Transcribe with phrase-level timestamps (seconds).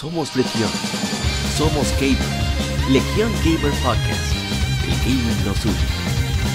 [0.00, 0.70] Somos Legión.
[1.58, 2.16] Somos Gamer.
[2.88, 4.32] Legión Gamer Podcast.
[4.82, 5.76] El gaming nos une.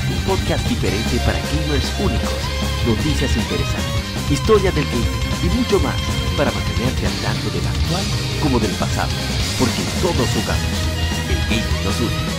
[0.09, 2.41] Un podcast diferente para gamers únicos.
[2.87, 4.31] Noticias interesantes.
[4.31, 6.01] Historia del gaming y mucho más
[6.35, 8.03] para mantenerte al tanto del actual
[8.41, 9.13] como del pasado.
[9.59, 10.75] Porque todos jugamos.
[11.29, 12.34] El gaming nos une.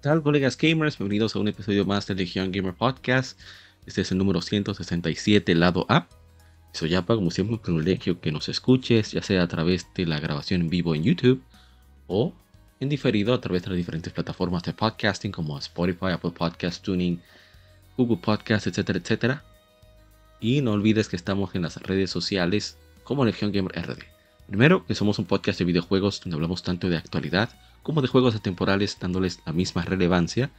[0.00, 0.96] Tal, colegas gamers?
[0.96, 3.38] Bienvenidos a un episodio más de Legion Gamer Podcast.
[3.84, 6.08] Este es el número 167, lado A.
[6.72, 10.18] Soy Yapa, como siempre, un privilegio que nos escuches, ya sea a través de la
[10.18, 11.42] grabación en vivo en YouTube
[12.06, 12.32] o
[12.80, 17.20] en diferido a través de las diferentes plataformas de podcasting como Spotify, Apple Podcast, Tuning,
[17.98, 19.44] Google Podcast, etcétera, etcétera.
[20.40, 23.98] Y no olvides que estamos en las redes sociales como Legion Gamer RD.
[24.46, 27.50] Primero, que somos un podcast de videojuegos donde hablamos tanto de actualidad
[27.82, 30.50] como de juegos atemporales dándoles la misma relevancia.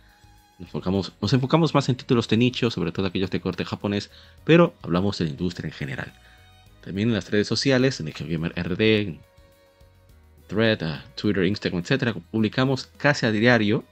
[0.59, 4.11] Nos enfocamos, nos enfocamos más en títulos de nicho, sobre todo aquellos de corte japonés,
[4.43, 6.13] pero hablamos de la industria en general.
[6.83, 9.17] También en las redes sociales, en Gamer RD,
[10.47, 13.83] Thread, uh, Twitter, Instagram, etc., publicamos casi a diario,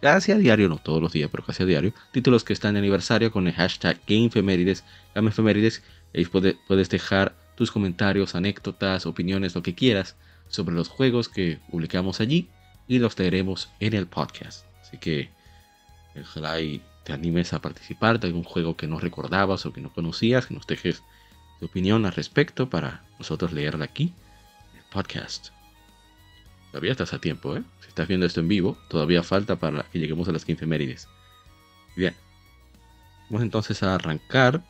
[0.00, 2.80] casi a diario, no todos los días, pero casi a diario, títulos que están de
[2.80, 4.84] aniversario con el hashtag GameFemérides,
[5.14, 5.82] GameFemérides,
[6.14, 10.16] ahí puedes dejar tus comentarios, anécdotas, opiniones, lo que quieras
[10.48, 12.48] sobre los juegos que publicamos allí
[12.88, 14.66] y los traeremos en el podcast.
[14.80, 15.30] Así que
[16.20, 19.92] ojalá y te animes a participar de algún juego que no recordabas o que no
[19.92, 21.02] conocías, que nos dejes
[21.58, 24.12] tu opinión al respecto para nosotros leerla aquí
[24.72, 25.48] en el podcast.
[26.70, 27.62] Todavía estás a tiempo, ¿eh?
[27.80, 31.08] Si estás viendo esto en vivo, todavía falta para que lleguemos a las 15 mérides.
[31.96, 32.14] Bien.
[33.28, 34.62] Vamos entonces a arrancar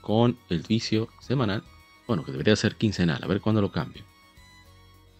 [0.00, 1.64] con el vicio semanal.
[2.06, 4.04] Bueno, que debería ser quincenal, a ver cuándo lo cambio.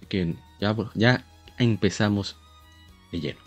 [0.08, 1.24] Que ya, ya
[1.58, 2.36] empezamos
[3.12, 3.40] de lleno.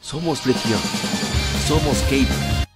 [0.00, 0.80] Somos Legión.
[1.66, 2.66] Somos Cable.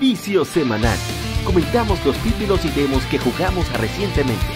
[0.00, 0.98] Vicio semanal.
[1.44, 4.53] Comentamos los títulos y demos que jugamos recientemente.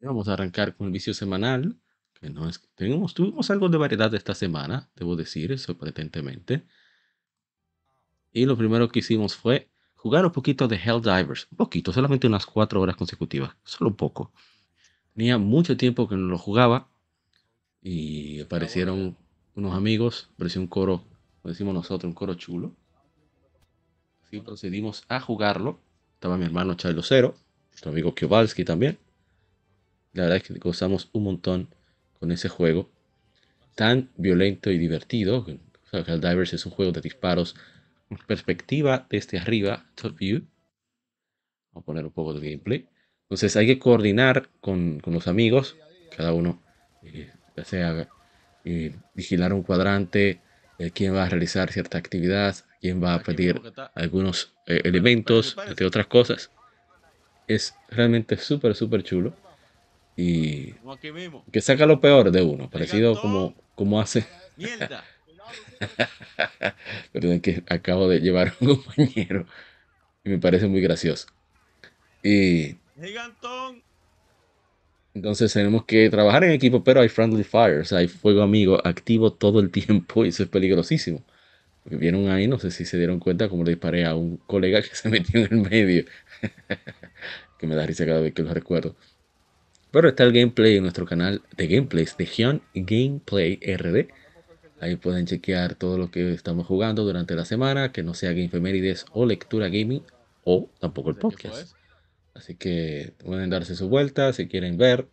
[0.00, 1.76] Vamos a arrancar con el vicio semanal.
[2.14, 2.60] Que no es,
[3.14, 6.66] tuvimos algo de variedad esta semana, debo decir, sorprendentemente.
[8.32, 11.48] Y lo primero que hicimos fue jugar un poquito de Helldivers.
[11.50, 13.56] Un poquito, solamente unas cuatro horas consecutivas.
[13.64, 14.32] Solo un poco.
[15.14, 16.88] Tenía mucho tiempo que no lo jugaba.
[17.82, 19.16] Y aparecieron
[19.54, 20.30] unos amigos.
[20.34, 21.04] Apareció un coro,
[21.40, 22.76] como decimos nosotros, un coro chulo.
[24.22, 25.80] Así procedimos a jugarlo.
[26.14, 27.34] Estaba mi hermano Chilo Cero,
[27.70, 28.98] nuestro amigo Kiobalski también.
[30.12, 31.68] La verdad es que gozamos un montón
[32.18, 32.90] con ese juego.
[33.74, 35.46] Tan violento y divertido.
[35.92, 37.56] O Divers es un juego de disparos
[38.26, 40.42] perspectiva desde arriba, top view.
[41.72, 42.88] Vamos a poner un poco de gameplay.
[43.22, 45.76] Entonces hay que coordinar con, los amigos,
[46.16, 46.60] cada uno,
[47.04, 48.08] eh, ya sea
[48.64, 50.40] eh, vigilar un cuadrante,
[50.78, 53.60] eh, quién va a realizar cierta actividad, quién va a pedir
[53.94, 56.50] algunos elementos, entre otras cosas.
[57.46, 59.32] Es realmente súper, súper chulo
[60.20, 60.74] y
[61.50, 64.26] que saca lo peor de uno, parecido como, como hace.
[64.54, 65.02] Mierda.
[67.12, 69.46] Perdón, que acabo de llevar un compañero
[70.22, 71.26] y me parece muy gracioso.
[72.22, 72.76] Y
[75.14, 79.58] entonces tenemos que trabajar en equipo, pero hay friendly fires, hay fuego amigo activo todo
[79.60, 81.24] el tiempo y eso es peligrosísimo.
[81.82, 84.82] Porque vieron ahí, no sé si se dieron cuenta, como le disparé a un colega
[84.82, 86.04] que se metió en el medio.
[87.58, 88.96] que me da risa cada vez que lo recuerdo.
[89.92, 94.08] Pero está el gameplay en nuestro canal de gameplays de Hyun Gameplay RD.
[94.80, 99.04] Ahí pueden chequear todo lo que estamos jugando durante la semana, que no sea Gamefemérides
[99.12, 100.02] o lectura gaming
[100.44, 101.74] o tampoco el podcast.
[102.34, 105.08] Así que pueden darse su vuelta si quieren ver.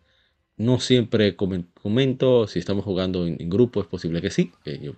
[0.56, 4.52] No siempre comento si estamos jugando en, grupo, es posible que sí.
[4.64, 4.94] yo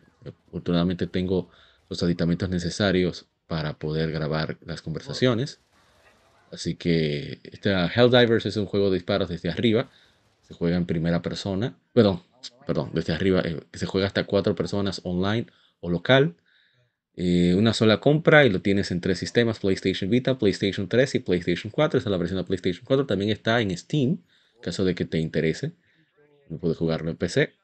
[0.49, 1.51] afortunadamente tengo
[1.89, 5.61] los aditamentos necesarios para poder grabar las conversaciones.
[6.51, 9.91] Así que esta Helldivers es un juego de disparos desde arriba.
[10.43, 11.79] Se juega en primera persona.
[11.93, 12.23] Perdón,
[12.67, 13.41] perdón, desde arriba.
[13.45, 15.47] Eh, se juega hasta cuatro personas online
[15.81, 16.37] o local.
[17.15, 21.19] Eh, una sola compra y lo tienes en tres sistemas: PlayStation Vita, PlayStation 3 y
[21.21, 21.99] PlayStation 4.
[21.99, 23.07] Esta es la versión de PlayStation 4.
[23.07, 24.19] También está en Steam,
[24.61, 25.73] caso de que te interese.
[26.49, 27.55] no pude jugarlo en PC.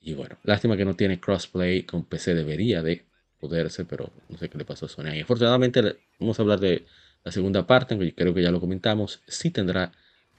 [0.00, 3.06] Y bueno, lástima que no tiene crossplay con PC, debería de
[3.40, 5.14] poderse, pero no sé qué le pasó a Sony.
[5.14, 6.84] Y afortunadamente, vamos a hablar de
[7.24, 9.92] la segunda parte, creo que ya lo comentamos, sí tendrá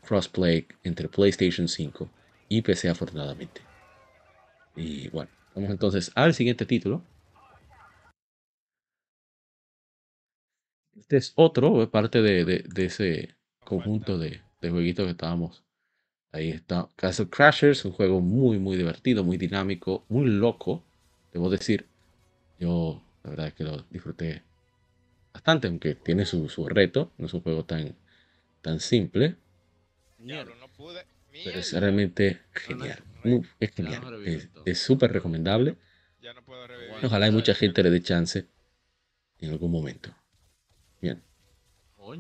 [0.05, 2.09] crossplay entre PlayStation 5
[2.47, 3.61] y PC afortunadamente.
[4.75, 7.01] Y bueno, vamos entonces al siguiente título.
[10.95, 15.63] Este es otro, parte de, ese conjunto de, de jueguitos que estábamos.
[16.31, 20.83] Ahí está Castle Crashers, un juego muy, muy divertido, muy dinámico, muy loco,
[21.33, 21.87] debo decir.
[22.59, 24.43] Yo, la verdad es que lo disfruté
[25.35, 27.93] bastante, aunque tiene su, su reto, no es un juego tan,
[28.61, 29.35] tan simple.
[30.17, 33.03] Pero es realmente genial.
[33.59, 34.49] es genial.
[34.63, 35.75] Es súper recomendable.
[37.03, 38.47] Ojalá hay mucha gente le dé chance
[39.39, 40.09] en algún momento.
[41.01, 41.21] Bien.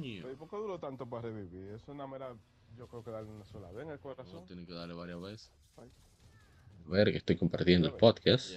[0.03, 1.69] ¿Y por qué duró tanto para revivir?
[1.69, 2.35] Es una mera.
[2.77, 4.41] Yo creo que darle una sola vez en el corazón.
[4.41, 5.51] No, tienen que darle varias veces.
[5.77, 8.51] A ver, que estoy compartiendo el podcast.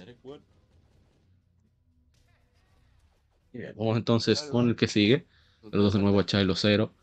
[3.75, 5.25] Vamos entonces con el que sigue.
[5.61, 6.93] Saludos de nuevo a Chilo Cero.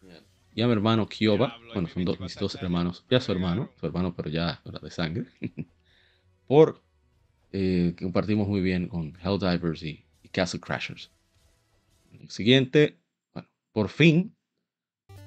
[0.55, 1.59] Y a mi hermano Kioba.
[1.75, 3.05] Bueno, son dos, mis dos hermanos.
[3.11, 3.71] Ya su hermano.
[3.79, 5.27] Su hermano, pero ya de sangre.
[6.47, 6.83] Por
[7.53, 11.11] eh, compartimos muy bien con Helldivers y, y Castle Crashers.
[12.13, 12.99] El siguiente
[13.73, 14.35] por fin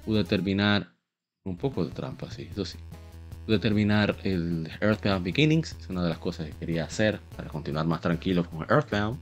[0.04, 0.92] pude terminar
[1.44, 2.78] un poco de trampa, sí, eso sí.
[3.46, 7.86] Pude terminar el Earthbound Beginnings, es una de las cosas que quería hacer para continuar
[7.86, 9.18] más tranquilo con Earthbound.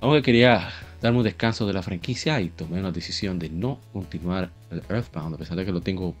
[0.00, 0.70] Aunque quería
[1.00, 5.34] darme un descanso de la franquicia y tomé una decisión de no continuar el Earthbound,
[5.34, 6.14] a pesar de que lo tengo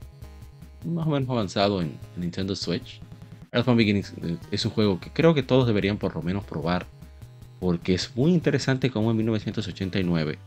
[0.84, 3.00] más o menos avanzado en, en Nintendo Switch.
[3.52, 6.86] Earthbound Beginnings eh, es un juego que creo que todos deberían por lo menos probar,
[7.58, 10.38] porque es muy interesante como en 1989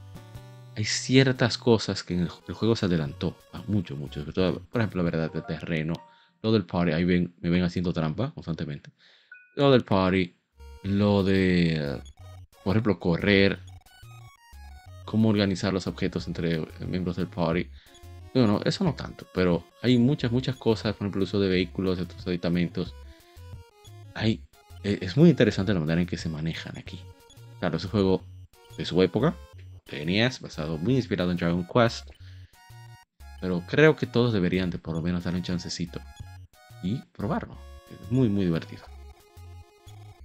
[0.76, 4.26] hay ciertas cosas que el, juego se adelantó a mucho, mucho.
[4.26, 5.94] por ejemplo, la verdad del terreno,
[6.42, 8.90] lo del party, ahí me ven haciendo trampa constantemente.
[9.56, 10.36] Lo del party,
[10.84, 12.02] lo de,
[12.64, 13.60] por ejemplo, correr,
[15.06, 17.70] cómo organizar los objetos entre miembros del party.
[18.34, 21.98] Bueno, eso no tanto, pero hay muchas, muchas cosas, por ejemplo, el uso de vehículos,
[21.98, 22.96] de otros aditamentos.
[24.16, 24.44] Hay,
[24.84, 27.00] e, es muy interesante la manera en que se manejan aquí.
[27.60, 28.24] Claro, es un juego
[28.78, 29.36] de su época,
[29.92, 32.10] NES, basado muy inspirado en Dragon Quest.
[33.40, 36.00] Pero creo que todos deberían de por lo menos dar un chancecito
[36.82, 37.58] y probarlo.
[37.92, 38.84] Es muy, muy divertido.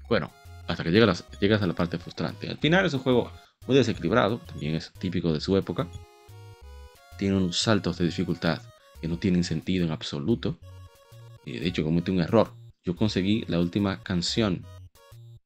[0.08, 0.31] Bueno,
[0.69, 2.49] hasta que llegas, llegas a la parte frustrante.
[2.49, 3.32] Al final es un juego
[3.67, 5.88] muy desequilibrado, también es típico de su época.
[7.19, 8.62] Tiene unos saltos de dificultad
[9.00, 10.59] que no tienen sentido en absoluto.
[11.44, 12.53] Y de hecho comete un error.
[12.85, 14.65] Yo conseguí la última canción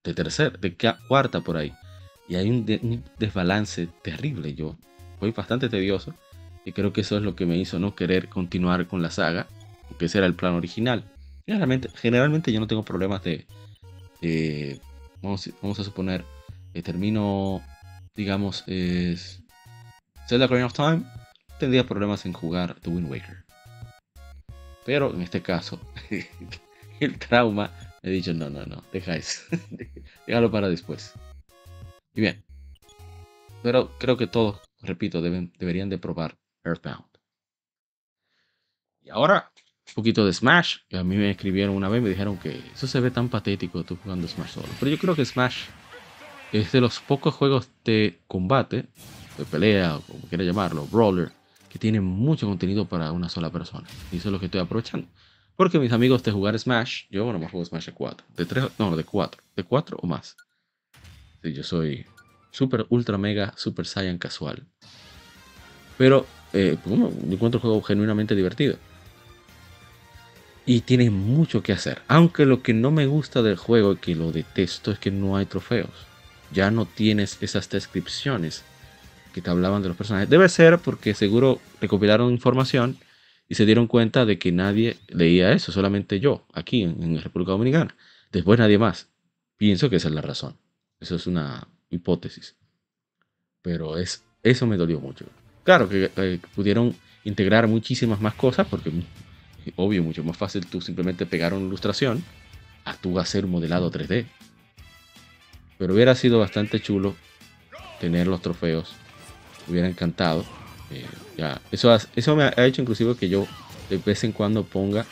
[0.05, 0.77] de tercer, de
[1.09, 1.73] cuarta por ahí.
[2.29, 4.55] Y hay un, desbalance terrible.
[4.55, 4.77] Yo
[5.19, 6.15] fui bastante tedioso
[6.65, 9.47] y creo que eso es lo que me hizo no querer continuar con la saga,
[9.89, 11.05] porque ese era el plan original.
[11.47, 13.47] Generalmente, generalmente yo no tengo problemas de,
[15.23, 16.25] vamos, a suponer,
[16.73, 17.63] que termino,
[18.15, 19.43] digamos, es
[20.29, 21.05] Zelda Ocarina of Time,
[21.59, 23.45] tendría problemas en jugar The Wind Waker.
[24.85, 25.81] Pero en este caso,
[27.01, 27.71] el trauma,
[28.03, 29.47] he dicho, no, no, no, dejáis,
[30.27, 31.15] déjalo para después.
[32.15, 32.45] Y bien.
[33.63, 37.07] Pero creo que todos, repito, deben, deberían de probar Earthbound.
[39.03, 39.53] Y ahora,
[39.89, 40.79] un poquito de Smash.
[40.89, 43.29] Que a mí me escribieron una vez y me dijeron que eso se ve tan
[43.29, 44.69] patético tú jugando Smash solo.
[44.79, 45.65] Pero yo creo que Smash
[46.53, 48.87] es de los pocos juegos de combate,
[49.39, 51.33] de pelea, o como quiera llamarlo, brawler,
[51.69, 53.87] que tienen mucho contenido para una sola persona.
[54.11, 55.09] Y eso es lo que estoy aprovechando.
[55.57, 58.65] Porque mis amigos de jugar Smash, yo no me juego Smash de 4, de 3,
[58.79, 60.37] no, de 4, de 4 o más
[61.51, 62.07] yo soy
[62.51, 64.63] super, ultra, mega, super saiyan casual.
[65.99, 66.95] Pero, eh, pues,
[67.31, 68.77] encuentro el juego genuinamente divertido.
[70.65, 72.03] Y tiene mucho que hacer.
[72.09, 75.37] Aunque lo que no me gusta del juego y que lo detesto es que no
[75.37, 75.91] hay trofeos.
[76.53, 78.65] Ya no tienes esas descripciones
[79.33, 80.29] que te hablaban de los personajes.
[80.29, 82.99] Debe ser porque seguro recopilaron información
[83.49, 87.53] y se dieron cuenta de que nadie leía eso, solamente yo, aquí en, en República
[87.53, 87.97] Dominicana.
[88.31, 89.09] Después nadie más.
[89.57, 90.57] Pienso que esa es la razón.
[91.01, 92.57] Eso es una hipótesis.
[93.61, 95.27] Pero es, eso me dolió mucho.
[95.65, 98.91] Claro que eh, pudieron integrar muchísimas más cosas porque,
[99.77, 102.25] obvio, mucho más fácil tú simplemente pegar una ilustración
[102.85, 104.27] a tú hacer un modelado 3D.
[105.79, 107.15] Pero hubiera sido bastante chulo
[108.01, 108.95] tener los trofeos.
[109.69, 110.45] Hubiera encantado.
[110.91, 113.47] Eh, ya, eso, eso me ha hecho inclusive que yo
[113.89, 115.07] de vez en cuando ponga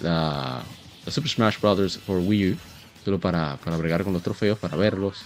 [0.00, 0.62] la,
[1.06, 1.98] Super Smash Bros.
[1.98, 2.56] for Wii U
[3.04, 5.22] solo para, para bregar con los trofeos, para verlos,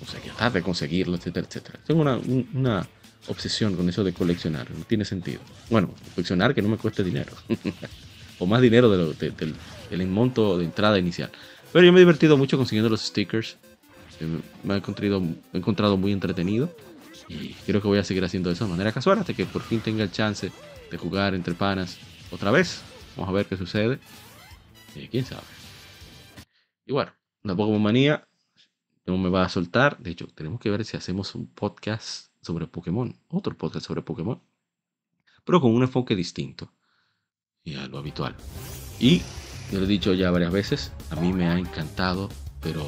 [0.00, 1.80] o sea, tratar de conseguirlos, etcétera, etcétera.
[1.84, 2.18] Tengo una,
[2.54, 2.88] una
[3.28, 5.40] obsesión con eso de coleccionar, no tiene sentido.
[5.68, 7.32] Bueno, coleccionar que no me cueste dinero.
[8.38, 9.32] o más dinero de
[9.90, 11.30] del monto de entrada inicial.
[11.72, 13.56] Pero yo me he divertido mucho consiguiendo los stickers.
[14.64, 15.22] Me he encontrado,
[15.52, 16.74] he encontrado muy entretenido.
[17.28, 19.80] Y creo que voy a seguir haciendo de esa manera casual hasta que por fin
[19.80, 20.50] tenga el chance
[20.90, 21.98] de jugar entre panas
[22.30, 22.82] otra vez.
[23.16, 24.00] Vamos a ver qué sucede.
[24.96, 25.42] Y quién sabe.
[26.86, 27.12] Y bueno,
[27.44, 28.26] la Pokémon Manía
[29.06, 29.98] no me va a soltar.
[29.98, 33.14] De hecho, tenemos que ver si hacemos un podcast sobre Pokémon.
[33.28, 34.40] Otro podcast sobre Pokémon.
[35.44, 36.72] Pero con un enfoque distinto.
[37.62, 38.36] Y a lo habitual.
[38.98, 39.22] Y
[39.70, 40.92] yo lo he dicho ya varias veces.
[41.10, 42.28] A mí me ha encantado.
[42.60, 42.84] Pero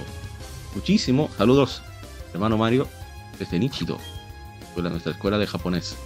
[0.74, 1.28] muchísimo.
[1.36, 1.82] Saludos,
[2.32, 2.88] hermano Mario.
[3.38, 3.98] Desde Nichido.
[4.76, 5.96] Nuestra escuela de japonés.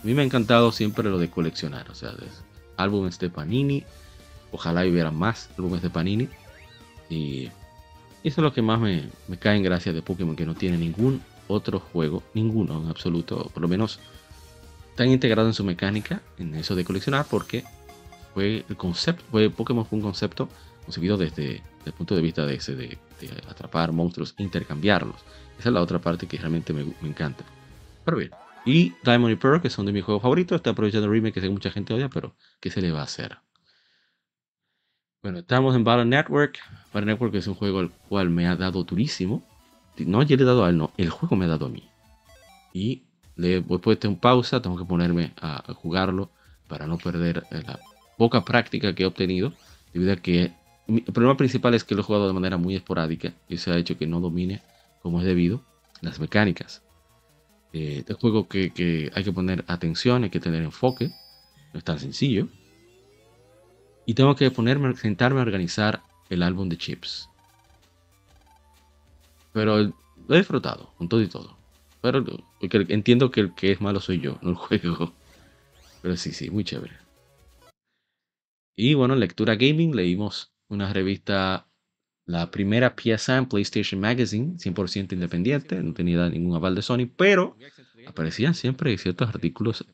[0.00, 1.90] A mí me ha encantado siempre lo de coleccionar.
[1.90, 2.12] O sea,
[2.76, 3.84] álbumes de Panini.
[4.50, 6.28] Ojalá hubiera más álbumes de Panini.
[7.10, 7.46] Y
[8.24, 11.22] eso es lo que más me, cae en gracia de Pokémon, que no tiene ningún
[11.48, 13.98] otro juego, ninguno en absoluto, por lo menos
[14.94, 17.64] tan integrado en su mecánica, en eso de coleccionar, porque
[18.34, 20.48] fue el concepto, fue Pokémon fue un concepto
[20.84, 22.98] concebido desde, el punto de vista de ese, de,
[23.48, 25.16] atrapar monstruos, intercambiarlos.
[25.58, 27.44] Esa es la otra parte que realmente me, encanta.
[28.04, 28.30] Pero bien,
[28.64, 31.40] y Diamond y Pearl, que son de mis juegos favoritos, está aprovechando el remake que
[31.40, 33.38] sé que mucha gente odia, pero ¿qué se le va a hacer?
[35.22, 36.58] Bueno, estamos en Battle Network.
[36.92, 39.44] Battle Network es un juego al cual me ha dado durísimo.
[40.06, 40.92] No, yo le he dado a él, no.
[40.96, 41.88] El juego me ha dado a mí.
[42.72, 43.02] Y
[43.36, 44.62] le he puesto pausa.
[44.62, 46.30] Tengo que ponerme a, jugarlo
[46.68, 47.80] para no perder eh, la
[48.16, 49.52] poca práctica que he obtenido.
[49.92, 50.52] Debido a que
[50.88, 53.32] el problema principal es que lo he jugado de manera muy esporádica.
[53.48, 54.62] Y eso ha hecho que no domine
[55.02, 55.62] como es debido
[56.00, 56.82] las mecánicas.
[57.72, 61.10] Eh, este juego que, que hay que poner atención, hay que tener enfoque.
[61.72, 62.48] No es tan sencillo
[64.08, 67.28] y tengo que ponerme, sentarme a organizar el álbum de chips.
[69.58, 69.92] Pero
[70.28, 71.58] lo he disfrutado, con todo y todo.
[72.00, 72.24] Pero
[72.70, 75.12] entiendo que el que es malo soy yo, no el juego.
[76.00, 76.94] Pero sí, sí, muy chévere.
[78.76, 81.66] Y bueno, lectura gaming, leímos una revista,
[82.24, 87.56] la primera pieza en PlayStation Magazine, 100% independiente, no tenía ningún aval de Sony, pero
[88.06, 89.84] aparecían siempre ciertos artículos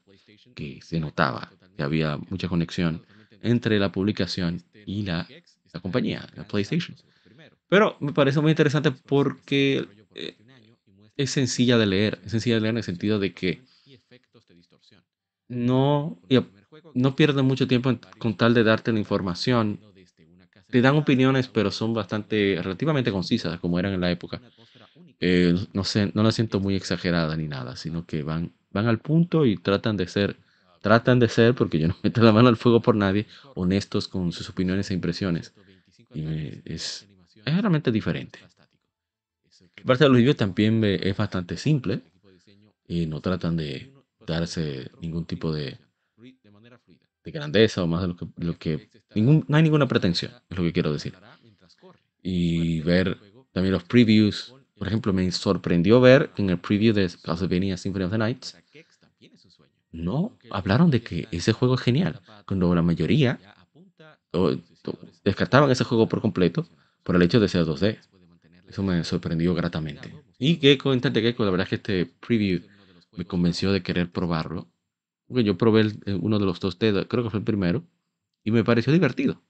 [0.55, 3.07] que se notaba que había mucha conexión
[3.41, 5.27] entre la publicación y la,
[5.73, 6.95] la compañía, la PlayStation.
[7.75, 10.37] Pero me parece muy interesante porque eh,
[11.17, 13.63] es sencilla de leer, es sencilla de leer en el sentido de que
[15.49, 16.17] no,
[16.95, 19.81] no pierde mucho tiempo con tal de darte la información.
[20.71, 24.41] Te dan opiniones, pero son bastante, relativamente concisas, como eran en la época.
[25.19, 29.01] Eh, no sé, no la siento muy exagerada ni nada, sino que van, van al
[29.01, 30.37] punto y tratan de ser
[30.81, 33.27] tratan de ser, porque yo no meto la mano al fuego por nadie,
[33.57, 35.55] honestos con sus opiniones e impresiones.
[36.15, 37.09] Y es,
[37.45, 38.39] es realmente diferente.
[39.85, 42.01] Parte de los vídeos también es bastante simple
[42.87, 43.93] y no tratan de
[44.27, 45.79] darse ningún tipo de,
[46.17, 50.57] de grandeza o más de lo que, lo que ningún, no hay ninguna pretensión, es
[50.57, 51.15] lo que quiero decir.
[52.23, 53.19] Y ver
[53.53, 54.55] también los previews.
[54.77, 58.57] Por ejemplo, me sorprendió ver en el preview de Castlevania Symphony of the Nights
[59.95, 63.39] no hablaron de que ese juego es genial, cuando la mayoría
[65.23, 66.67] descartaban ese juego por completo
[67.05, 67.99] por el hecho de ser 2D.
[68.69, 70.13] Eso me sorprendió gratamente.
[70.39, 72.63] Y Gecko, de Gecko, la verdad es que este preview
[73.13, 74.69] me convenció de querer probarlo.
[75.29, 77.85] Porque yo probé uno de los 2D, creo que fue el primero,
[78.43, 79.43] y me pareció divertido.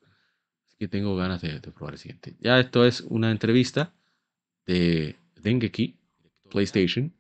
[0.68, 2.37] Así que tengo ganas de, probar el siguiente.
[2.40, 3.94] Ya esto es una entrevista
[4.66, 5.96] de Dengeki,
[6.50, 7.12] PlayStation,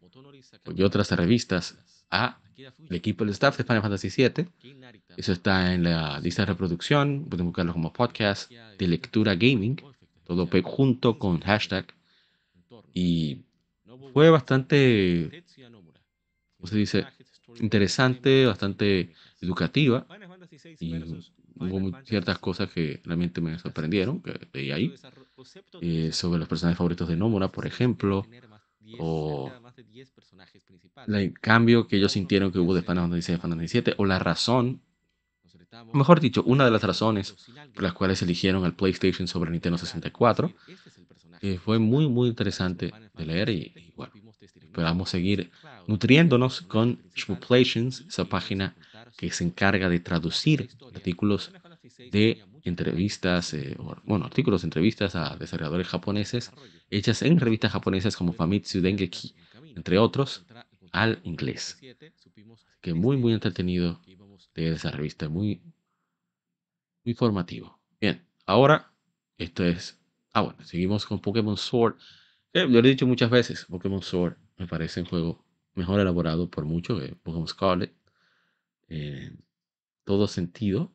[0.74, 1.78] y otras revistas
[2.10, 4.46] a el equipo del staff de Final Fantasy VII.
[5.16, 7.26] Eso está en la lista de reproducción.
[7.28, 9.76] Pueden buscarlo como podcast de lectura gaming.
[10.24, 11.86] Todo junto con hashtag.
[12.92, 13.42] Y
[14.12, 15.44] fue bastante,
[16.56, 17.06] ¿cómo se dice?
[17.60, 20.06] Interesante, bastante educativa.
[20.80, 20.94] Y
[21.56, 24.94] hubo ciertas cosas que realmente me sorprendieron, que leí ahí.
[25.80, 28.26] Eh, sobre los personajes favoritos de Nomura, por ejemplo.
[28.98, 29.50] O
[31.08, 33.94] el cambio que ellos sintieron que hubo de Final Fantasy VI a Final Fantasy VII,
[33.98, 34.80] o la razón,
[35.92, 37.34] mejor dicho, una de las razones
[37.74, 40.52] por las cuales eligieron el PlayStation sobre Nintendo 64,
[41.40, 45.50] que fue muy, muy interesante de leer y, bueno, esperamos seguir
[45.86, 48.74] nutriéndonos con Shmuplations, esa página
[49.16, 51.52] que se encarga de traducir artículos
[52.10, 56.50] de entrevistas, eh, bueno, artículos, entrevistas a desarrolladores japoneses
[56.90, 59.34] hechas en revistas japonesas como Famitsu Dengeki,
[59.76, 60.44] entre otros,
[60.92, 61.78] al inglés.
[62.80, 64.00] Que muy, muy entretenido
[64.54, 65.60] de esa revista, muy,
[67.04, 67.78] muy formativo.
[68.00, 68.92] Bien, ahora
[69.38, 69.98] esto es.
[70.32, 71.96] Ah, bueno, seguimos con Pokémon Sword.
[72.52, 75.44] Eh, lo he dicho muchas veces, Pokémon Sword me parece un juego
[75.74, 77.94] mejor elaborado por mucho que Pokémon Scarlet.
[78.88, 79.44] En
[80.04, 80.92] todo sentido.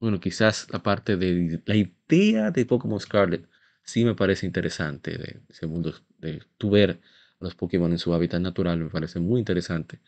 [0.00, 3.46] bueno, quizás la parte de la idea de Pokémon Scarlet
[3.82, 7.00] sí me parece interesante, de ese mundo de tu ver
[7.40, 10.00] a los Pokémon en su hábitat natural, me parece muy interesante,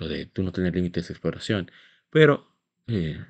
[0.00, 1.70] lo de tú no tener límites de exploración,
[2.10, 2.48] pero
[2.88, 3.24] eh,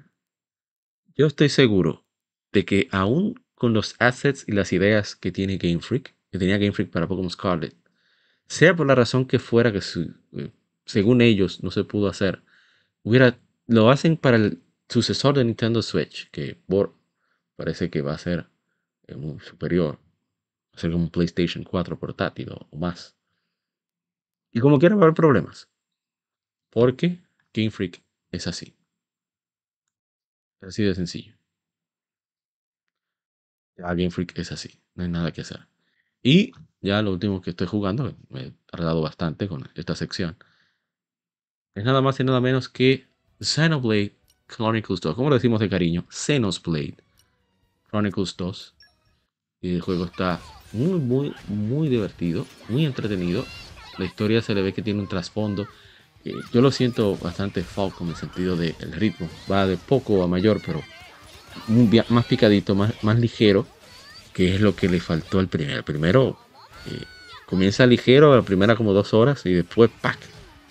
[1.15, 2.07] yo estoy seguro
[2.53, 6.57] de que aún con los assets y las ideas que tiene Game Freak, que tenía
[6.57, 7.77] Game Freak para Pokémon Scarlet,
[8.47, 10.50] sea por la razón que fuera que eh,
[10.87, 12.43] según ellos no se pudo hacer,
[13.03, 16.95] hubiera, lo hacen para el sucesor de Nintendo Switch, que por,
[17.55, 18.47] parece que va a ser
[19.07, 23.17] eh, superior, va a ser como un PlayStation 4 portátil o, más.
[24.53, 25.69] Y como quiera va a haber problemas,
[26.71, 27.19] porque
[27.53, 28.75] Game Freak es así.
[30.61, 31.35] Así de sencillo.
[33.77, 35.67] Ya Game Freak es así, no hay nada que hacer.
[36.23, 40.37] Y ya lo último que estoy jugando, me he tardado bastante con esta sección,
[41.75, 43.07] es nada más y nada menos que
[43.41, 44.17] Xenoblade
[44.49, 45.15] Chronicles 2.
[45.15, 46.05] ¿Cómo lo decimos de cariño?
[46.11, 46.97] Xenoblade
[47.89, 48.75] Chronicles 2.
[49.62, 50.41] Y el juego está
[50.73, 53.45] muy, muy, muy divertido, muy entretenido.
[53.99, 55.69] La historia se le ve que tiene un trasfondo.
[56.25, 59.29] Eh, yo lo siento bastante folk en el sentido del ritmo.
[59.50, 60.83] Va de poco a mayor, pero
[62.09, 63.67] más picadito, más, más ligero,
[64.33, 65.79] que es lo que le faltó al primero.
[65.79, 66.39] El primero
[66.87, 67.05] eh,
[67.47, 70.19] comienza ligero, la primera como dos horas, y después, ¡pac!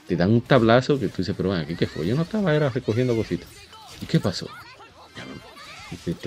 [0.10, 2.08] te dan un tablazo que tú dices, pero bueno, ¿qué, fue?
[2.08, 3.48] Yo no estaba, era recogiendo cositas.
[4.02, 4.48] ¿Y qué pasó?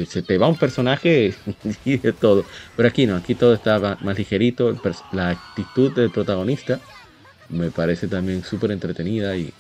[0.09, 1.35] se te va un personaje
[1.85, 2.45] y de todo.
[2.76, 4.76] Pero aquí no, aquí todo está más ligerito.
[5.12, 6.81] La actitud del protagonista
[7.52, 9.58] me parece también súper entretenida y,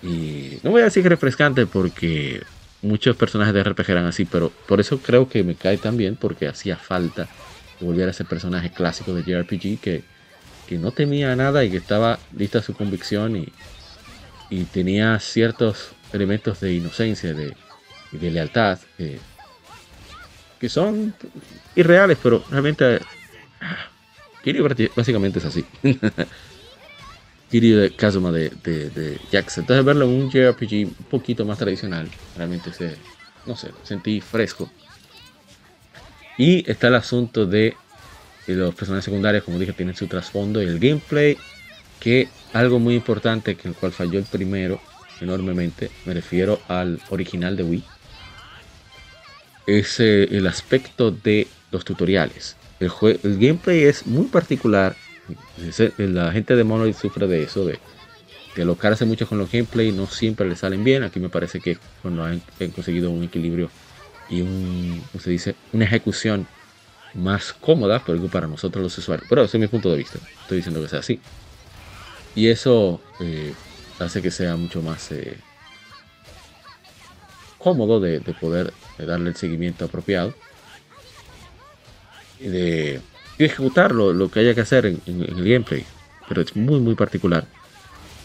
[0.00, 2.46] y no voy a decir refrescante porque
[2.80, 6.16] muchos personajes de RPG eran así, pero por eso creo que me cae tan bien
[6.16, 7.30] porque hacía falta
[7.78, 10.08] volver a ese personaje clásico de JRPG que
[10.66, 13.56] que no temía nada y que estaba lista su convicción y,
[14.48, 17.58] y tenía ciertos elementos de inocencia de,
[18.10, 18.80] y de lealtad
[20.58, 21.16] que son
[21.74, 23.06] irreales, pero realmente
[24.42, 25.64] Kiryu básicamente es así.
[27.50, 29.62] Kiryu de Kazuma de, de, Jackson.
[29.64, 32.96] Entonces verlo en un JRPG un poquito más tradicional, realmente se,
[33.46, 34.70] no sé, sentí fresco.
[36.38, 37.76] Y está el asunto de
[38.46, 41.36] los personajes secundarios, como dije, tienen su trasfondo y el gameplay,
[41.98, 44.80] que algo muy importante, que el cual falló el primero
[45.20, 47.84] enormemente, me refiero al original de Wii,
[49.66, 52.56] es eh, el aspecto de los tutoriales.
[52.80, 52.90] El,
[53.38, 54.96] gameplay es muy particular,
[55.98, 57.78] la gente de Monolith sufre de eso, de,
[58.60, 62.24] alocarse mucho con los gameplay, no siempre le salen bien, aquí me parece que cuando
[62.24, 62.42] han,
[62.74, 63.70] conseguido un equilibrio
[64.28, 65.54] y un, ¿cómo se dice?
[65.72, 66.46] una ejecución
[67.14, 69.26] más cómoda para nosotros los usuarios.
[69.28, 70.18] Pero ese es mi punto de vista.
[70.42, 71.20] Estoy diciendo que sea así.
[72.34, 73.52] Y eso eh,
[73.98, 75.36] hace que sea mucho más eh,
[77.58, 80.34] cómodo de, poder darle el seguimiento apropiado
[82.40, 83.00] y de,
[83.38, 85.84] ejecutar lo, que haya que hacer en, el gameplay.
[86.28, 87.46] Pero es muy, muy particular.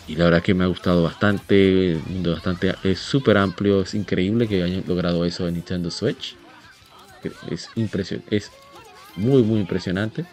[0.08, 2.00] Y la verdad que me ha gustado bastante.
[2.24, 3.82] bastante es súper amplio.
[3.82, 6.36] Es increíble que hayan logrado eso en Nintendo Switch.
[7.50, 8.36] Es impresionante.
[8.36, 8.52] Es
[9.16, 10.26] muy, muy impresionante.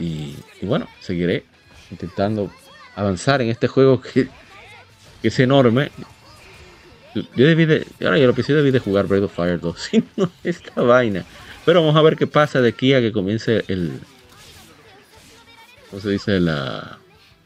[0.00, 1.44] Y, bueno, seguiré
[1.90, 2.50] intentando
[2.94, 4.28] avanzar en este juego que,
[5.22, 5.90] es enorme.
[7.14, 9.78] Yo debí de, ahora yo lo que sí debí de jugar Breath of Fire 2,
[9.90, 11.24] si no esta vaina.
[11.68, 14.00] Pero vamos a ver qué pasa de aquí a que comience el.
[15.90, 16.40] ¿Cómo se dice?
[16.40, 16.98] La,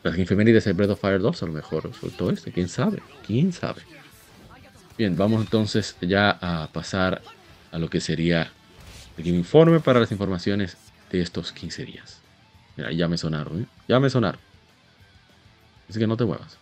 [0.04, 1.42] las infemérides de Breath of Fire 2.
[1.42, 3.82] A lo mejor todo este, quién sabe, quién sabe.
[4.96, 7.20] Bien, vamos entonces ya a pasar
[7.72, 8.52] a lo que sería
[9.16, 10.76] el informe para las informaciones
[11.11, 12.20] de estos 15 días.
[12.76, 13.66] Mira, ya me sonaron, ¿eh?
[13.88, 14.40] ya me sonaron.
[15.88, 16.62] Así que no te muevas.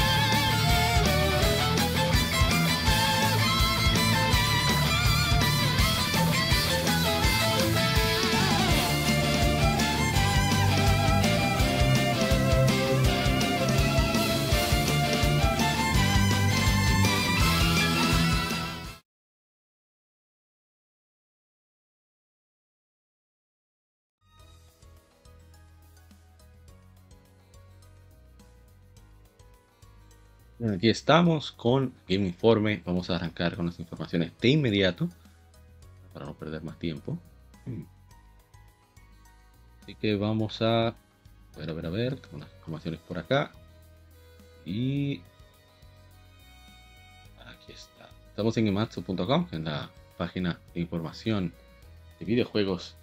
[30.73, 32.81] Aquí estamos con Game Informe.
[32.85, 35.09] Vamos a arrancar con las informaciones de inmediato
[36.13, 37.17] para no perder más tiempo.
[39.81, 40.95] Así que vamos a
[41.57, 43.51] ver, a ver, a ver, con las informaciones por acá.
[44.65, 45.21] Y
[48.31, 51.53] Estamos en ematsu.com, en la página de información
[52.17, 52.95] de videojuegos,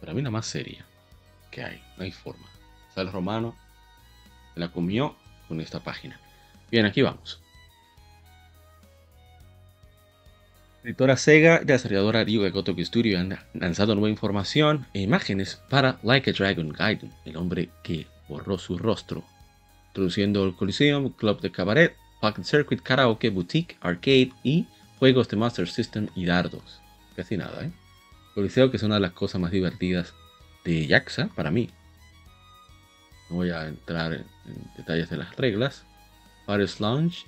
[0.00, 0.86] para mí la más seria
[1.50, 2.46] que hay, no hay forma.
[2.94, 3.56] Sal Romano
[4.54, 5.16] se la comió
[5.48, 6.20] con esta página.
[6.70, 7.40] Bien, aquí vamos.
[10.84, 16.30] Editora Sega y desarrolladora Ryuga Gotoku Studio han lanzado nueva información e imágenes para Like
[16.30, 19.24] a Dragon Gaiden, el hombre que borró su rostro,
[19.88, 24.66] introduciendo el Coliseum, Club de Cabaret, Pocket Circuit, Karaoke, Boutique, Arcade y
[24.98, 26.80] juegos de Master System y dardos.
[27.16, 27.72] Casi nada, ¿eh?
[28.36, 30.12] Coliseo que es una de las cosas más divertidas
[30.64, 31.70] de Jaxa para mí.
[33.30, 34.26] No voy a entrar en,
[34.76, 35.86] detalles de las reglas.
[36.46, 37.26] Paris Lounge,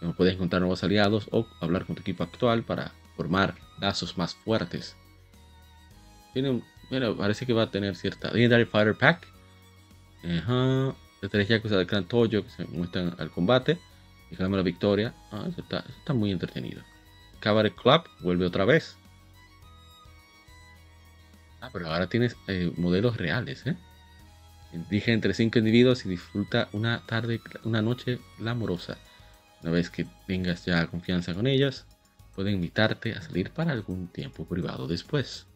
[0.00, 4.34] donde puedes encontrar nuevos aliados o hablar con tu equipo actual para formar lazos más
[4.34, 4.96] fuertes.
[6.34, 9.26] Tiene, bueno, parece que va a tener cierta Legendary Fighter Pack.
[10.24, 10.94] Ajá.
[11.30, 13.78] Tres Yakuza del clan Toyo que se muestran al combate.
[14.30, 15.14] Y la victoria.
[15.32, 16.82] Ah, eso está, está muy entretenido.
[17.40, 18.96] Cabaret Club vuelve otra vez.
[21.60, 23.76] Ah, pero ahora tienes eh, modelos reales, ¿eh?
[24.90, 28.98] Dije entre cinco individuos y disfruta una tarde, una noche glamorosa.
[29.62, 31.86] Una vez que tengas ya confianza con ellas,
[32.34, 35.46] pueden invitarte a salir para algún tiempo privado después.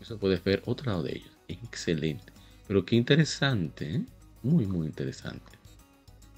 [0.00, 1.30] Eso puedes ver otro lado de ellos.
[1.48, 2.32] Excelente.
[2.66, 4.04] Pero qué interesante, ¿eh?
[4.42, 5.58] Muy, muy interesante.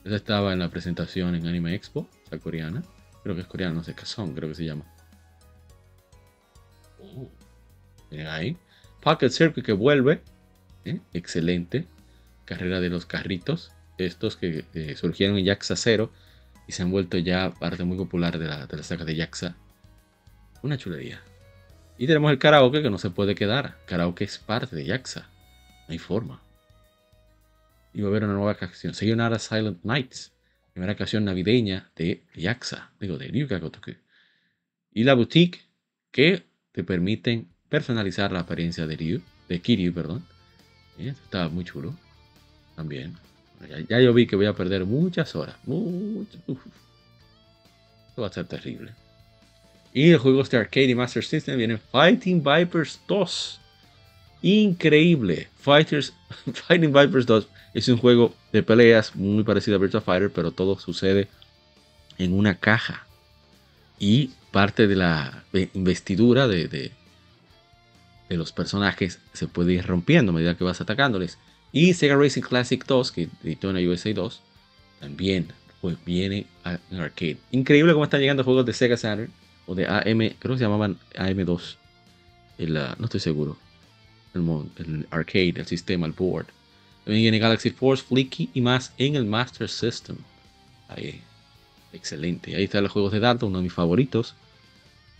[0.05, 2.83] Esa estaba en la presentación en Anime Expo, esa coreana.
[3.23, 4.85] Creo que es coreana, no sé qué son, creo que se llama.
[7.01, 7.31] Oh,
[8.11, 8.57] miren ahí.
[9.01, 10.23] Pocket Circuit que vuelve.
[10.85, 11.01] ¿Eh?
[11.13, 11.87] Excelente.
[12.45, 13.73] Carrera de los carritos.
[13.99, 14.65] Estos que
[14.97, 16.11] surgieron en Jaxa 0
[16.67, 19.57] y se han vuelto ya parte muy popular de la, de la saga de Jaxa.
[20.63, 21.21] Una chulería.
[21.99, 23.79] Y tenemos el karaoke que no se puede quedar.
[23.87, 25.29] Karaoke es parte de Jaxa.
[25.87, 26.43] No hay forma.
[27.93, 28.95] Y va a haber una nueva canción.
[28.95, 30.33] Sayonara Silent Nights.
[30.73, 32.91] Primera canción navideña de Yaxa.
[32.99, 33.93] Digo, de Ryuga Gotoku.
[34.93, 35.61] Y la boutique
[36.11, 39.23] que te permiten personalizar la apariencia de Ryu.
[39.49, 40.25] De Kiryu, perdón.
[40.99, 41.95] Está muy chulo.
[42.77, 43.17] También.
[43.89, 45.57] Ya, yo vi que voy a perder muchas horas.
[45.65, 46.39] Mucho,
[48.09, 48.93] Esto va a ser terrible.
[49.93, 53.61] Y el juego de arcade y Master System viene Fighting Vipers 2.
[54.43, 55.49] Increíble.
[55.61, 56.13] Fighters,
[56.53, 60.79] Fighting Vipers 2 es un juego de peleas muy parecido a Virtua Fighter, pero todo
[60.79, 61.29] sucede
[62.19, 63.07] en una caja.
[63.99, 66.93] Y parte de la investidura de,
[68.29, 71.39] los personajes se puede ir rompiendo a medida que vas atacándoles.
[71.73, 74.41] Y Sega Racing Classic 2, que editó en la USA 2,
[75.01, 75.49] también
[75.81, 76.47] pues, viene
[76.91, 77.39] en arcade.
[77.51, 79.31] Increíble cómo están llegando juegos de Sega Saturn
[79.67, 81.77] o de AM, creo que se llamaban AM2.
[82.99, 83.59] no estoy seguro
[84.35, 86.47] el, arcade, el sistema, el board.
[87.05, 90.17] También viene Galaxy Force, Flicky y más en el Master System.
[90.89, 91.21] Ahí,
[91.93, 92.55] excelente.
[92.57, 94.35] Ahí están los juegos de datos, uno de mis favoritos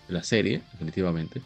[0.09, 1.43] de la serie, definitivamente.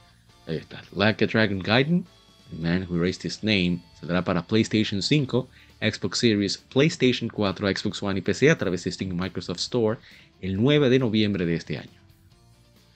[0.48, 0.82] Ahí está.
[0.96, 2.04] Like Dragon Gaiden,
[2.50, 5.46] The Man Who Raised His Name, saldrá para PlayStation 5,
[5.80, 9.98] Xbox Series, PlayStation 4, Xbox One y PC a través de Steam Microsoft Store
[10.40, 12.00] el 9 de noviembre de este año.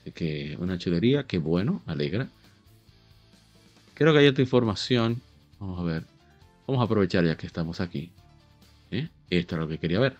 [0.00, 2.28] Así que una chulería, qué bueno, alegra.
[3.94, 5.20] Creo que hay otra información.
[5.60, 6.04] Vamos a ver.
[6.66, 8.10] Vamos a aprovechar ya que estamos aquí.
[8.90, 9.08] ¿Eh?
[9.30, 10.16] Esto es lo que quería ver.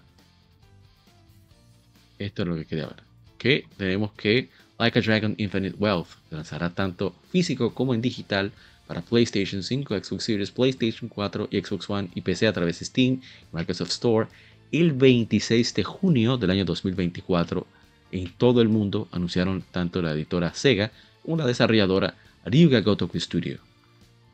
[2.19, 3.03] Esto es lo que quería ver.
[3.39, 4.51] Que tenemos que
[4.83, 8.51] Like a Dragon Infinite Wealth lanzará tanto físico como en digital
[8.89, 12.87] para PlayStation 5, Xbox Series, PlayStation 4 y Xbox One y PC a través de
[12.87, 13.21] Steam
[13.53, 14.29] y Microsoft Store
[14.73, 17.65] el 26 de junio del año 2024.
[18.11, 20.91] En todo el mundo anunciaron tanto la editora Sega
[21.23, 23.61] como la desarrolladora Ryuga Gotoku Studio.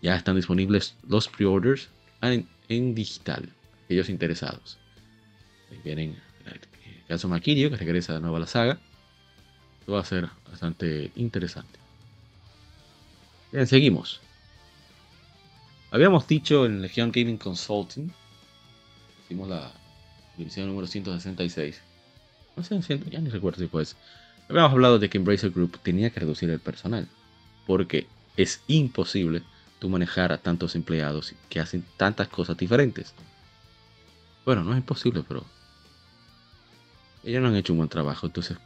[0.01, 1.91] Ya están disponibles los pre-orders
[2.23, 3.51] en, digital,
[3.85, 4.79] aquellos interesados.
[5.71, 8.81] Ahí vienen el caso Makirio, que regresa de nuevo a la saga.
[9.89, 11.79] Esto va a ser bastante interesante.
[13.51, 14.21] Bien, seguimos.
[15.91, 18.13] Habíamos dicho en Legion Gaming Consulting,
[19.25, 19.73] hicimos la
[20.37, 21.81] división número 166.
[22.55, 23.97] No sé, ya ni recuerdo si pues.
[24.51, 27.09] Habíamos hablado de que Embracer Group tenía que reducir el personal
[27.67, 29.43] porque es imposible
[29.79, 33.15] tú manejar a tantos empleados que hacen tantas cosas diferentes.
[34.45, 35.47] Bueno, no es imposible, pero
[37.25, 38.27] ellos no han hecho un buen trabajo.
[38.27, 38.59] Entonces,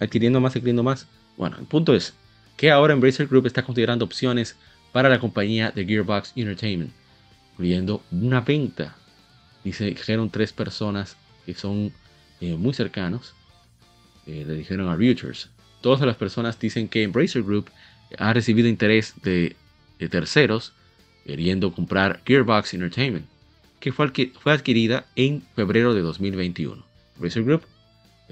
[0.00, 1.06] adquiriendo más, adquiriendo más.
[1.36, 2.14] Bueno, el punto es
[2.56, 4.56] que ahora Embracer Group está considerando opciones
[4.92, 6.92] para la compañía de Gearbox Entertainment,
[7.52, 8.96] incluyendo una venta.
[9.64, 11.92] Dice, dijeron tres personas que son
[12.40, 13.34] eh, muy cercanos,
[14.26, 15.50] eh, le dijeron a Reuters.
[15.80, 17.70] Todas las personas dicen que Embracer Group
[18.18, 19.56] ha recibido interés de,
[20.10, 20.72] terceros
[21.24, 23.26] queriendo comprar Gearbox Entertainment,
[23.78, 24.10] que fue,
[24.52, 26.84] adquirida en febrero de 2021.
[27.20, 27.62] Razer Group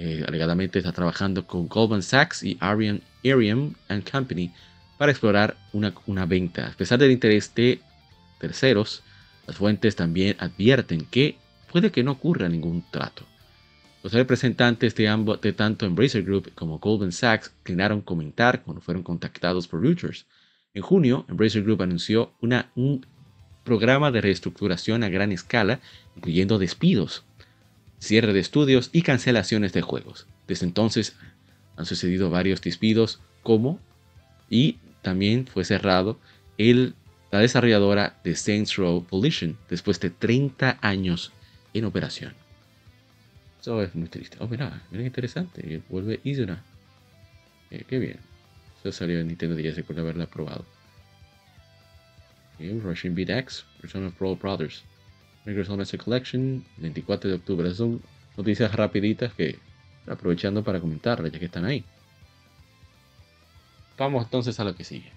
[0.03, 4.51] eh, alegadamente está trabajando con Goldman Sachs y Arian, Ariam and Company
[4.97, 6.69] para explorar una, una venta.
[6.69, 7.81] A pesar del interés de
[8.39, 9.03] terceros,
[9.47, 11.37] las fuentes también advierten que
[11.71, 13.27] puede que no ocurra ningún trato.
[14.03, 19.03] Los representantes de, ambos, de tanto Embracer Group como Goldman Sachs declinaron comentar cuando fueron
[19.03, 20.25] contactados por Reuters.
[20.73, 23.05] En junio, Embracer Group anunció una, un
[23.65, 25.79] programa de reestructuración a gran escala,
[26.17, 27.23] incluyendo despidos,
[28.01, 30.27] cierre de estudios y cancelaciones de juegos.
[30.49, 31.15] Desde entonces
[31.77, 33.79] han sucedido varios despidos, como
[34.49, 36.19] y también fue cerrado
[36.59, 36.95] el,
[37.31, 41.33] la desarrolladora de Saints Row Volition después de 30 años
[41.73, 42.35] en operación.
[43.61, 44.39] Eso es muy triste.
[44.41, 45.83] Oh, mira, mira interesante.
[45.89, 46.63] Vuelve Izuna.
[47.71, 48.19] Eh, qué bien.
[48.81, 50.65] Eso salió en Nintendo DS, recuerdo haberla probado.
[52.55, 54.83] Okay, Russian Beat X, Persona Pro Brothers.
[55.45, 57.75] Microsoft Master Collection, 24 de octubre.
[57.75, 58.01] Son
[58.37, 59.59] noticias rapiditas que
[60.07, 61.85] aprovechando para comentarlas ya que están ahí.
[63.99, 65.13] Vamos entonces a lo que sigue.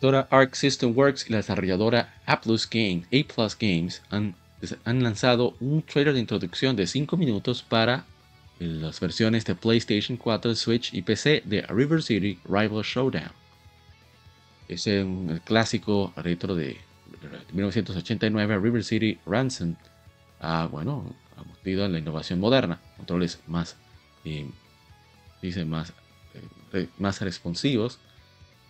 [0.00, 4.34] La Arc System Works y la desarrolladora A Plus Games, A Plus Games han,
[4.84, 8.04] han lanzado un trailer de introducción de 5 minutos para
[8.58, 13.32] las versiones de PlayStation 4, Switch y PC de River City Rival Showdown.
[14.68, 16.78] Es el clásico retro de
[17.52, 19.74] 1989 River City Ransom.
[20.40, 23.76] Ah, bueno, ha mostrado la innovación moderna, controles más,
[24.24, 24.48] eh,
[25.42, 25.92] dice más,
[26.72, 27.98] eh, más responsivos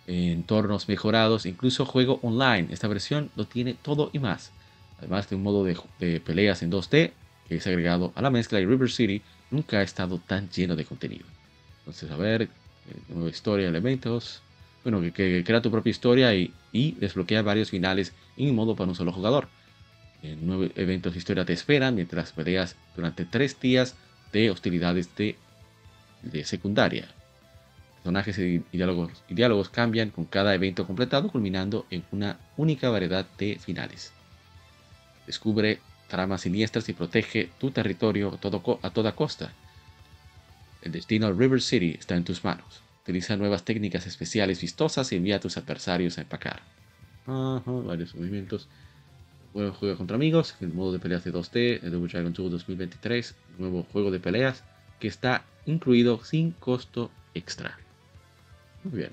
[0.07, 2.67] entornos mejorados, incluso juego online.
[2.71, 4.51] Esta versión lo tiene todo y más.
[4.99, 7.11] Además de un modo de, peleas en 2D
[7.47, 9.21] que es agregado a la mezcla y River City
[9.55, 11.25] nunca ha estado tan lleno de contenido.
[11.79, 12.47] Entonces, a ver, eh,
[13.09, 14.41] nueva historia, elementos.
[14.83, 16.53] Bueno, que, crea tu propia historia y,
[16.99, 19.47] desbloquea varios finales en modo para un solo jugador.
[20.21, 23.95] En nuevos eventos de historia te esperan mientras peleas durante tres días
[24.31, 25.35] de hostilidades de,
[26.21, 27.07] de secundaria
[28.05, 33.25] personajes y diálogos, y diálogos cambian con cada evento completado, culminando en una única variedad
[33.39, 34.13] de finales.
[35.25, 35.79] Descubre
[36.15, 38.39] tramas siniestras y protege tu territorio
[38.81, 39.51] a toda costa.
[40.81, 42.81] El destino River City está en tus manos.
[43.03, 46.61] Utiliza nuevas técnicas especiales vistosas y envía a tus adversarios a empacar.
[47.83, 48.69] varios movimientos.
[49.51, 53.35] Juego, juega contra amigos, el modo de peleas de 2D, el Double Dragon 2 2023,
[53.57, 54.63] nuevo juego de peleas
[55.01, 57.77] que está incluido sin costo extra.
[58.85, 59.11] Muy bien.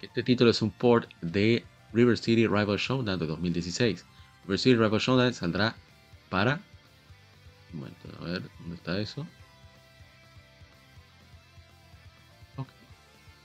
[0.00, 4.04] Este título es un port de River City Rival Showdown de 2016.
[4.58, 5.74] City Rival Showdown saldrá
[6.28, 6.60] para.
[7.72, 9.26] Un momento, a ver, ¿dónde está eso?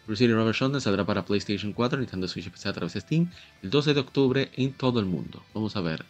[0.07, 3.31] River City Rival Showdown saldrá para PlayStation 4, Nintendo Switch PC a través de Steam
[3.61, 5.43] el 12 de octubre en todo el mundo.
[5.53, 6.05] Vamos a ver.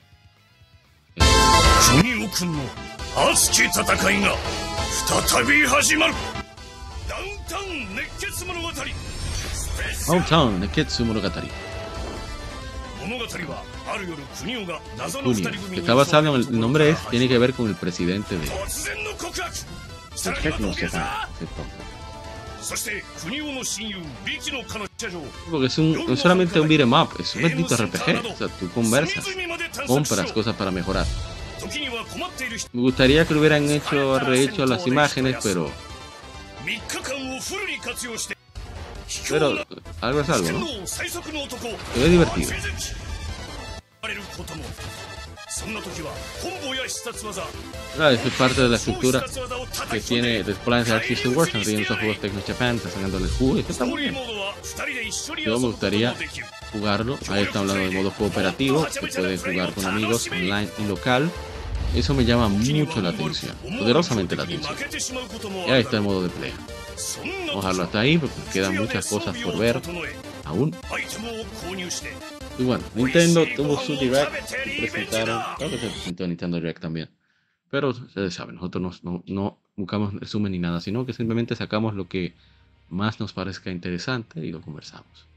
[10.08, 11.47] Hometown Neketsu Monogatari.
[15.23, 18.50] Kunio, que está basado en el nombre es, tiene que ver con el presidente de.
[25.50, 28.26] Porque es un, no es solamente un beat'em up, es un bendito RPG.
[28.26, 29.26] O sea, tú conversas,
[29.86, 31.06] compras cosas para mejorar.
[32.73, 35.71] Me gustaría que lo hubieran hecho, rehecho las imágenes, pero
[39.30, 39.65] pero
[40.02, 40.67] algo es algo, ¿no?
[41.95, 42.52] Ve divertido.
[47.95, 49.25] Claro, esto es parte de la estructura
[49.91, 53.60] que tiene Arc System Works, riendo estos juegos Tecno Japan, está sacando el juego y
[53.62, 54.15] esto está muy bien.
[55.43, 56.15] Yo me gustaría
[56.71, 61.31] jugarlo, ahí está hablando de modo cooperativo, que puede jugar con amigos online y local.
[61.95, 64.75] Eso me llama mucho la atención, poderosamente la atención.
[65.67, 66.53] Y ahí está el modo de play.
[67.47, 69.81] Vamos a dejarlo hasta ahí porque quedan muchas cosas por ver
[70.43, 70.75] aún.
[72.60, 74.32] Y bueno, Nintendo tuvo su Direct
[74.80, 77.10] presentaron, creo que se presentó Nintendo Direct también.
[77.70, 82.34] Pero ustedes saben, nosotros no, buscamos resumen ni nada, sino que simplemente sacamos lo que
[82.89, 85.28] más nos parezca interesante y lo conversamos.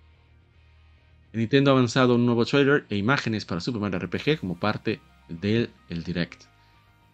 [1.32, 5.70] Nintendo ha avanzado un nuevo trailer e imágenes para Super Mario RPG como parte del
[5.88, 6.44] el Direct.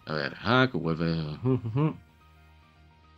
[0.06, 1.16] A ver, ah, que vuelve.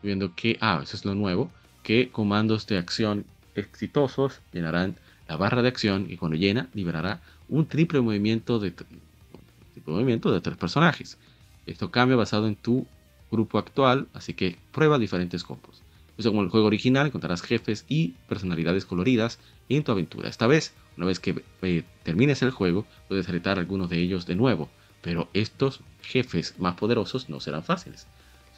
[0.02, 1.50] Viendo que, ah, eso es lo nuevo,
[1.82, 4.96] que comandos de acción exitosos llenarán
[5.28, 10.40] la barra de acción y cuando llena liberará un triple movimiento de, triple movimiento de
[10.40, 11.18] tres personajes.
[11.66, 12.86] Esto cambia basado en tu
[13.30, 15.82] grupo actual, así que prueba diferentes combos.
[16.16, 19.38] Eso como el juego original encontrarás jefes y personalidades coloridas
[19.68, 20.28] en tu aventura.
[20.28, 24.34] Esta vez, una vez que eh, termines el juego, puedes retar algunos de ellos de
[24.34, 24.68] nuevo,
[25.02, 28.06] pero estos jefes más poderosos no serán fáciles.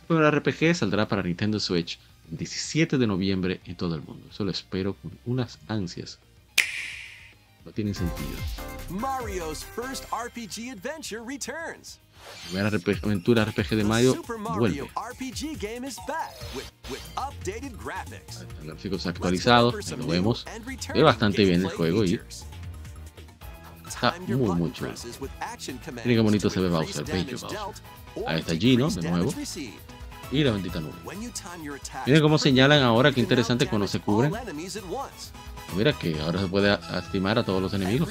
[0.01, 1.99] Su primer RPG saldrá para Nintendo Switch
[2.31, 4.27] el 17 de noviembre en todo el mundo.
[4.31, 6.19] Eso lo espero con unas ansias.
[7.65, 8.39] No tiene sentido.
[8.89, 12.01] Mario's first RPG adventure returns.
[12.51, 12.69] Primera
[13.03, 14.23] aventura RPG de Mario
[14.57, 14.83] vuelve.
[14.83, 18.45] RPG game is back with, with updated graphics.
[18.63, 20.45] Gráficos actualizados, lo vemos.
[20.95, 22.21] Ve bastante bien el juego y
[23.87, 24.93] está muy muy chulo.
[26.05, 27.59] Miren qué bonito se ve Bowser, bello Bowser.
[28.27, 29.33] Ahí está Gino, de nuevo.
[30.33, 30.95] Y la bendita nube.
[32.07, 34.33] Miren cómo señalan ahora, qué interesante cuando se cubren.
[35.77, 38.09] Mira que ahora se puede estimar a todos los enemigos.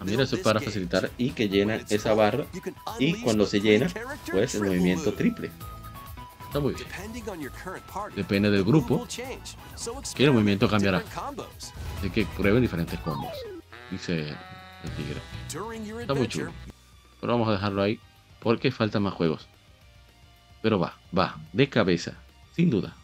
[0.00, 2.46] Ah, mira, eso es para facilitar y que llena esa barra.
[2.98, 3.88] Y cuando se llena,
[4.30, 5.50] pues el movimiento triple.
[6.46, 6.88] Está muy bien.
[8.14, 9.06] Depende del grupo,
[10.14, 11.02] que el movimiento cambiará.
[11.98, 13.32] Así que prueben diferentes combos.
[13.90, 14.36] Dice
[14.84, 15.20] el tigre.
[16.00, 16.52] Está muy chulo.
[17.20, 18.00] Pero vamos a dejarlo ahí
[18.40, 19.46] porque faltan más juegos.
[20.60, 22.14] Pero va, va, de cabeza,
[22.54, 22.96] sin duda.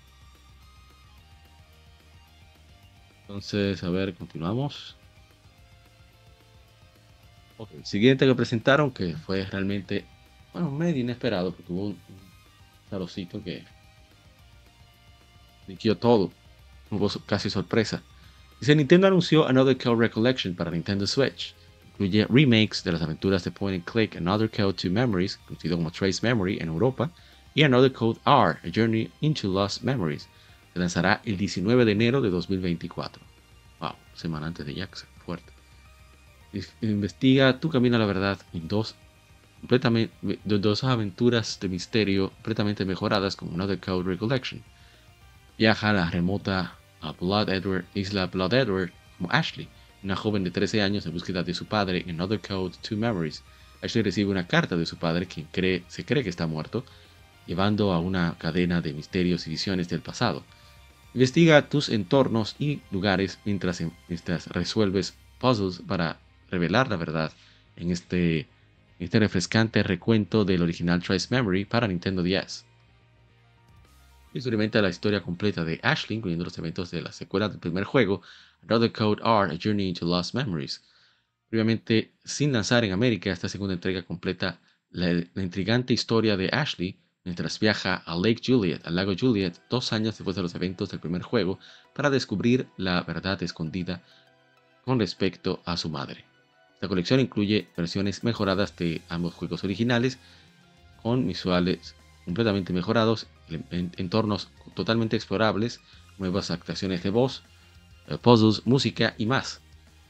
[3.29, 4.97] Entonces, a ver, continuamos.
[7.77, 10.07] El siguiente que presentaron, que fue realmente,
[10.55, 11.99] bueno, medio inesperado, porque hubo un,
[12.91, 13.65] un que
[15.67, 16.31] liquidó todo.
[16.91, 18.03] Hubo casi sorpresa.
[18.61, 21.55] Dice, Nintendo anunció Another Code Recollection para Nintendo Switch.
[21.91, 25.91] Incluye remakes de las aventuras de Point and Click Another Code 2 Memories, conocido como
[25.91, 27.11] Trace Memory en Europa,
[27.55, 30.29] y Another Code R, A Journey into Lost Memories.
[30.79, 33.23] Lanzará el 19 de enero de 2024.
[33.81, 35.53] Wow, semana antes de Jackson, fuerte.
[36.81, 38.95] Investiga Tu Camino a la Verdad en dos,
[39.61, 40.13] completamente,
[40.45, 44.63] dos aventuras de misterio completamente mejoradas con Another Code Recollection.
[45.59, 49.69] Viaja a la remota a Blood Edward, isla Blood Edward como Ashley,
[50.03, 53.43] una joven de 13 años en búsqueda de su padre en Another Code 2 Memories.
[53.83, 56.85] Ashley recibe una carta de su padre quien cree, se cree que está muerto,
[57.47, 60.45] llevando a una cadena de misterios y visiones del pasado.
[61.19, 67.33] Investiga tus entornos y lugares mientras, mientras resuelves puzzles para revelar la verdad
[67.75, 68.47] en este,
[69.01, 72.65] este refrescante recuento del original Trace Memory para Nintendo DS.
[74.33, 78.23] Experimenta la historia completa de Ashley, incluyendo los eventos de la secuela del primer juego,
[78.63, 80.85] Another Code R, A Journey into Lost Memories.
[81.49, 86.97] Previamente, sin lanzar en América, esta segunda entrega completa la intrigante historia de Ashley
[87.29, 90.99] mientras viaja a Lake Juliet, al lago Juliet, dos años después de los eventos del
[91.01, 91.59] primer juego,
[91.93, 94.03] para descubrir la verdad escondida
[94.81, 96.25] con respecto a su madre.
[96.81, 100.19] La colección incluye versiones mejoradas de ambos juegos originales,
[100.97, 105.83] con visuales completamente mejorados, en- entornos totalmente explorables,
[106.17, 107.43] nuevas actuaciones de voz,
[108.07, 109.61] eh, puzzles, música y más.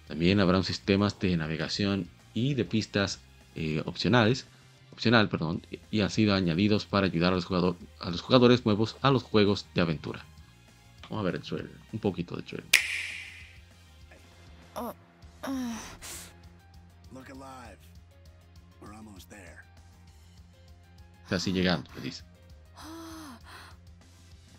[0.07, 3.21] También habrá sistemas de navegación y de pistas
[3.55, 4.47] eh, opcionales,
[4.99, 8.97] opcional, perdón, y han sido añadidos para ayudar a los, jugador- a los jugadores nuevos
[9.01, 10.25] a los juegos de aventura.
[11.09, 12.69] Vamos a ver el trailer, un poquito de trailer.
[17.13, 17.79] Look alive.
[18.81, 19.59] We're almost there.
[21.29, 22.25] Casi llegando, me dice.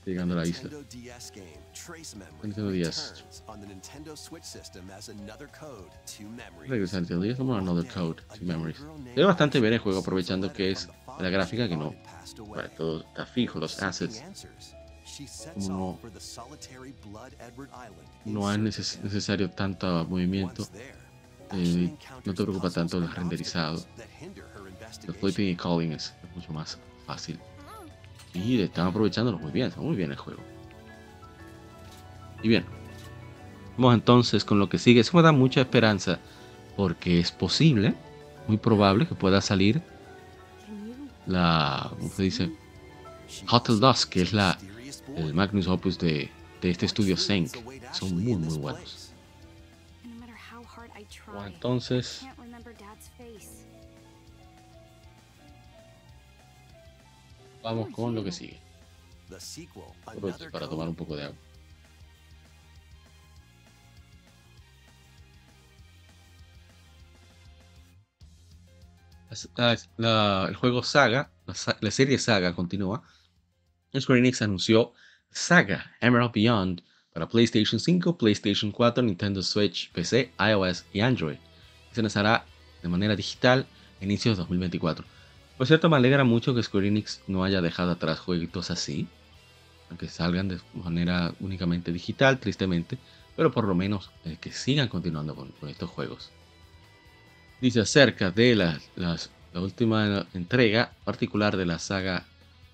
[0.10, 0.70] Llegando a la isla.
[0.70, 3.14] Nintendo DS game Trace Memory Nintendo DS.
[3.14, 6.70] returns on the Nintendo Switch system as another code to memories.
[6.70, 8.78] Regresante al día, como Another Code to Memories.
[9.16, 11.94] Ve bastante bien el juego, aprovechando que es la gráfica que no.
[12.48, 14.24] Bueno, todo está fijo, los assets.
[15.56, 16.00] Como
[18.26, 20.68] no, no es neces- necesario tanto movimiento.
[21.52, 21.94] eh,
[22.26, 23.84] no te preocupa tanto el renderizado.
[25.08, 27.40] El flipping y calling es mucho más fácil.
[28.34, 30.42] Y están aprovechándolo muy bien, está muy bien el juego.
[32.42, 32.66] Y bien,
[33.78, 35.02] vamos entonces con lo que sigue.
[35.02, 36.20] Eso me da mucha esperanza
[36.78, 37.96] porque es posible,
[38.48, 39.82] muy probable que pueda salir
[41.26, 42.52] la, ¿cómo se dice?
[43.52, 44.58] Hotel Dusk, que es la,
[45.16, 46.30] el Magnus Opus de,
[46.62, 47.56] de este estudio Senk.
[47.94, 49.12] Son muy, muy buenos.
[51.28, 52.26] Bueno, entonces,
[57.72, 58.60] vamos con lo que sigue.
[60.52, 61.38] Para tomar un poco de agua.
[69.98, 73.04] La- el juego Saga, la, la serie Saga continúa.
[73.98, 74.94] Square Enix anunció
[75.32, 76.82] Saga Emerald Beyond
[77.14, 81.38] para PlayStation 5, PlayStation 4, Nintendo Switch, PC, iOS y Android.
[81.92, 82.46] Se lanzará
[82.82, 83.68] de manera digital
[84.02, 85.06] a inicios de 2024.
[85.60, 89.10] Por cierto, me alegra mucho que Square Enix no haya dejado atrás jueguitos así.
[89.90, 92.98] aunque salgan de manera únicamente digital, tristemente,
[93.36, 96.32] pero por lo menos eh, que sigan continuando con, estos juegos.
[97.60, 98.80] Dice acerca de la
[99.54, 102.26] última entrega particular de la saga,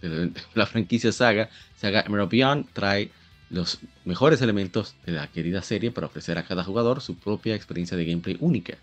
[0.04, 3.10] de la, de la franquicia saga, saga Emerald Beyond, trae
[3.50, 7.98] los mejores elementos de la querida serie para ofrecer a cada jugador su propia experiencia
[7.98, 8.78] de gameplay única.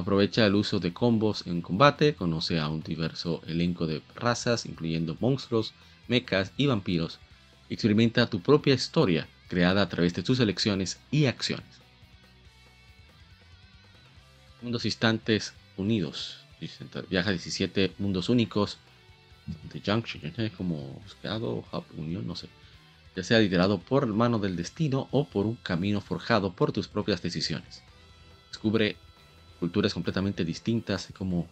[0.00, 5.16] Aprovecha el uso de combos en combate, conoce a un diverso elenco de razas, incluyendo
[5.20, 5.74] monstruos,
[6.08, 7.18] mechas y vampiros.
[7.68, 11.66] Experimenta tu propia historia, creada a través de tus elecciones y acciones.
[14.62, 16.44] Mundos instantes unidos.
[17.08, 18.78] Viaja a 17 mundos únicos.
[19.72, 21.64] The Junction, como buscado,
[21.96, 22.48] Unión, no sé
[23.16, 27.22] ya sea liderado por mano del destino o por un camino forjado por tus propias
[27.22, 27.82] decisiones.
[28.50, 28.96] Descubre
[29.60, 31.46] culturas completamente distintas como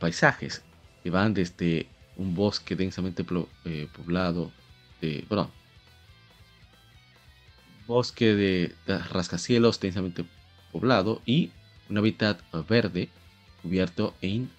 [0.00, 0.62] paisajes
[1.02, 1.86] que van desde
[2.16, 3.24] un bosque densamente
[3.64, 4.50] eh, poblado,
[5.00, 5.50] de, perdón,
[7.86, 8.74] bosque de,
[9.10, 10.24] rascacielos densamente
[10.72, 11.50] poblado y
[11.88, 13.10] un hábitat verde
[13.62, 14.50] cubierto en,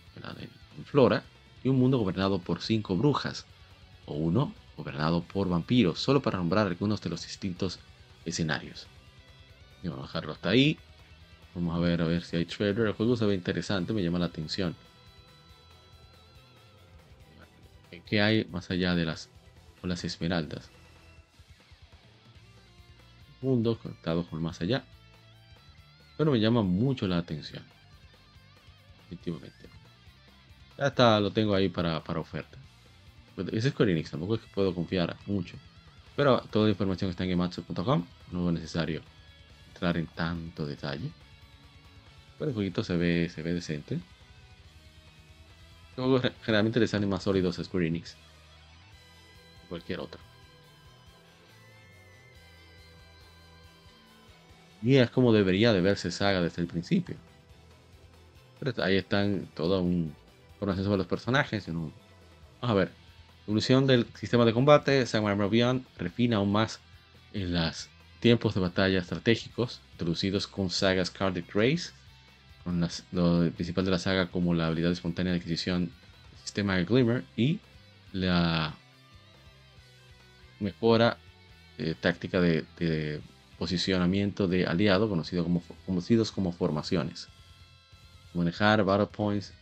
[0.85, 1.23] flora
[1.63, 3.45] y un mundo gobernado por cinco brujas
[4.05, 7.79] o uno gobernado por vampiros, solo para nombrar algunos de los distintos
[8.25, 8.87] escenarios.
[9.83, 10.77] Vamos a dejarlo hasta ahí.
[11.55, 12.87] Vamos a ver a ver si hay trailer.
[12.87, 14.75] El juego se ve interesante, me llama la atención.
[18.07, 19.29] ¿Qué hay más allá de las
[19.81, 20.69] las esmeraldas?
[23.41, 24.83] Mundo conectado con más allá.
[26.17, 27.63] Pero me llama mucho la atención.
[29.09, 29.69] Definitivamente.
[30.77, 32.57] Ya está, lo tengo ahí para, para oferta.
[33.35, 35.57] Pues, es Square Enix, tampoco es que puedo confiar mucho.
[36.15, 39.01] Pero toda la información está en gematsu.com, no es necesario
[39.73, 41.09] entrar en tanto detalle.
[42.37, 43.99] Pero el jueguito se ve, se ve decente.
[45.95, 48.03] Los generalmente les salen más sólidos a Square que
[49.69, 50.19] cualquier otro.
[54.81, 57.15] Y es como debería de verse Saga desde el principio.
[58.59, 60.13] Pero ahí están todo un
[60.63, 61.67] información sobre los personajes.
[61.67, 61.93] Vamos
[62.61, 62.91] a ver.
[63.45, 66.79] Evolución del sistema de combate, Samurai Beyond refina aún más
[67.33, 67.89] en los
[68.21, 71.91] tiempos de batalla estratégicos introducidos con sagas Scarlet Race,
[72.63, 75.91] con lo principal de la saga como la habilidad espontánea de adquisición
[76.43, 77.59] sistema de Glimmer y
[78.11, 78.75] la
[80.59, 81.17] mejora
[81.77, 83.21] eh, táctica de,
[83.57, 87.29] posicionamiento de aliado conocido como, conocidos como formaciones.
[88.33, 89.53] Manejar Battle Points,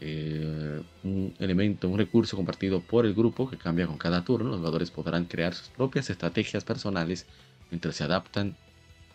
[0.00, 4.48] eh, un elemento, un recurso compartido por el grupo que cambia con cada turno.
[4.48, 7.26] Los jugadores podrán crear sus propias estrategias personales
[7.70, 8.56] mientras se adaptan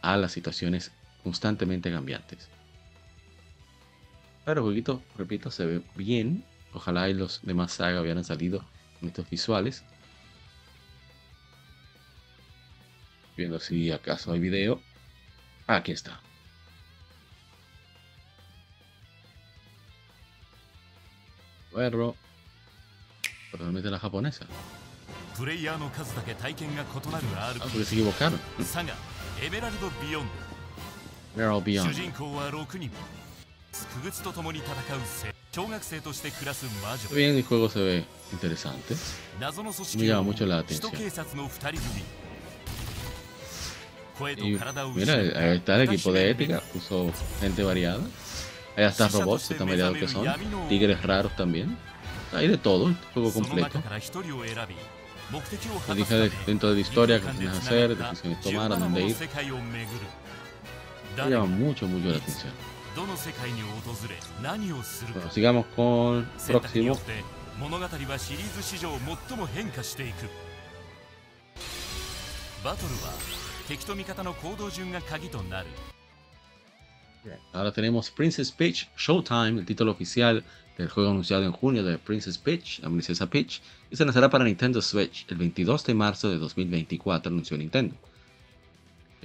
[0.02, 0.92] a las situaciones
[1.26, 2.48] constantemente cambiantes.
[4.46, 6.46] Pero el jueguito, repito, se ve bien.
[6.72, 8.64] Ojalá y los demás sagas hubieran salido
[9.02, 9.84] en estos visuales.
[13.36, 14.80] Viendo si acaso hay video.
[15.66, 16.22] Aquí está.
[21.74, 22.16] Perro.
[23.52, 24.46] Totalmente la japonesa.
[27.60, 28.40] Ah, porque se equivocaron.
[31.37, 32.03] RPG サガエメラルド・ビヨン Emerald ド主 Beyond.
[32.03, 32.91] 人公は6人
[33.95, 34.77] 不屈と共に戦う
[35.07, 38.95] せ小学生として暮らす魔 Está 女 bien, el juego se ve interesante.
[39.41, 40.97] 謎の組 Me 織 llama を mucho la 首都 atención.
[40.99, 42.03] 警察の2人組
[44.19, 48.01] 声と Y 体を mira, 失った ahí está el 私 equipo de ética, puso gente variada.
[48.77, 50.27] Ahí hasta robots, que tan variados que son.
[50.69, 51.77] Tigres raros también.
[52.33, 53.79] Hay de todo, el juego その completo.
[53.79, 54.77] 中から1人を選び
[55.33, 57.61] 目的を Lo 果た dije すため de- dentro de la historia, que 二 tienes 分 que 間
[57.61, 59.17] hacer, でつながった decisiones tomar, a 17 dónde もの ir.
[61.30, 62.54] llama mucho, mucho la atención.
[65.14, 66.98] Bueno, sigamos con próximo.
[77.54, 80.44] Ahora tenemos Princess Peach Showtime, el título oficial
[80.78, 84.44] del juego anunciado en junio de Princess Peach, la princesa Peach, y se lanzará para
[84.44, 87.96] Nintendo Switch el 22 de marzo de 2024, anunció Nintendo.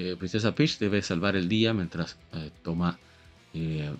[0.02, 2.98] Eh, princesa Peach debe salvar el día mientras eh, toma
[3.52, 3.94] eh,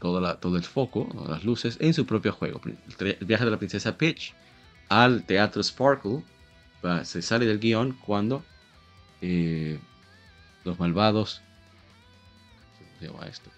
[0.00, 2.60] todo el foco, las luces, en su propio juego.
[2.98, 4.34] El, viaje de la princesa Peach
[4.88, 6.24] al teatro Sparkle
[7.04, 8.44] se sale del guion cuando
[10.64, 11.40] los malvados
[12.78, 13.50] ¿Cómo se llama esto?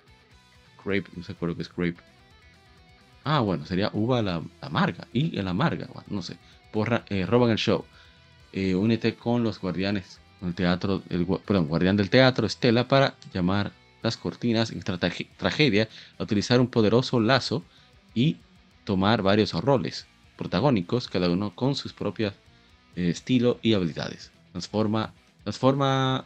[0.85, 2.03] Grape, no sé acuerdo que es grape.
[3.25, 5.09] Ah, bueno, sería uva la, amarga.
[5.15, 6.37] Y la amarga, no sé.
[6.73, 7.87] Porra, roban el show.
[8.53, 10.21] Únete con los guardianes
[10.55, 13.73] teatro, el, gua- perdón, guardián del teatro, Estela, para llamar
[14.03, 17.65] las cortinas en trage- tragedia, a utilizar un poderoso lazo
[18.15, 18.37] y
[18.85, 20.07] tomar varios roles.
[20.37, 22.33] protagónicos, cada uno con sus propios
[22.95, 24.31] eh, estilo y habilidades.
[24.53, 25.13] Transforma,
[25.43, 26.25] transforma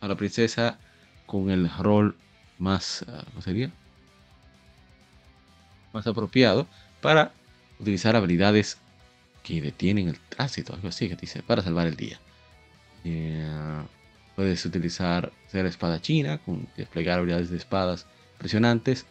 [0.00, 0.78] a la princesa
[1.26, 2.14] con el rol
[2.58, 3.70] más, ah, ¿cómo sería?
[5.94, 6.66] Más apropiado
[7.00, 7.32] para
[7.80, 8.76] utilizar habilidades
[9.42, 12.20] que detienen el tránsito, algo así que dice, para salvar el día.
[13.04, 13.86] Eh,
[14.34, 19.06] puedes utilizar ser espadachina, con desplegar habilidades de espadas impresionantes.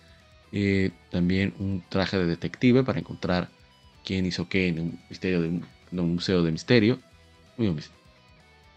[0.51, 3.49] Eh, también un traje de detective para encontrar
[4.03, 5.65] quién hizo qué en un, misterio de un,
[6.13, 7.01] museo de misterio.
[7.57, 7.91] Un mis-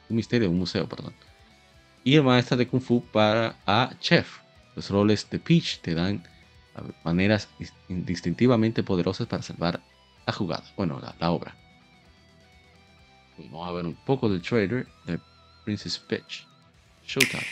[0.08, 1.14] un misterio, un museo, perdón.
[2.04, 3.60] Y el maestro de Kung Fu para
[4.00, 4.42] Chef.
[4.74, 6.22] Los roles de Peach te dan
[7.04, 9.84] maneras dis- distintivamente poderosas para salvar
[10.26, 11.63] la jugada, bueno, la obra.
[13.38, 15.18] Vamos a ver un poco del trailer de
[15.64, 16.46] Princess Peach.
[17.06, 17.42] Showtime.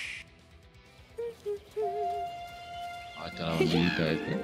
[3.18, 4.38] Ahí está la bandita esta.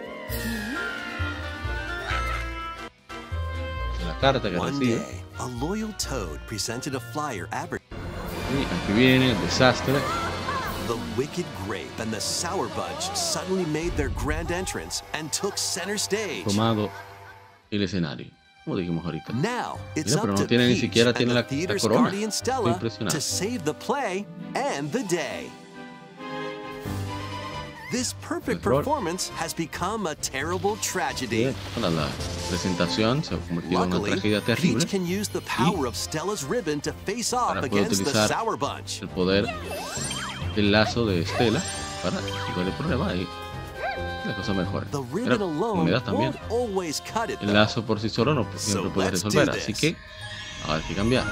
[4.06, 4.96] La carta que recibe.
[4.96, 7.96] day, a loyal toad presented a flyer advertising
[8.50, 9.94] Y aquí viene el desastre.
[10.86, 15.98] the wicked grape and the sour bunch suddenly made their grand entrance and took center
[15.98, 16.44] stage.
[16.44, 16.90] Tomado
[17.70, 18.26] el escenario.
[18.68, 19.32] Como dijimos ahorita.
[19.32, 21.46] Now it's Mira, pero up no to tiene ni siquiera tiene la-
[21.80, 22.10] corona.
[22.10, 23.10] Estoy impresionado.
[23.14, 25.48] to save the play and the day.
[27.90, 28.76] This perfect Error.
[28.84, 31.54] performance has become a terrible tragedy.
[31.74, 32.06] Para la
[32.50, 34.80] presentación se ha convertido en una tragedia terrible.
[34.80, 38.10] Peach can use the power of Stella's ribbon to face off Para poder against the
[38.10, 39.00] utilizar Sour Bunch.
[39.00, 39.46] el poder
[40.54, 41.62] del lazo de Estela
[42.02, 43.26] para resolver el problema y
[44.28, 46.34] la cosa ribbon alone humedad también.
[47.40, 49.96] El lazo por sí solo no siempre puede resolver, así que
[50.64, 51.24] ahora hay que cambiar.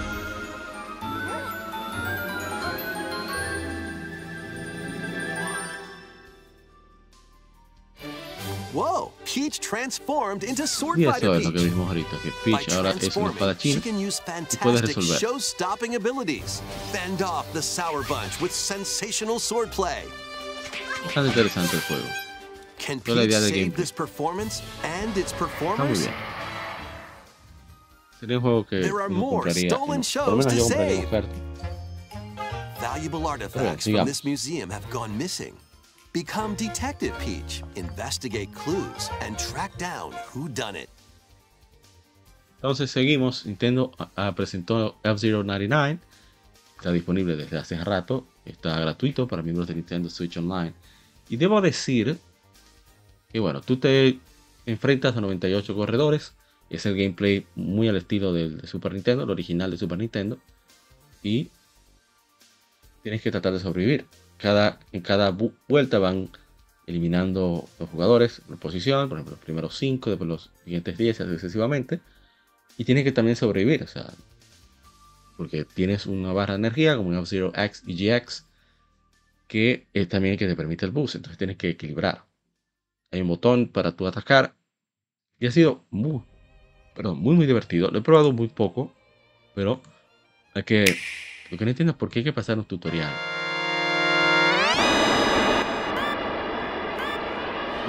[8.73, 9.13] Whoa!
[9.25, 13.17] Peach transformed into Sword Y eso es lo que vimos ahorita, que Peach ahora es
[13.17, 15.19] un espadachín can use y puede fantastic resolver.
[15.19, 16.61] show-stopping abilities.
[16.93, 20.05] Fend off the Sour Bunch with sensational swordplay.
[21.05, 22.26] Bastante interesante el juego.
[22.79, 26.01] Can de save this performance and its Está muy performers?
[26.01, 26.15] bien.
[28.21, 31.07] Sería un juego que There are more stolen shows to save.
[31.07, 31.35] oferta.
[32.81, 35.55] Valuable artifacts from this museum have gone missing.
[36.13, 40.89] Become Detective Peach, investigate clues, and track down who done it.
[42.57, 43.45] Entonces seguimos.
[43.45, 45.99] Nintendo ah, ah, presentó F-Zero 99.
[46.79, 48.25] Está disponible desde hace rato.
[48.47, 50.73] Está gratuito para miembros de Nintendo Switch Online.
[51.29, 52.19] Y debo decir
[53.33, 54.19] que bueno, tú te
[54.67, 56.35] enfrentas a 98 corredores.
[56.69, 60.39] Es el gameplay muy al estilo del de Super Nintendo, el original de Super Nintendo.
[61.23, 61.51] Y
[63.03, 64.07] tienes que tratar de sobrevivir.
[64.39, 65.31] Cada, en cada
[65.69, 66.29] vuelta van
[66.87, 71.31] eliminando los jugadores por posición, por ejemplo, los primeros 5, después los siguientes 10, así
[71.33, 72.01] sucesivamente.
[72.79, 74.13] Y tienes que también sobrevivir, o sea,
[75.37, 78.45] porque tienes una barra de energía como en F-Zero X y GX,
[79.49, 82.25] que es también el que te permite el boost, entonces tienes que equilibrar.
[83.13, 84.55] Hay un botón para tú atacar,
[85.39, 86.23] y ha sido muy,
[86.95, 87.91] perdón, muy, muy divertido.
[87.91, 88.93] Lo he probado muy poco,
[89.55, 89.81] pero
[90.55, 90.97] hay que,
[91.51, 93.13] lo que no entiendo es por qué hay que pasar un tutorial.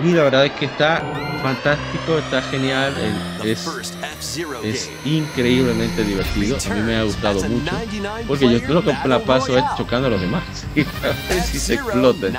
[0.03, 1.01] Y la verdad es que está
[1.41, 2.93] fantástico, está genial,
[3.41, 3.51] The
[4.63, 6.57] es, increíblemente divertido.
[6.69, 7.71] A mí me ha gustado mucho.
[8.27, 10.43] Porque yo lo que la paso es chocando a los demás.
[10.75, 12.37] Y a ver si se explotan.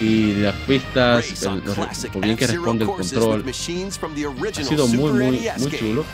[0.00, 0.04] 99.
[0.04, 3.44] Y las pistas, el- classic lo bien que responde el control.
[3.48, 6.04] Ha sido muy, muy, NES muy chulo.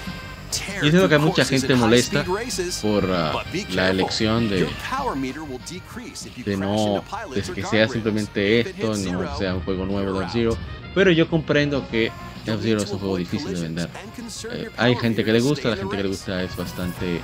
[0.82, 2.24] Y entiendo que through mucha gente molesta
[2.80, 3.03] por
[3.53, 4.68] be la elección de,
[6.45, 7.03] de no
[7.35, 10.26] de que sea simplemente esto, no zero, sea un juego nuevo de.
[10.26, 10.57] F-Zero.
[10.95, 12.07] Pero yo comprendo que
[12.47, 13.91] F-Zero need es un juego difícil de vender.
[14.53, 17.20] Eh, hay gente que le gusta, la gente que le gusta es bastante, eh,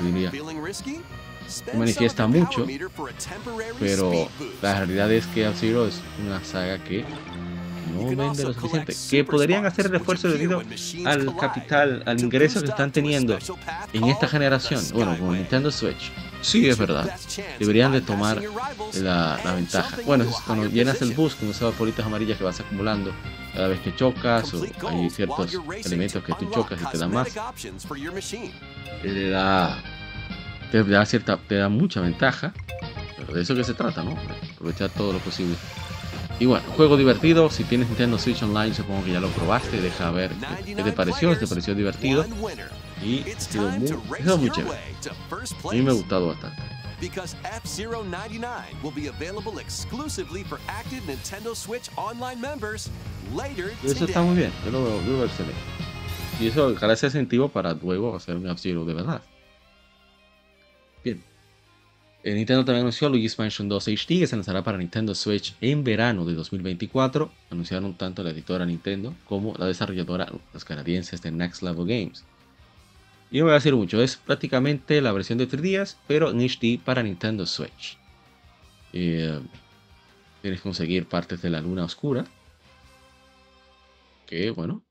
[0.00, 0.30] diría,
[1.74, 2.66] manifiesta mucho,
[3.78, 4.28] pero
[4.60, 7.04] la realidad es que F-Zero es una saga que
[7.92, 8.94] no vende lo suficiente.
[9.10, 10.62] Que podrían hacer el esfuerzo debido
[11.04, 13.38] al capital, al ingreso que están teniendo
[13.92, 14.80] en esta generación.
[14.92, 16.12] Bueno, con Nintendo Switch.
[16.40, 17.08] Sí, es verdad.
[17.58, 18.42] Deberían de tomar
[18.94, 19.98] la, la ventaja.
[20.04, 23.12] Bueno, es cuando llenas el bus con esas bolitas amarillas que vas acumulando
[23.54, 27.28] cada vez que chocas o hay ciertos elementos que tú chocas y te dan más,
[29.02, 29.82] te da,
[30.72, 32.54] te da cierta, te da mucha ventaja.
[33.18, 34.16] Pero de eso que se trata, ¿no?
[34.54, 35.54] Aprovechar todo lo posible.
[36.40, 37.50] Y bueno, juego divertido.
[37.50, 39.80] Si tienes Nintendo Switch Online, supongo que ya lo probaste.
[39.80, 40.32] Deja ver
[40.64, 41.34] qué, qué te pareció.
[41.34, 42.24] Si te pareció divertido.
[43.04, 44.78] Y ha sido muy, ha sido muy chévere.
[45.68, 46.62] A mí me ha gustado bastante.
[47.00, 48.48] Because F-Zero 99
[48.82, 52.90] will be available exclusively for active Nintendo Switch Online members
[53.34, 54.52] later Y eso está muy bien.
[54.64, 55.60] Yo lo veo, yo lo veo excelente.
[56.40, 59.20] Y eso ojalá sea incentivo para luego hacer un F-Zero de verdad.
[62.24, 65.82] Eh, Nintendo también anunció Luigi's Mansion 2 HD que se lanzará para Nintendo Switch en
[65.82, 67.32] verano de 2024.
[67.50, 72.24] Anunciaron tanto la editora Nintendo como la desarrolladora, los canadienses de Next Level Games.
[73.32, 76.78] Y no voy a decir mucho, es prácticamente la versión de 3DS, pero en HD
[76.78, 77.98] para Nintendo Switch.
[78.92, 79.40] Eh,
[80.42, 82.24] tienes que conseguir partes de la luna oscura.
[84.26, 84.84] Que bueno.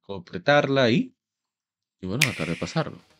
[0.00, 1.14] Completarla y.
[2.00, 3.11] Y bueno, tratar de pasarlo.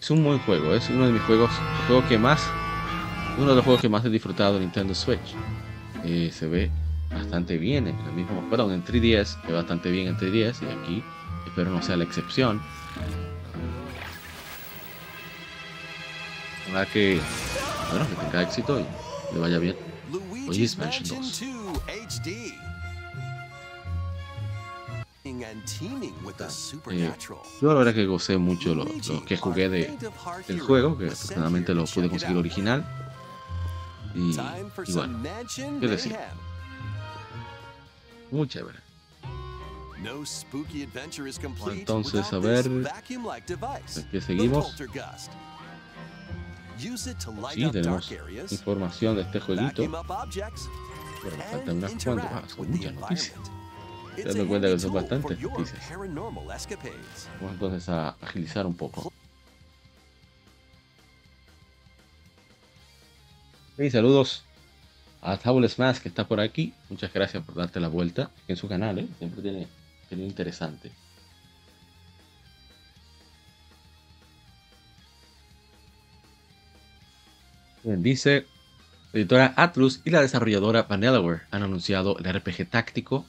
[0.00, 1.50] Es un buen juego, es uno de mis juegos,
[1.86, 2.42] juego que más.
[3.38, 5.34] Uno de los juegos que más he disfrutado de Nintendo Switch.
[6.04, 6.70] Eh, se ve
[7.10, 8.48] bastante bien en el mismo.
[8.48, 11.04] Perdón, en 3DS, se ve bastante bien en 3DS y aquí
[11.46, 12.62] espero no sea la excepción.
[16.68, 17.20] Ojalá que,
[17.90, 19.76] bueno, que tenga éxito y le vaya bien.
[20.46, 21.42] Luigi's Mansion 2.
[25.38, 25.50] 2 HD.
[25.50, 27.42] And teaming with the supernatural.
[27.60, 29.96] Yo la verdad que gocé mucho lo, lo que jugué de,
[30.46, 32.84] del juego, que afortunadamente lo pude conseguir original.
[34.14, 35.22] Y, y bueno,
[35.54, 36.16] ¿qué decir?
[38.30, 38.78] muy chévere.
[41.70, 44.76] Entonces, a ver, this vacuum-like device, ¿de qué the seguimos?
[47.54, 48.12] Sí, tenemos
[48.50, 49.82] información de este jueguito.
[51.22, 53.34] Pero faltan unas cuantas, ah, muchas noticias.
[54.16, 55.90] Te a cuenta que son bastantes noticias.
[55.90, 59.12] Vamos entonces a agilizar un poco.
[63.78, 64.42] Y saludos
[65.20, 66.72] a Table Smash que está por aquí.
[66.88, 69.08] Muchas gracias por darte la vuelta en su canal, ¿eh?
[69.18, 69.68] siempre tiene,
[70.08, 70.92] tiene interesante.
[77.84, 78.46] Bien, dice
[79.12, 83.26] la editora Atlus y la desarrolladora Vanillaware han anunciado el RPG táctico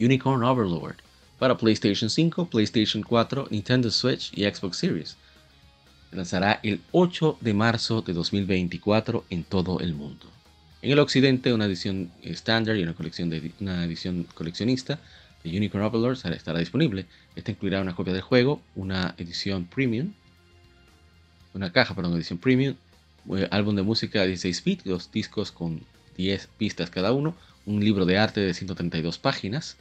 [0.00, 0.96] Unicorn Overlord
[1.38, 5.16] para PlayStation 5, PlayStation 4, Nintendo Switch y Xbox Series.
[6.10, 10.26] Se lanzará el 8 de marzo de 2024 en todo el mundo.
[10.82, 14.98] En el occidente, una edición estándar y una, colección de, una edición coleccionista
[15.42, 17.06] de Unicorn Overlord estará disponible.
[17.34, 20.12] Esta incluirá una copia del juego, una edición premium,
[21.54, 22.76] una caja, edición premium,
[23.34, 25.80] eh, álbum de música de 16 bits, dos discos con
[26.16, 27.34] 10 pistas cada uno,
[27.64, 29.76] un libro de arte de 132 páginas,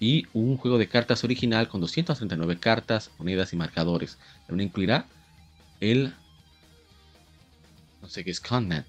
[0.00, 4.18] y un juego de cartas original con 239 cartas, monedas y marcadores.
[4.46, 5.06] También incluirá
[5.80, 6.14] el
[8.02, 8.86] no sé qué es Connet,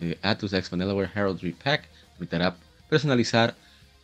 [0.00, 2.56] eh, Atlus X Vanillaware Heraldry Pack, permitirá
[2.88, 3.54] personalizar,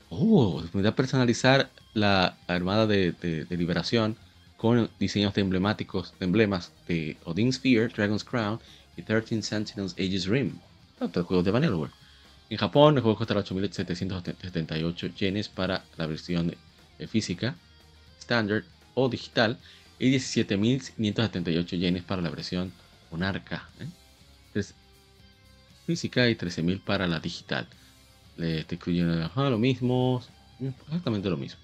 [0.09, 4.17] oh, permitirá personalizar la armada de, de- de liberación
[4.57, 8.61] con diseños de emblemáticos, de emblemas de Odin's Spear, Dragon's Crown
[8.97, 10.59] y 13 Sentinels Aegis Rim,
[10.99, 11.93] tanto juegos de Vanillaware.
[12.49, 16.55] En Japón el juego costará 8.778 yenes para la versión
[16.99, 17.57] eh, física,
[18.21, 19.59] standard o digital
[19.99, 22.73] y 17.578 yenes para la versión
[23.11, 23.69] monarca.
[23.81, 24.63] ¿eh?
[25.87, 27.67] Física y 13.000 para la digital.
[28.37, 30.23] Le te incluyen lo mismo,
[30.61, 31.61] exactamente lo mismo.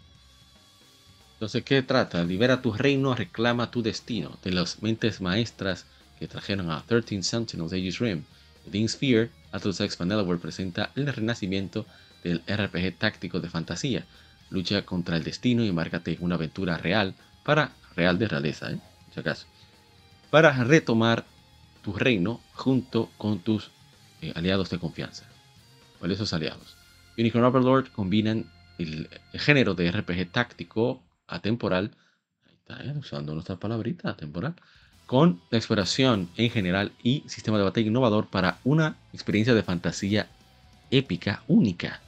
[1.34, 2.22] Entonces, ¿qué trata?
[2.22, 4.38] Libera tu reino, reclama tu destino.
[4.44, 5.86] De las mentes maestras
[6.18, 8.22] que trajeron a 13 Sentinels Aegis Rim.
[8.66, 11.86] Dean Sphere, Atlus X Vanillaware presenta el renacimiento
[12.22, 14.04] del RPG táctico de fantasía.
[14.50, 18.78] Lucha contra el destino y embarcate una aventura real para real de realeza, ¿eh?
[19.12, 19.46] Si acaso.
[20.30, 21.24] Para retomar
[21.82, 23.70] tu reino junto con tus
[24.20, 25.26] eh, aliados de confianza.
[25.98, 26.76] ¿Cuáles esos aliados?
[27.18, 31.96] Unicorn Overlord combinan el, el género de RPG táctico atemporal,
[32.46, 32.94] ahí está, ¿eh?
[32.96, 34.54] usando nuestra palabrita, atemporal,
[35.06, 40.28] con la exploración en general y sistema de batalla innovador para una experiencia de fantasía
[40.90, 42.00] épica única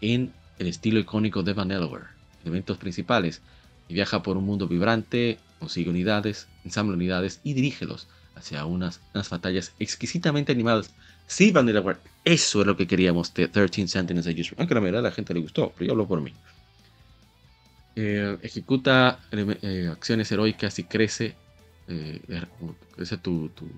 [0.00, 2.06] en el estilo icónico de Vanillaware.
[2.42, 3.40] Elementos principales.
[3.88, 9.28] Y viaja por un mundo vibrante, consigue unidades, ensambla unidades y dirígelos hacia unas, unas
[9.28, 10.90] batallas exquisitamente animadas.
[11.26, 14.60] Sí, Vanillaware, eso es lo que queríamos de 13 Sentinels Aegis Rim.
[14.60, 16.32] Aunque la mayoría de la gente le gustó, pero yo hablo por mí.
[17.94, 21.36] Eh, ejecuta eh, acciones heroicas y crece,
[21.88, 22.48] eh, er-
[22.94, 23.68] crece tu, tu,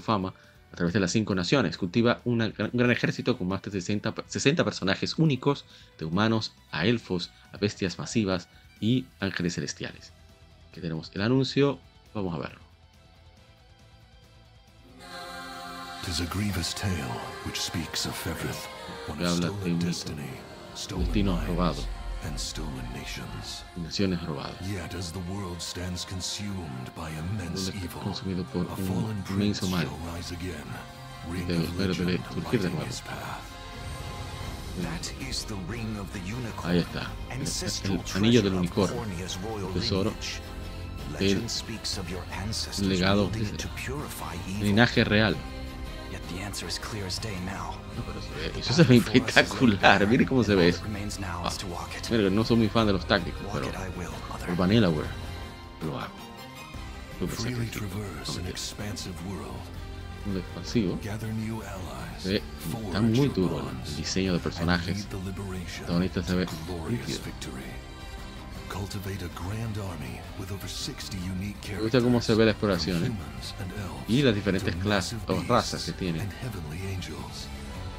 [0.00, 0.34] fama
[0.72, 1.76] a través de las cinco naciones.
[1.76, 5.64] Cultiva una un gran ejército con más de 60, pe- 60 personajes únicos,
[5.98, 8.48] de humanos a elfos, a bestias masivas
[8.80, 10.12] y ángeles celestiales.
[10.70, 11.80] Aquí tenemos el anuncio,
[12.14, 12.60] vamos a verlo.
[16.04, 16.94] Tis a grievous tale
[17.44, 18.26] which speaks of
[19.08, 20.30] one stolen destiny,
[20.74, 21.99] stolen destino robado.
[22.26, 23.64] And stolen nations.
[23.76, 24.60] Naciones robadas.
[24.72, 29.82] Yet as the world stands consumed by immense evil, consumido por a fallen prince mal.
[29.82, 30.66] shall rise again,
[31.28, 33.56] ring of legend lighting his path.
[34.78, 36.72] That is the ring of the unicorn.
[36.72, 37.06] Ahí está.
[37.30, 39.04] El, anillo del unicornio.
[39.74, 40.12] Tesoro
[41.18, 41.46] del
[42.82, 43.30] legado
[44.60, 45.36] linaje real.
[47.96, 48.20] No, pero
[48.60, 50.06] eso se ve espectacular.
[50.06, 50.82] Mire cómo se ve eso.
[50.82, 50.88] Ah.
[52.10, 53.66] Mira, no soy muy fan de los tácticos, pero
[54.30, 54.56] por.
[54.56, 55.08] Vanillaware
[55.86, 56.12] lo hago.
[57.20, 58.48] World.
[60.26, 60.98] Un expansivo.
[62.18, 64.98] Se está muy duro el- diseño de personajes.
[64.98, 65.04] El
[65.80, 66.52] protagonista se ve to
[71.74, 73.08] Me gusta cómo se ve la exploración, ¿eh?
[73.08, 76.20] humans and elves Y las diferentes clases massive o razas que tiene.
[76.20, 77.46] and heavenly angels.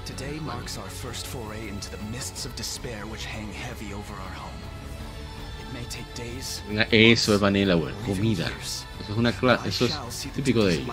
[0.06, 4.34] Today marks our first foray into the mists of despair which hang heavy over our
[4.36, 4.60] home.
[5.62, 6.62] It may take days.
[6.68, 8.48] Venga, Eso es Vanillaware, or even comida.
[9.00, 9.94] Eso es una clase, eso es
[10.34, 10.88] típico de ellos.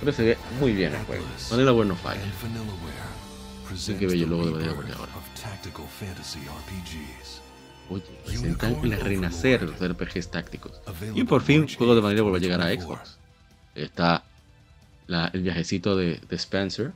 [0.00, 1.24] Pero se ve muy bien el juego.
[1.50, 2.20] Vanillaware no falla.
[3.68, 5.12] Presents qué bello the logo de Vanillaware rebirth ahora.
[7.90, 10.80] Oye, presentan el renacer de los RPGs tácticos.
[11.14, 13.18] Y por fin, juego de Vanillaware va a llegar a Xbox.
[13.74, 14.24] Está
[15.08, 16.92] la- el viajecito de, de Spencer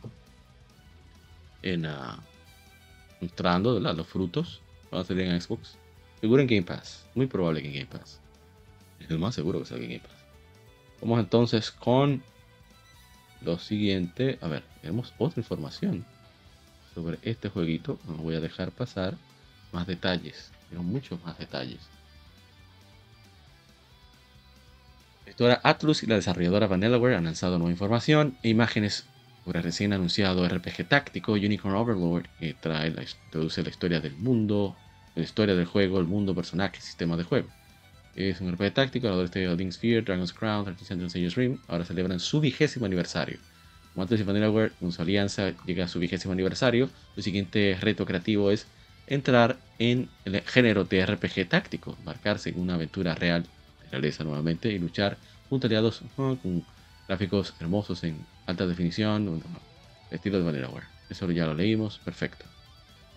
[1.62, 1.86] en
[3.20, 3.94] mostrando ¿verdad?
[3.96, 4.60] los frutos.
[4.90, 5.76] Van a salir en Xbox.
[6.20, 7.04] Seguro en Game Pass.
[7.14, 8.20] Muy probable que en Game Pass.
[9.00, 10.12] Es el más seguro que salga en Game Pass.
[11.00, 12.22] Vamos entonces con
[13.42, 14.38] lo siguiente.
[14.40, 16.04] A ver, tenemos otra información
[16.94, 17.98] sobre este jueguito.
[18.06, 19.16] No voy a dejar pasar
[19.72, 20.50] más detalles.
[20.70, 21.80] Pero muchos más detalles.
[25.24, 29.06] La editora Atlus y la desarrolladora Vanillaware han lanzado nueva información e imágenes
[29.44, 34.16] sobre el recién anunciado RPG táctico Unicorn Overlord, que trae la, introduce la historia del
[34.16, 34.76] mundo,
[35.14, 37.48] la historia del juego, el mundo, personajes, sistema de juego.
[38.16, 42.20] Es un RPG táctico, el de Link's Fear, Dragon's Crown, 30th Century Rim, ahora celebran
[42.20, 43.38] su vigésimo aniversario.
[43.92, 46.88] Como Atlus y Vanillaware, con su alianza, llega a su vigésimo aniversario.
[47.14, 48.66] Su siguiente reto creativo es
[49.06, 54.70] entrar en el género de RPG táctico, marcarse en una aventura real, de realeza nuevamente,
[54.70, 55.16] y luchar
[55.48, 56.64] junto a aliados con
[57.06, 59.42] gráficos hermosos en alta definición,
[60.10, 60.86] estilo de Vanillaware.
[61.10, 62.46] Eso ya lo leímos, perfecto.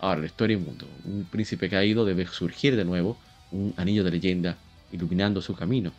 [0.00, 0.86] Ahora, la historia y mundo.
[1.04, 3.16] Un príncipe caído debe surgir de nuevo,
[3.50, 4.56] un anillo de leyenda
[4.92, 5.92] iluminando su camino.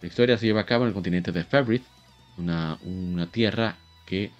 [0.00, 1.82] La historia se lleva a cabo en el continente de Fabric,
[2.38, 4.30] una, una tierra que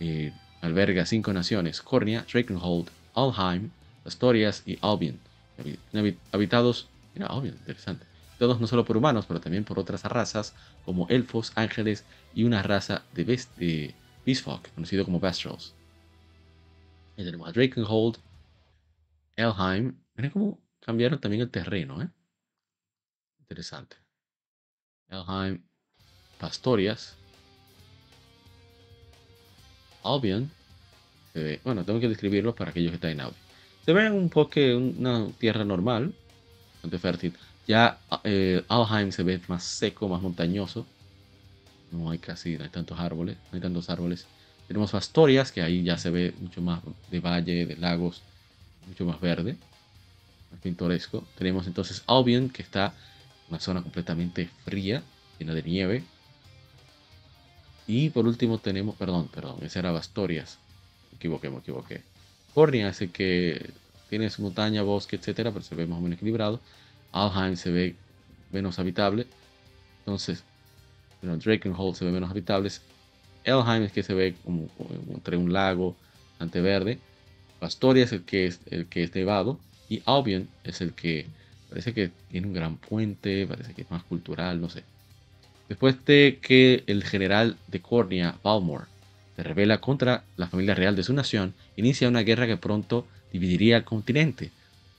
[0.00, 3.70] eh, alberga cinco naciones: Cornia, Drakenhold, Alheim,
[4.04, 5.18] Astorias y Albion.
[5.58, 8.06] Habi- habi- Habitados, mira, Albion, interesante.
[8.38, 12.62] Todos no solo por humanos, pero también por otras razas como elfos, ángeles y una
[12.62, 13.24] raza de,
[14.26, 15.74] Beastfolk, conocido como Bastrals.
[17.16, 18.18] Y tenemos a Drakenhold,
[19.36, 19.96] Elheim.
[20.16, 22.08] Miren cómo cambiaron también el terreno, ¿eh?
[23.38, 23.96] Interesante.
[25.08, 25.62] Elheim,
[26.40, 27.16] Pastorias,
[30.02, 30.50] Albion.
[31.64, 33.36] bueno, tengo que describirlo para aquellos que están en audio.
[33.84, 36.14] Se ve un poco una tierra normal,
[36.72, 37.34] bastante fértil.
[37.66, 40.86] Ya eh, Alheim se ve más seco, más montañoso.
[41.90, 44.26] No hay casi, no hay tantos árboles, no hay tantos árboles.
[44.68, 46.80] Tenemos Astorias, que ahí ya se ve mucho más
[47.10, 48.22] de valle, de lagos,
[48.88, 49.56] mucho más verde,
[50.50, 51.22] más pintoresco.
[51.36, 55.02] Tenemos entonces Albion, que está en una zona completamente fría,
[55.38, 56.04] llena de nieve.
[57.86, 60.58] Y por último tenemos, perdón, perdón, ese era Astorias.
[61.12, 62.13] Me equivoqué, me equivoqué.
[62.54, 63.70] Cornia es que
[64.08, 66.60] tiene su montaña, bosque, etcétera, pero se ve más o menos equilibrado.
[67.12, 67.96] Alheim se ve
[68.52, 69.26] menos habitable.
[70.00, 70.44] Entonces,
[71.20, 72.80] bueno, Drakenhold se ve menos habitables.
[73.44, 74.68] Elheim es que se ve como,
[75.12, 75.96] entre un lago
[76.38, 76.98] ante verde.
[77.60, 79.58] Astoria es el que es el que es nevado.
[79.88, 81.26] Y Albion es el que
[81.68, 84.84] parece que tiene un gran puente, parece que es más cultural, no sé.
[85.68, 88.86] Después de que el general de Cornia, Balmor,
[89.36, 93.76] se revela contra la familia real de su nación, inicia una guerra que pronto dividiría
[93.76, 94.50] el continente.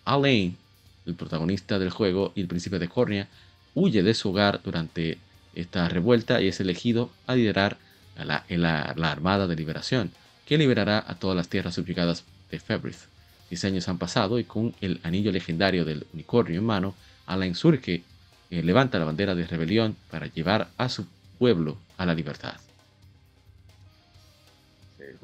[0.03, 0.57] Alain,
[1.05, 3.27] el protagonista del juego y el príncipe de Cornia,
[3.73, 5.17] huye de su hogar durante
[5.53, 7.77] esta revuelta y es elegido a liderar
[8.17, 10.11] la Armada de Liberación,
[10.45, 13.07] que liberará a todas las tierras subyugadas de Febrith.
[13.49, 18.03] Diez años han pasado y con el anillo legendario del unicornio en mano, Alain surge,
[18.49, 21.05] eh, levanta la bandera de rebelión para llevar a su
[21.37, 22.55] pueblo a la libertad.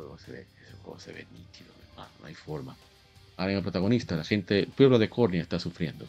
[0.02, 2.76] Juego se ve, ese juego se ve nítido, no hay forma.
[3.38, 6.08] Ahora el protagonista, la gente, el pueblo de Cornia está sufriendo.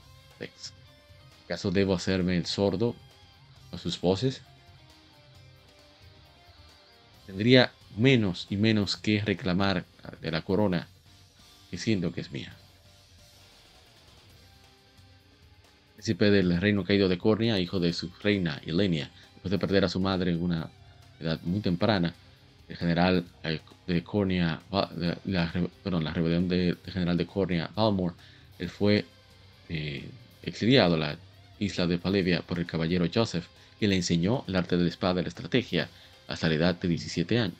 [1.44, 2.96] ¿Acaso debo hacerme el sordo
[3.70, 4.40] a sus voces?
[7.26, 9.84] Tendría menos y menos que reclamar
[10.22, 10.88] de la corona
[11.70, 12.56] que siendo que es mía.
[15.96, 19.90] Príncipe del reino caído de Cornia, hijo de su reina Ilenia, después de perder a
[19.90, 20.70] su madre en una
[21.20, 22.14] edad muy temprana,
[22.68, 24.60] el general eh, de Cornia,
[25.24, 25.52] la,
[25.82, 28.14] perdón, la rebelión de, de general de Cornia, Balmore,
[28.58, 29.04] él fue
[29.68, 30.08] eh,
[30.42, 31.18] exiliado a la
[31.58, 33.46] isla de Palevia por el caballero Joseph,
[33.78, 35.88] que le enseñó el arte de la espada y la estrategia
[36.28, 37.56] hasta la edad de 17 años.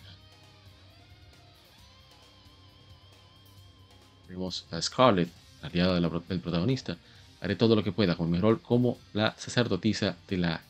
[4.27, 5.29] Tenemos a Scarlett,
[5.63, 6.97] aliada del protagonista.
[7.41, 10.61] Haré todo lo que pueda con mi rol como la sacerdotisa de la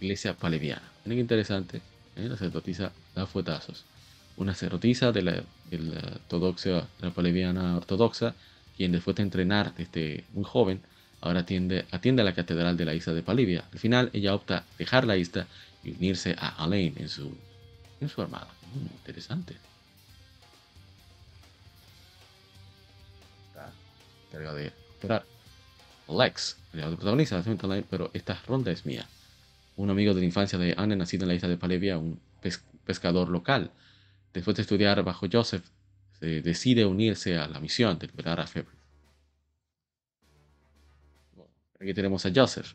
[0.00, 0.82] iglesia paleviana.
[1.04, 1.82] Miren interesante,
[2.18, 2.28] ¿eh?
[2.28, 3.84] la sacerdotisa da fuetazos.
[4.36, 5.32] Una sacerdotisa de la,
[5.70, 8.34] de la ortodoxa, la paleviana ortodoxa,
[8.76, 10.80] quien después de entrenar desde muy joven,
[11.20, 13.64] ahora atiende, atiende a la catedral de la isla de Palivia.
[13.72, 15.46] Al final, ella opta dejar la isla
[15.82, 17.32] y unirse a Alain en su,
[18.00, 18.48] en su armada.
[18.74, 19.56] Mm, interesante.
[24.32, 25.24] Está de esperar.
[26.08, 27.42] Lex, el protagonista,
[27.90, 29.06] pero esta ronda es mía.
[29.78, 32.20] Un amigo de la infancia de Anne, nacido en la isla de Palevia, un
[32.84, 33.70] pescador local.
[34.34, 35.64] Después de estudiar bajo Joseph,
[36.18, 38.76] se decide unirse a la misión de liberar a Febre.
[41.80, 42.74] aquí tenemos a Joseph.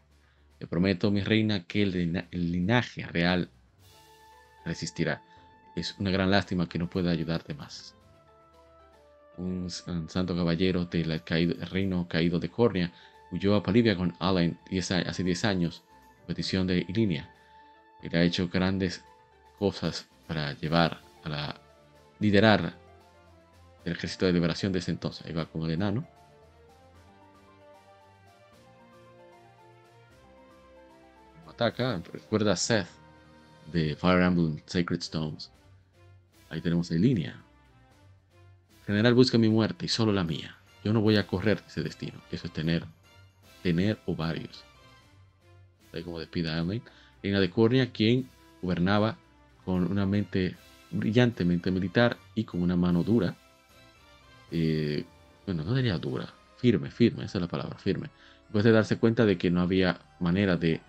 [0.61, 3.49] Le prometo, mi reina, que el, linaje real
[4.63, 5.21] resistirá.
[5.75, 7.97] Es una gran lástima que no pueda ayudarte más.
[9.35, 11.21] Un, santo caballero del
[11.69, 12.93] reino caído de Cornia
[13.29, 14.57] huyó a Palivia con Alain
[15.05, 15.83] hace 10 años,
[16.27, 17.29] petición de Ilinia.
[18.01, 19.03] Él ha hecho grandes
[19.59, 21.55] cosas para llevar a
[22.19, 22.73] liderar
[23.85, 25.25] el ejército de liberación de ese entonces.
[25.25, 26.07] Ahí va con el enano.
[31.47, 32.87] Ataca, recuerda a Seth
[33.71, 35.51] de Fire Emblem Sacred Stones.
[36.49, 37.41] Ahí tenemos en línea.
[38.85, 40.57] General busca mi muerte y solo la mía.
[40.83, 42.21] Yo no voy a correr ese destino.
[42.31, 42.85] Eso es tener,
[43.61, 44.65] tener ovarios.
[46.03, 46.65] Como despida a
[47.21, 48.29] Reina de Cornia, quien
[48.61, 49.17] gobernaba
[49.65, 50.55] con una mente
[50.91, 53.35] brillantemente militar y con una mano dura
[54.53, 55.03] eh,
[55.47, 58.09] bueno, no diría dura, firme, firme, esa es la palabra, firme.
[58.43, 60.79] Después de darse cuenta de que no había manera de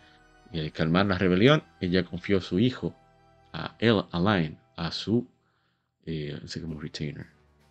[0.52, 2.94] eh, calmar la rebelión, ella confió a su hijo,
[3.54, 5.26] a El Alain, a su,
[6.04, 6.38] eh,
[6.78, 7.26] retainer,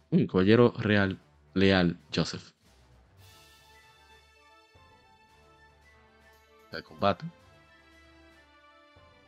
[0.09, 1.19] un caballero real,
[1.53, 2.53] leal, Joseph.
[6.73, 7.25] El combate.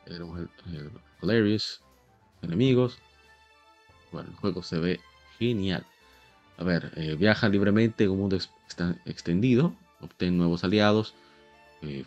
[0.06, 1.62] Tenemos el, el
[2.42, 3.00] enemigos.
[4.12, 5.00] Bueno, el juego se ve
[5.38, 5.86] genial.
[6.58, 8.38] A ver, eh, viaja libremente en un mundo
[9.06, 11.14] extendido, obtén nuevos aliados,
[11.82, 12.06] eh,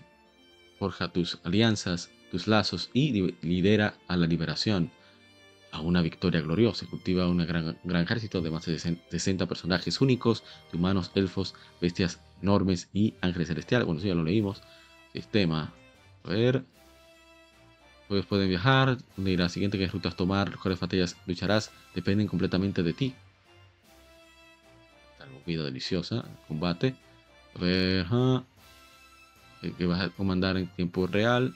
[0.78, 4.90] forja tus alianzas, tus lazos y lidera a la liberación,
[5.70, 6.86] a una victoria gloriosa.
[6.86, 12.20] Cultiva un gran, gran ejército de más de 60 personajes únicos, de humanos, elfos, bestias
[12.40, 13.86] enormes y ángeles celestiales.
[13.86, 14.62] Bueno, eso ya lo leímos.
[15.20, 15.72] Sistema.
[16.24, 16.64] A ver.
[18.08, 22.94] Pues pueden viajar, donde la siguiente que rutas tomar, cuáles batallas lucharás, dependen completamente de
[22.94, 23.14] ti
[25.48, 26.94] comida deliciosa, combate.
[27.54, 28.06] A ver,
[29.78, 31.54] que vas a comandar en tiempo real,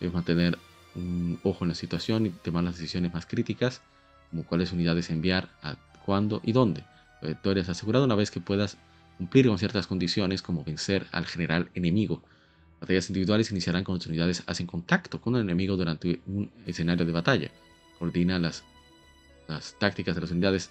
[0.00, 0.58] debes mantener
[0.96, 3.82] un ojo en la situación y tomar las decisiones más críticas,
[4.30, 6.82] como cuáles unidades enviar, a cuándo y dónde.
[7.22, 8.78] La victoria es asegurada una vez que puedas
[9.16, 12.22] cumplir con ciertas condiciones, como vencer al general enemigo.
[12.80, 17.12] Batallas individuales iniciarán cuando tus unidades hacen contacto con el enemigo durante un escenario de
[17.12, 17.50] batalla.
[17.98, 18.64] Coordina las,
[19.48, 20.70] las tácticas de las unidades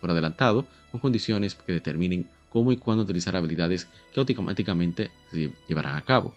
[0.00, 5.96] por adelantado con condiciones que determinen cómo y cuándo utilizar habilidades que automáticamente se llevarán
[5.96, 6.34] a cabo.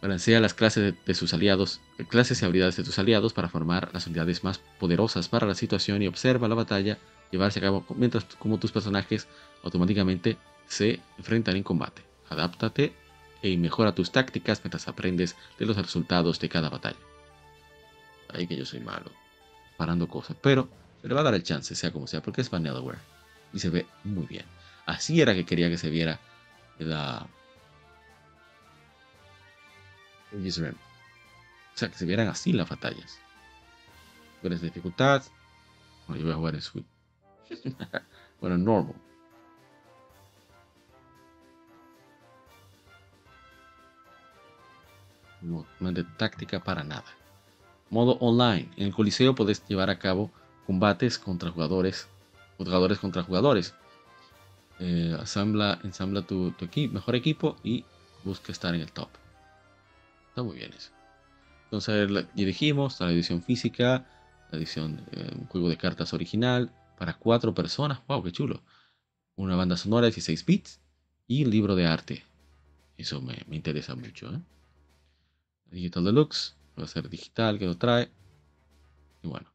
[0.00, 4.06] Balancea las clases de, sus aliados, clases y habilidades de tus aliados para formar las
[4.06, 6.98] unidades más poderosas para la situación y observa la batalla
[7.32, 9.26] llevarse a cabo mientras como tus personajes
[9.64, 10.36] automáticamente
[10.68, 12.02] se enfrentan en combate.
[12.30, 12.92] Adáptate
[13.42, 16.98] y mejora tus tácticas mientras aprendes de los resultados de cada batalla.
[18.30, 19.10] Ahí que yo soy malo,
[19.76, 20.68] parando cosas, pero
[21.00, 22.98] se le va a dar el chance, sea como sea, porque es Vanillaware.
[23.52, 24.44] Y se ve muy bien.
[24.86, 26.18] Así era que quería que se viera
[26.78, 27.26] la...
[30.32, 33.18] O sea, que se vieran así las batallas.
[34.42, 35.22] es dificultad.
[36.06, 36.86] Bueno, yo voy a jugar en Sweet.
[38.40, 39.07] bueno, normal.
[45.48, 47.04] No, no de táctica para nada.
[47.90, 48.70] Modo online.
[48.76, 50.30] En el Coliseo puedes llevar a cabo
[50.66, 52.06] combates contra jugadores,
[52.58, 53.74] jugadores contra jugadores.
[54.78, 55.16] Eh,
[55.82, 57.84] ensambla tu, equipo, mejor equipo y
[58.24, 59.08] busca estar en el top.
[60.28, 60.90] Está muy bien eso.
[61.64, 64.06] Entonces ya dijimos la edición física,
[64.50, 68.00] la edición, eh, un juego de cartas original para cuatro personas.
[68.06, 68.22] ¡Wow!
[68.22, 68.62] ¡Qué chulo!
[69.36, 70.80] Una banda sonora de 16 bits
[71.26, 72.24] y un libro de arte.
[72.98, 74.28] Eso me, interesa mucho.
[74.34, 74.40] ¿eh?
[75.70, 78.10] Digital Deluxe, va a ser digital que lo trae.
[79.22, 79.52] Y bueno.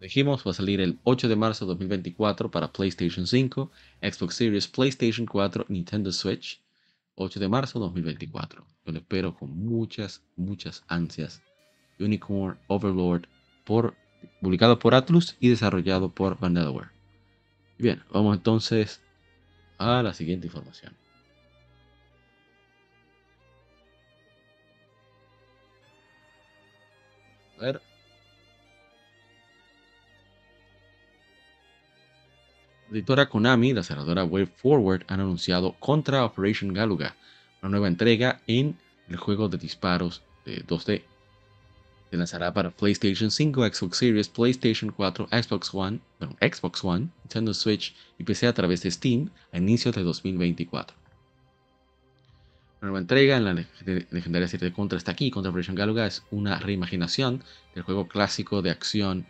[0.00, 3.70] Dijimos, va a salir el 8 de marzo de 2024 para PlayStation 5,
[4.00, 6.62] Xbox Series, PlayStation 4, Nintendo Switch.
[7.16, 8.66] 8 de marzo de 2024.
[8.86, 11.42] Yo lo espero con muchas, muchas ansias.
[11.98, 13.26] Unicorn Overlord,
[13.64, 13.94] por,
[14.40, 16.88] publicado por Atlus y desarrollado por Vanillaware.
[17.78, 19.02] Bien, vamos entonces
[19.78, 20.94] a la siguiente información.
[27.60, 27.80] Ver.
[32.90, 37.14] Editora Konami la cerradora Way Forward han anunciado Contra Operation Galuga,
[37.62, 38.76] una nueva entrega en
[39.08, 41.02] el juego de disparos de 2D.
[42.10, 46.00] Se lanzará para PlayStation 5, Xbox Series, PlayStation 4, Xbox One,
[46.40, 50.99] Xbox One, Nintendo Switch y PC a través de Steam a inicios de 2024.
[52.80, 53.52] Nueva entrega en la
[54.10, 55.30] legendaria serie de Contra está aquí.
[55.30, 59.26] Contra Operation Galuga es una reimaginación del juego clásico de acción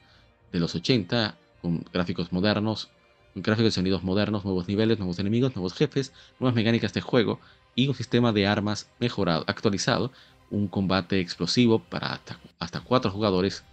[0.52, 2.92] de los 80 con gráficos modernos,
[3.32, 7.40] con gráficos y sonidos modernos, nuevos niveles, nuevos enemigos, nuevos jefes, nuevas mecánicas de juego
[7.74, 10.12] y un sistema de armas mejorado, actualizado,
[10.48, 13.64] un combate explosivo para hasta, hasta cuatro jugadores,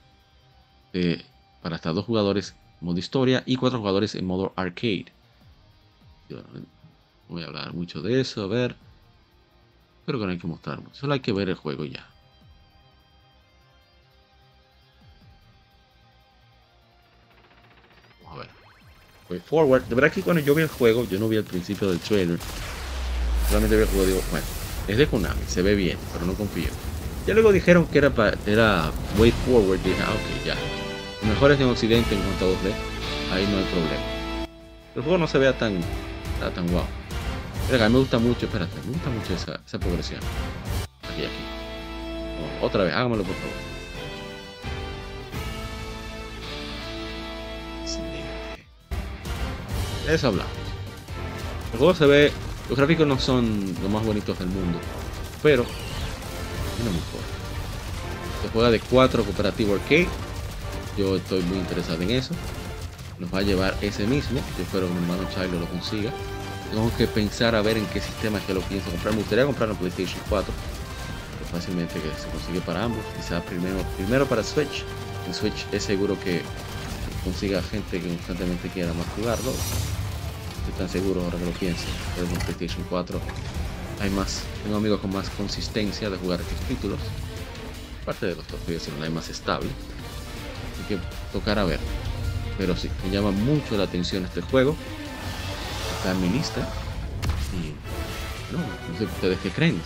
[0.94, 1.24] eh,
[1.62, 5.14] para hasta dos jugadores en modo historia y cuatro jugadores en modo arcade.
[6.30, 6.44] No
[7.28, 8.87] voy a hablar mucho de eso, a ver.
[10.08, 12.08] Creo que no hay que mostrar mucho, solo hay que ver el juego ya.
[18.24, 18.50] Vamos a ver.
[19.30, 19.84] Way Forward.
[19.84, 22.40] De verdad que cuando yo vi el juego, yo no vi el principio del trailer.
[23.50, 24.46] Solamente vi el juego digo, bueno,
[24.88, 26.70] es de Konami, se ve bien, pero no confío.
[27.26, 28.90] Ya luego dijeron que era, para, era
[29.20, 29.82] Way Forward.
[29.82, 30.56] Dije, ah, ok, ya.
[31.22, 32.74] Lo mejor es en Occidente en cuanto a 2D.
[33.34, 34.48] Ahí no hay problema.
[34.96, 35.82] El juego no se vea tan,
[36.56, 36.86] tan guau.
[37.70, 40.22] Me gusta mucho, espérate, me gusta mucho esa, esa progresión.
[41.04, 41.44] Aquí, aquí.
[42.62, 43.68] Oh, otra vez, hágamelo por favor.
[50.08, 50.52] Eso hablamos.
[51.74, 52.32] El juego se ve,
[52.70, 54.80] los gráficos no son los más bonitos del mundo,
[55.44, 57.28] pero no me importa.
[58.42, 60.08] Se juega de 4 cooperativo arcade.
[60.98, 62.34] Yo estoy muy interesado en eso.
[63.20, 64.40] Nos va a llevar ese mismo.
[64.58, 66.12] Yo espero que mi hermano Chilo lo consiga.
[66.72, 69.14] Tengo que pensar a ver en qué sistema es que lo pienso comprar.
[69.14, 70.54] Me gustaría comprar en PlayStation 4.
[71.52, 73.00] Fácilmente que se consigue para ambos.
[73.16, 74.84] Quizá primero, para Switch.
[75.26, 76.42] En Switch es seguro que
[77.24, 79.52] consiga gente que constantemente quiera más jugarlo.
[79.52, 81.86] Estoy tan seguro ahora que lo pienso.
[82.16, 83.22] Pero en PlayStation 4
[84.02, 84.42] hay más.
[84.64, 87.00] Tengo amigos con más consistencia de jugar estos títulos.
[88.04, 88.46] Aparte de los
[88.98, 89.70] no hay más estable.
[90.74, 91.00] Así que
[91.32, 91.80] tocará ver.
[92.58, 94.76] Pero sí, me llama mucho la atención este juego
[96.04, 96.62] está.
[97.54, 97.74] Y
[98.54, 99.82] no, no sé ustedes qué creen.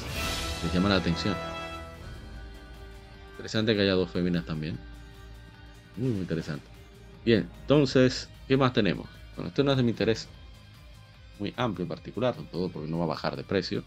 [0.63, 1.35] Les llama la atención.
[3.31, 4.77] Interesante que haya dos féminas también.
[5.97, 6.65] Muy, interesante.
[7.25, 9.07] Bien, entonces, ¿qué más tenemos?
[9.35, 10.27] Bueno, esto no es de mi interés
[11.39, 13.83] muy amplio en particular, todo porque no va a bajar de precio.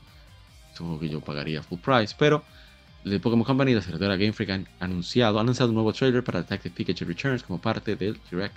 [0.77, 2.43] Juego que yo pagaría full price, pero
[3.05, 6.41] el Pokémon Company, la cerradora Game Freak, han anunciado, han lanzado un nuevo trailer para
[6.43, 8.57] Detective Pikachu Returns como parte del Direct.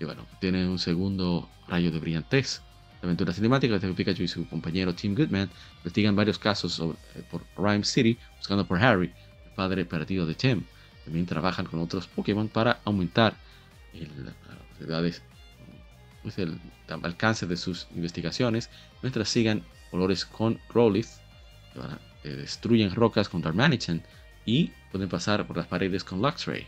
[0.00, 2.62] Y bueno, tiene un segundo rayo de brillantez.
[3.00, 7.22] La aventura cinemática de Pikachu y su compañero Tim Goodman investigan varios casos sobre, eh,
[7.30, 9.12] por Rhyme City buscando por Harry,
[9.44, 10.64] el padre perdido de Tim.
[11.04, 13.36] También trabajan con otros Pokémon para aumentar
[13.94, 14.32] el,
[16.22, 16.60] pues el
[17.02, 18.68] alcance de sus investigaciones
[19.02, 21.08] mientras sigan colores con Growlithe,
[22.22, 24.02] que destruyen rocas con Darmanitan
[24.44, 26.66] y pueden pasar por las paredes con Luxray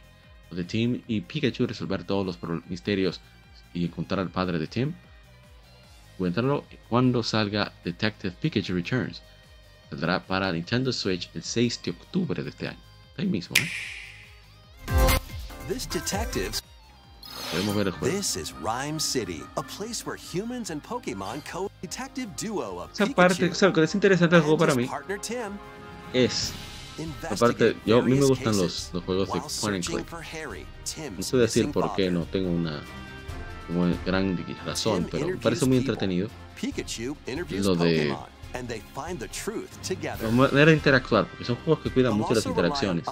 [0.50, 2.38] de Tim y Pikachu resolver todos los
[2.68, 3.20] misterios
[3.72, 4.92] y encontrar al padre de Tim.
[6.18, 9.22] Cuéntalo cuando salga Detective Pikachu Returns.
[9.88, 12.78] Saldrá para Nintendo Switch el 6 de octubre de este año.
[13.16, 13.68] Ahí mismo, ¿eh?
[15.68, 16.62] This detectives
[17.50, 18.16] Podemos ver el juego.
[18.16, 23.06] This is Rhyme City, a place where humans and Pokemon co detective duo of Esa
[23.06, 24.88] parte, o sea, lo que es interesante del juego para mí
[26.12, 26.52] es
[27.30, 30.06] Aparte, yo, a mí me gustan los, los juegos de point and click.
[31.16, 32.82] No sé decir por qué, no tengo una
[33.66, 34.36] como gran
[34.66, 36.28] razón, pero me parece muy entretenido.
[37.64, 38.16] Lo de
[40.22, 43.04] la manera de interactuar, porque son juegos que cuidan mucho las interacciones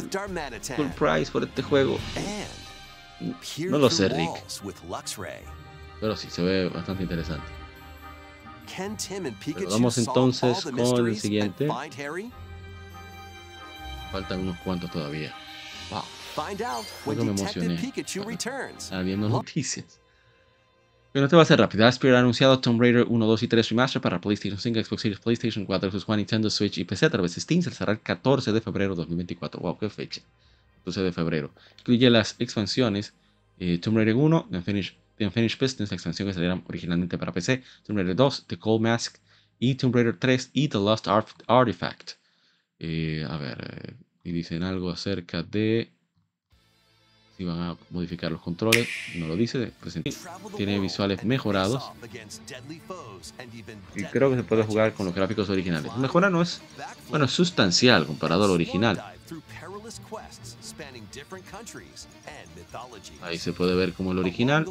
[0.76, 2.00] full price por este juego
[3.70, 4.32] no lo sé, Rick.
[6.00, 7.46] Pero sí, se ve bastante interesante.
[9.56, 11.68] Pero vamos entonces con el siguiente.
[14.12, 15.34] Faltan unos cuantos todavía.
[15.90, 16.04] Wow.
[17.06, 17.94] Que me emocioné.
[18.92, 20.00] Ah, viendo noticias.
[21.12, 21.86] Pero este va a ser rápido.
[21.86, 25.20] Aspir ha anunciado Tomb Raider 1, 2 y 3 Remaster para PlayStation 5, Xbox Series,
[25.20, 27.62] PlayStation 4, Xbox One, Nintendo Switch y PC a través de Steam.
[27.62, 29.62] Se lanzará el 14 de febrero de 2024.
[29.62, 30.22] Wow, qué fecha.
[30.86, 31.54] 12 de febrero.
[31.80, 33.14] Incluye las expansiones
[33.60, 37.32] eh, Tomb Raider 1, The Unfinished, The Unfinished Business, la expansión que salieron originalmente para
[37.32, 39.18] PC, Tomb Raider 2, The Cold Mask
[39.60, 42.12] y Tomb Raider 3 y The Lost Art- Artifact.
[42.80, 45.92] Eh, a ver, eh, y dicen algo acerca de
[47.38, 50.04] si van a modificar los controles, no lo dice, present-
[50.56, 51.84] tiene visuales mejorados
[53.96, 55.96] y creo que se puede jugar con los gráficos originales.
[55.98, 56.62] Mejora no es,
[57.10, 59.02] bueno, sustancial comparado al original.
[63.24, 64.66] Ahí se puede ver como el original.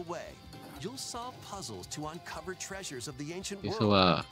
[3.63, 4.25] Eso va,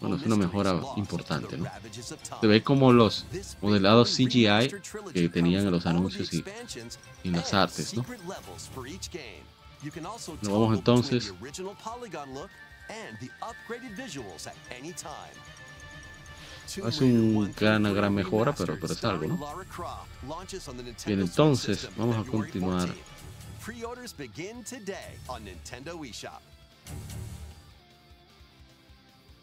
[0.00, 1.64] bueno, es una mejora importante, ¿no?
[2.40, 3.24] Se ve como los
[3.62, 4.68] modelados CGI
[5.14, 6.44] que tenían en los anuncios y,
[7.24, 8.04] y en las artes, ¿no?
[10.42, 11.32] Nos vamos entonces.
[16.76, 19.36] Es un gran, una gran mejora, pero, pero es algo, ¿no?
[21.06, 22.88] Bien, entonces vamos a continuar.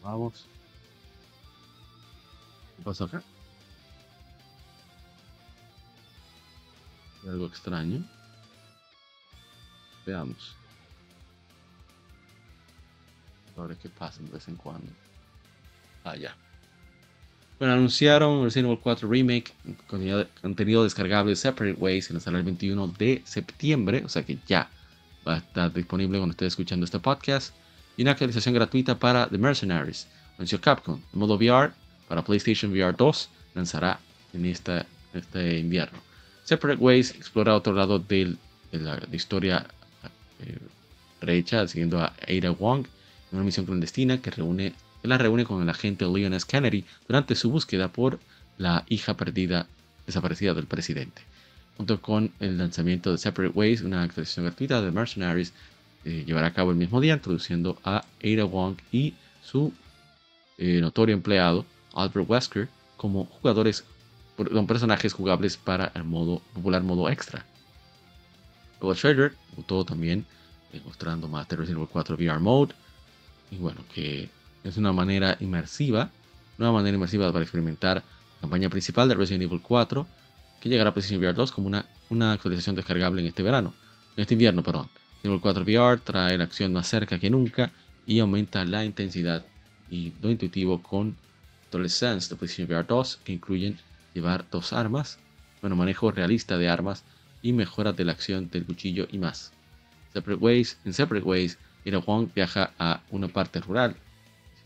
[0.02, 0.48] Vamos.
[2.78, 3.22] ¿Qué pasa acá?
[7.28, 8.08] Algo extraño.
[10.06, 10.56] Veamos.
[13.58, 14.92] A ver qué pasa de vez en cuando.
[16.06, 16.36] Ah, ya.
[17.60, 19.54] Bueno, anunciaron Resident Evil 4 Remake,
[20.42, 24.70] contenido, descargable Separate Ways, se lanzará el 21 de septiembre, o sea que ya
[25.28, 27.56] va a estar disponible cuando esté escuchando este podcast.
[27.98, 30.08] Y una actualización gratuita para The Mercenaries.
[30.38, 31.02] Anunció Capcom.
[31.14, 31.74] El modo VR
[32.08, 34.00] para PlayStation VR 2 lanzará
[34.34, 34.86] en esta,
[35.16, 35.98] este invierno.
[36.44, 38.36] Separate Ways explora otro lado de
[38.72, 39.66] la de historia
[40.40, 40.60] eh,
[41.22, 42.86] rehecha, siguiendo a Ada Wong
[43.32, 44.74] en una misión clandestina que reúne,
[45.08, 46.46] la reúne con el agente Leon S.
[46.48, 48.20] Kennedy durante su búsqueda por
[48.58, 49.68] la hija perdida,
[50.06, 51.22] desaparecida del presidente.
[51.78, 55.54] Junto con el lanzamiento de Separate Ways, una actualización gratuita de Mercenaries
[56.06, 59.74] eh, llevará a cabo el mismo día, introduciendo a Ada Wong y su
[60.58, 63.84] eh, notorio empleado Albert Wesker como jugadores,
[64.68, 67.46] personajes jugables para el modo popular modo extra.
[68.82, 70.26] Shredder debutó también
[70.74, 72.74] eh, mostrando más de Resident Evil 4 VR Mode.
[73.52, 74.30] Y bueno, que
[74.68, 76.12] es una manera inmersiva,
[76.58, 80.06] una manera inmersiva para experimentar la campaña principal de Resident Evil 4,
[80.60, 83.74] que llegará a PlayStation VR 2 como una, una actualización descargable en este verano,
[84.16, 84.90] en este invierno, perdón.
[85.24, 87.72] Resident Evil 4 VR trae la acción más cerca que nunca
[88.06, 89.46] y aumenta la intensidad
[89.90, 91.16] y lo intuitivo con
[91.72, 93.78] DualSense de PlayStation VR 2, que incluyen
[94.14, 95.18] llevar dos armas,
[95.62, 97.04] bueno, manejo realista de armas
[97.42, 99.52] y mejoras de la acción del cuchillo y más.
[100.14, 103.96] Separate Ways, en Separate Ways, Ira Wong viaja a una parte rural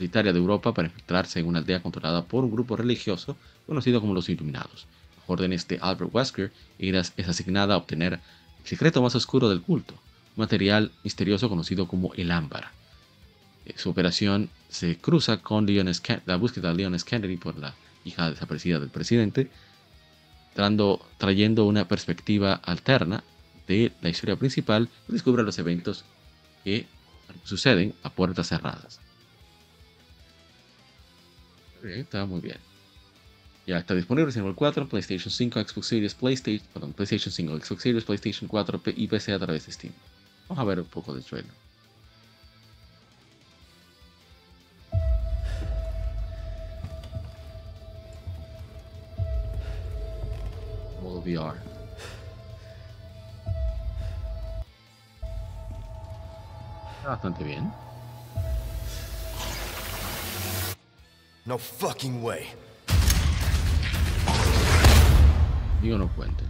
[0.01, 4.15] solitaria de Europa para infiltrarse en una aldea controlada por un grupo religioso conocido como
[4.15, 4.87] los Iluminados.
[5.17, 9.61] Bajo órdenes de Albert Wesker, Ira es asignada a obtener el secreto más oscuro del
[9.61, 9.93] culto,
[10.35, 12.71] un material misterioso conocido como el ámbar.
[13.67, 15.67] Eh, Su operación se cruza con
[16.25, 17.05] la búsqueda de Leon S.
[17.05, 19.51] Kennedy por la hija desaparecida del presidente,
[20.55, 23.23] trayendo una perspectiva alterna
[23.67, 26.05] de la historia principal y descubre los eventos
[26.63, 26.87] que
[27.43, 28.99] suceden a puertas cerradas.
[31.83, 32.57] Está muy bien.
[33.67, 37.59] Ya está disponible Resident Evil 4 en PlayStation 5, Xbox Series, PlayStation, perdón, PlayStation 5,
[37.59, 39.93] Xbox Series, PlayStation 4 P- y PC a través de Steam.
[40.49, 41.51] Vamos a ver un poco de trailer.
[51.01, 51.57] Modo VR.
[56.97, 57.71] Está bastante bien.
[61.43, 62.45] No fucking way.
[65.81, 66.43] Digo, no cuente.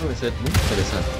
[0.00, 1.10] Puede ser muy interesante.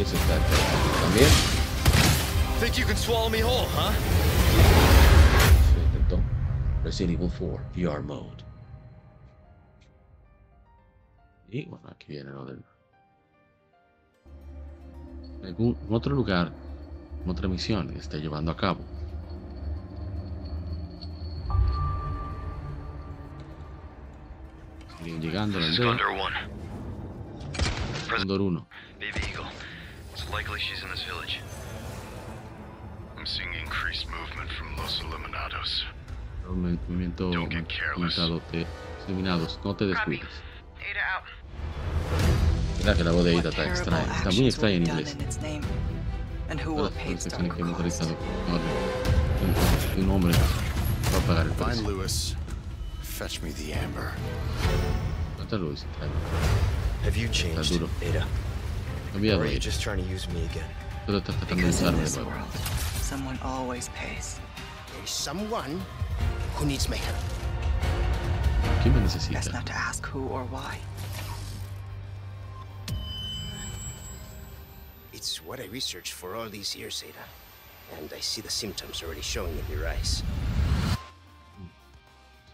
[0.00, 0.38] Eso está
[1.02, 1.57] también.
[2.58, 3.92] Think you can swallow me whole, huh?
[6.82, 8.42] Resident Evil 4 VR Mode.
[11.50, 12.64] Y bueno, aquí viene lo del.
[15.40, 16.52] En algún otro lugar,
[17.22, 18.80] en otra misión que está llevando a cabo.
[24.98, 25.86] Siguen llegando a la aldea.
[25.86, 26.22] Condor 1.
[28.16, 28.66] Condor 1.
[28.98, 29.46] Baby Eagle.
[30.32, 31.40] Likely she's in this village.
[33.28, 35.84] I'm seeing increased movement from Los Eliminados.
[36.48, 38.16] Movi- Movimiento Don't get careless.
[38.18, 38.66] aumentado de
[39.06, 39.58] eliminados.
[39.64, 40.16] No te Copy.
[40.16, 40.28] descuides.
[40.80, 41.24] Ada out.
[42.78, 44.02] Mira que la voz de Ada What está terrible extraña.
[44.02, 45.12] Está actions muy were extraña en done inglés.
[45.14, 45.60] in its name,
[46.48, 48.00] and who will Todas pay las its acciones que hemos dark cost.
[48.00, 48.16] realizado
[48.48, 49.98] en orden.
[49.98, 51.90] Un, un hombre va a pagar el Find precio.
[51.90, 52.36] Lewis.
[53.02, 54.10] Fetch me the amber.
[55.36, 55.84] ¿Dónde está Luis?
[57.04, 57.88] Have you changed, duro.
[58.00, 58.26] Ada?
[59.12, 59.60] Cambiado Or are you Ada.
[59.60, 60.64] just trying to use me again?
[61.04, 62.30] Solo estás tratando de Because in usarme de this nuevo.
[62.30, 62.48] world,
[63.08, 64.38] someone always pays.
[64.92, 65.80] There's someone
[66.56, 67.16] who needs my help.
[68.82, 69.00] ¿Quién me
[69.32, 70.76] Best not to ask who or why.
[75.14, 77.24] It's what I researched for all these years, Ada.
[77.98, 80.22] And I see the symptoms already showing in your eyes.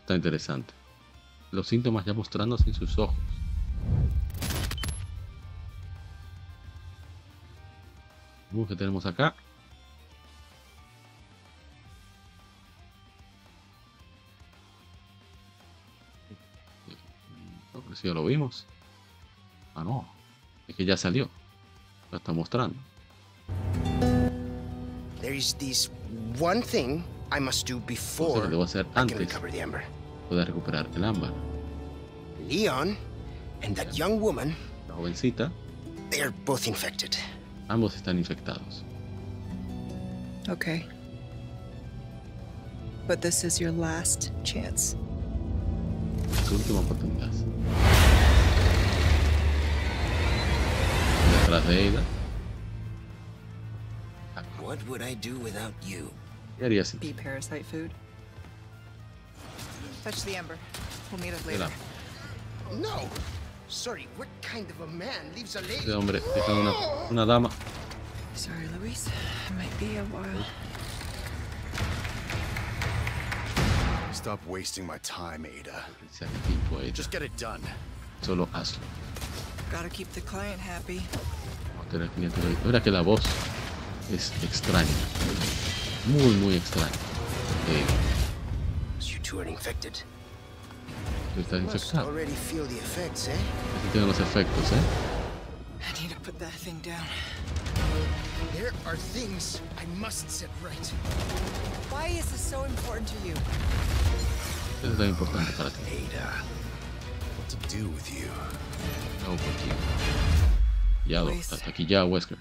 [0.07, 0.73] Está interesante.
[1.51, 3.17] Los síntomas ya mostrándose en sus ojos.
[8.53, 9.35] Vemos que tenemos acá.
[17.95, 18.67] Pero si ya lo vimos.
[19.77, 20.05] Ah, no.
[20.67, 21.29] Es que ya salió.
[22.11, 22.77] Lo está mostrando.
[25.21, 25.91] There is this
[26.41, 29.63] one thing I must do before lo que debo hacer I can antes recover the
[29.63, 29.85] amber.
[30.29, 31.33] poder recuperar el ámbar.
[32.49, 32.97] Leon
[33.63, 34.55] and that young woman,
[34.89, 35.51] La jovencita,
[36.11, 37.17] they are both infected.
[37.69, 38.83] ambos están infectados.
[40.49, 40.87] Okay.
[43.07, 44.97] But this is your last chance.
[46.49, 47.31] Su última oportunidad.
[51.55, 52.03] Detrás de ella.
[54.61, 56.11] What would I do without you?
[56.59, 56.99] ¿Qué haría así?
[56.99, 57.93] Be parasite food.
[60.03, 60.59] Fetch the ember.
[61.13, 61.69] We'll meet up later.
[62.73, 63.09] No!
[63.69, 65.75] Sorry, what kind of a man leaves a lady?
[65.75, 66.73] Este hombre deja una,
[67.11, 67.51] una dama.
[68.35, 69.07] Sorry, Luis.
[69.07, 70.45] It might be a while.
[74.13, 75.85] Stop wasting my time, Ada.
[76.11, 76.91] Ese tipo ella.
[76.91, 77.63] Just get it done.
[78.23, 78.79] Solo hazlo.
[79.75, 81.01] Gotta keep the client happy.
[81.75, 82.59] Vamos a tener 500 dólares.
[82.65, 83.21] Mira que la voz
[84.13, 84.87] es extraña.
[86.07, 86.93] Muy, muy extraña.
[87.69, 87.85] Eh,
[89.01, 89.95] You two are infected.
[91.35, 92.07] tú estás infectado.
[92.09, 93.33] already feel the effects, eh?
[93.33, 94.83] Aquí tienen los efectos, ¿eh?
[95.81, 97.05] I need to put that thing down.
[98.55, 100.87] There are things I must set right.
[101.91, 103.35] Why is this so important to you?
[104.83, 105.81] Eso es tan importante para ti.
[106.15, 106.45] Ada.
[107.45, 108.29] What to do with you?
[109.23, 109.77] Hago contigo.
[111.07, 111.23] Ya,
[111.53, 112.39] hasta aquí ya, Wesker.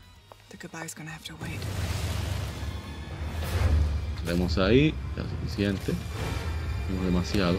[0.49, 1.59] The goodbye's gonna have to wait.
[4.25, 5.93] Vemos ahí, ya suficiente.
[6.89, 7.57] No demasiado.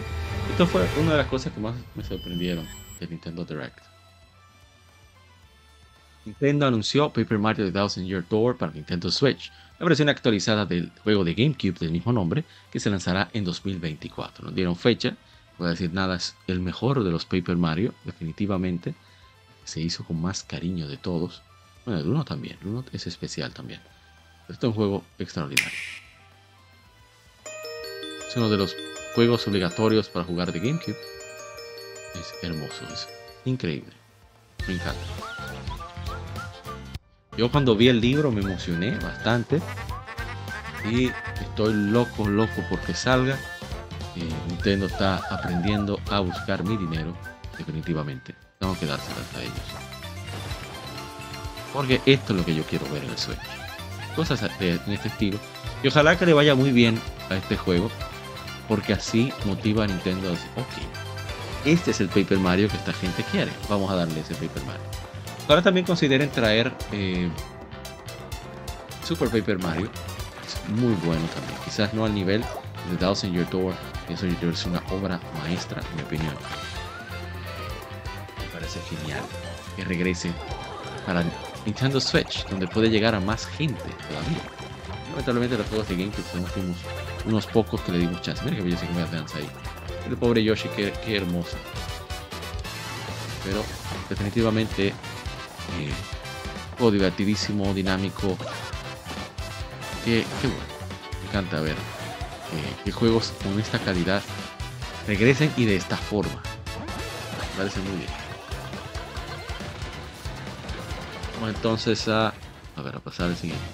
[0.51, 2.67] Esto fue una de las cosas que más me sorprendieron
[2.99, 3.81] del Nintendo Direct.
[6.25, 10.91] Nintendo anunció Paper Mario The Thousand Year Door para Nintendo Switch, la versión actualizada del
[11.03, 14.47] juego de GameCube del mismo nombre, que se lanzará en 2024.
[14.47, 15.17] No dieron fecha, no
[15.59, 18.95] voy a decir nada, es el mejor de los Paper Mario, definitivamente.
[19.65, 21.43] Se hizo con más cariño de todos.
[21.85, 23.81] Bueno, el 1 también, el 1 es especial también.
[24.47, 25.79] Pero este es un juego extraordinario.
[28.29, 28.77] Es uno de los
[29.15, 30.97] juegos obligatorios para jugar de GameCube.
[32.15, 33.09] Es hermoso, es
[33.45, 33.93] increíble.
[34.67, 35.01] Me encanta.
[37.37, 39.61] Yo cuando vi el libro me emocioné bastante.
[40.89, 41.11] Y
[41.41, 43.39] estoy loco, loco porque salga.
[44.17, 47.17] Eh, Nintendo está aprendiendo a buscar mi dinero.
[47.59, 48.35] Definitivamente.
[48.59, 49.53] Tengo que dárselas a ellos.
[51.73, 53.39] Porque esto es lo que yo quiero ver en el Switch.
[54.15, 55.39] Cosas de- este estilo.
[55.83, 57.01] Y ojalá que le vaya muy bien
[57.31, 57.91] a este juego.
[58.69, 62.93] Porque así motiva a Nintendo a decir, ok, este es el Paper Mario que esta
[62.93, 63.53] gente quiere.
[63.69, 64.83] Vamos a darle ese Paper Mario.
[65.49, 67.29] Ahora también consideren traer eh,
[69.07, 69.91] Super Paper Mario.
[70.47, 71.59] Es muy bueno también.
[71.65, 72.43] Quizás no al nivel
[72.91, 73.75] de Thousand Year Door.
[74.09, 76.35] Eso es una obra maestra, en mi opinión.
[78.39, 79.23] Me parece genial
[79.77, 80.33] que regrese
[81.07, 81.25] para
[81.65, 84.43] Nintendo Switch, donde puede llegar a más gente todavía.
[85.11, 86.77] Lamentablemente los juegos de GameCube son los últimos-
[87.27, 88.43] unos pocos que le dimos chance.
[88.45, 89.49] Mira que belleza que me danza ahí.
[90.09, 91.57] El pobre Yoshi, qué, qué hermoso.
[93.45, 93.65] Pero
[94.09, 94.95] definitivamente eh,
[96.77, 98.37] juego divertidísimo, dinámico.
[100.05, 100.63] Qué, qué bueno.
[101.23, 101.77] Me encanta ver
[102.53, 104.23] eh, que juegos con esta calidad
[105.07, 106.43] regresen y de esta forma.
[107.53, 108.11] Me parece muy bien.
[111.35, 112.29] Vamos entonces a,
[112.77, 113.65] a ver, a pasar al siguiente.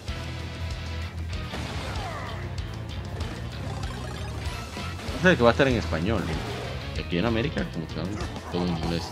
[5.23, 6.23] Parece que va a estar en español.
[6.99, 7.95] aquí en América, como que
[8.53, 9.03] todo en inglés.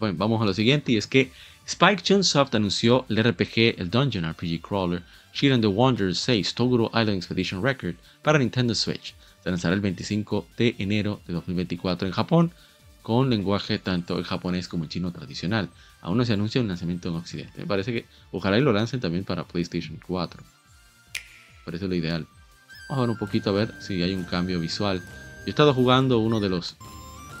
[0.00, 1.30] Bueno, vamos a lo siguiente y es que
[1.66, 5.02] Spike Chunsoft anunció el RPG, el Dungeon RPG Crawler,
[5.32, 9.14] Shiren the Wanderer 6 Toguro Island Expedition Record para Nintendo Switch.
[9.42, 12.52] Se lanzará el 25 de enero de 2024 en Japón,
[13.02, 15.68] con lenguaje tanto en japonés como en chino tradicional.
[16.00, 17.60] Aún no se anuncia un lanzamiento en Occidente.
[17.60, 20.42] Me parece que ojalá y lo lancen también para PlayStation 4.
[20.42, 22.26] Me parece lo ideal.
[22.88, 25.00] Vamos a ver un poquito a ver si hay un cambio visual.
[25.00, 26.76] Yo he estado jugando uno de los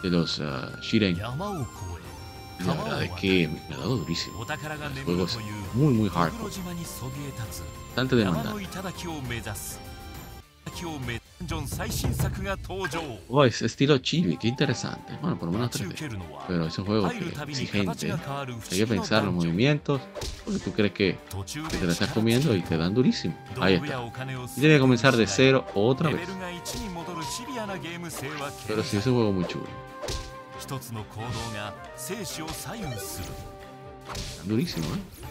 [0.02, 1.18] de los uh, Shiren.
[1.18, 4.46] La verdad es que me ha dado durísimo.
[4.48, 5.38] El juego es
[5.74, 6.52] muy muy hardcore.
[13.28, 15.18] Oh, es estilo chibi, qué interesante.
[15.20, 16.18] Bueno, por lo menos 3D.
[16.46, 18.12] Pero es un juego que exigente.
[18.12, 20.00] Hay que pensar los movimientos.
[20.44, 21.18] Porque tú crees que,
[21.78, 23.36] te la estás comiendo y te dan durísimo.
[23.60, 24.02] Ahí está.
[24.56, 26.28] Y tiene que comenzar de cero otra vez.
[28.66, 29.66] Pero sí, es un juego muy chulo.
[34.44, 35.21] Durísimo, ¿eh?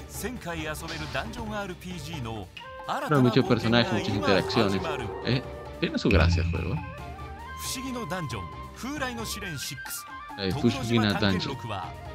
[3.08, 4.82] Pero hay muchos personajes, muchas interacciones.
[5.26, 5.42] ¿eh?
[5.80, 6.76] Tiene su gracia el juego.
[10.38, 11.58] Eh, Fushigina Dungeon.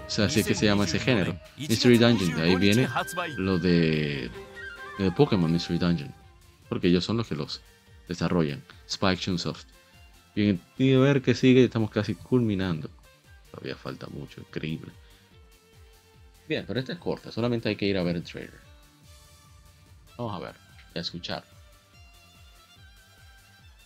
[0.07, 1.37] O sea, así es que se llama ese género.
[1.69, 2.89] Mystery Dungeon, de ahí viene
[3.39, 4.31] lo de,
[4.99, 6.15] de Pokémon Mystery Dungeon.
[6.69, 7.61] Porque ellos son los que los
[8.09, 8.63] desarrollan.
[8.89, 9.65] Spike Chunsoft.
[10.35, 12.91] Bien, y a ver qué sigue, estamos casi culminando.
[13.51, 14.93] Todavía falta mucho, increíble.
[16.49, 18.61] Bien, pero esta es corta, solamente hay que ir a ver el trailer.
[20.17, 20.55] Vamos a ver,
[20.95, 21.45] a escuchar.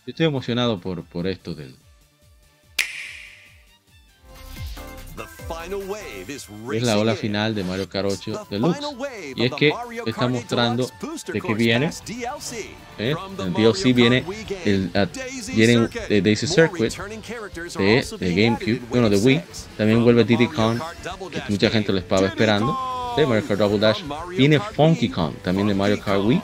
[0.05, 1.75] Yo estoy emocionado por, por esto del.
[6.73, 8.79] Es la ola final de Mario Kart 8 Deluxe.
[9.35, 9.73] Y es que
[10.05, 10.89] está mostrando
[11.31, 11.89] de que viene.
[12.97, 13.15] ¿eh?
[13.37, 14.23] El DLC viene.
[14.65, 14.91] El,
[15.53, 16.93] viene de Daisy Circuit
[17.77, 18.81] de, de, GameCube.
[18.89, 19.41] Bueno, de Wii.
[19.77, 20.79] También vuelve Diddy Kong.
[21.31, 23.13] Que mucha gente lo estaba esperando.
[23.17, 24.03] De Mario Kart Double Dash.
[24.29, 25.33] Viene Funky Kong.
[25.43, 26.41] También de Mario Kart Wii.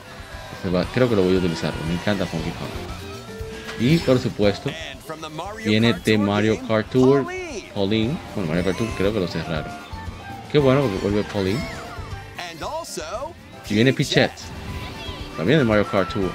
[0.92, 1.72] Creo que lo voy a utilizar.
[1.86, 2.88] Me encanta Funky Kong.
[3.80, 4.70] Y por supuesto,
[5.64, 7.26] viene de Mario Kart Tour
[7.78, 8.18] Pauline.
[8.34, 9.72] Bueno, Mario Kart Tour creo que lo cerraron.
[10.50, 11.60] Qué bueno porque vuelve Pauline.
[13.68, 14.32] Y viene Pichette.
[15.36, 16.30] También de Mario Kart Tour.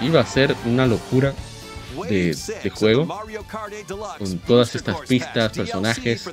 [0.00, 1.34] Iba a ser una locura
[2.08, 3.06] de, de, juego
[4.18, 6.30] con todas estas pistas, personajes.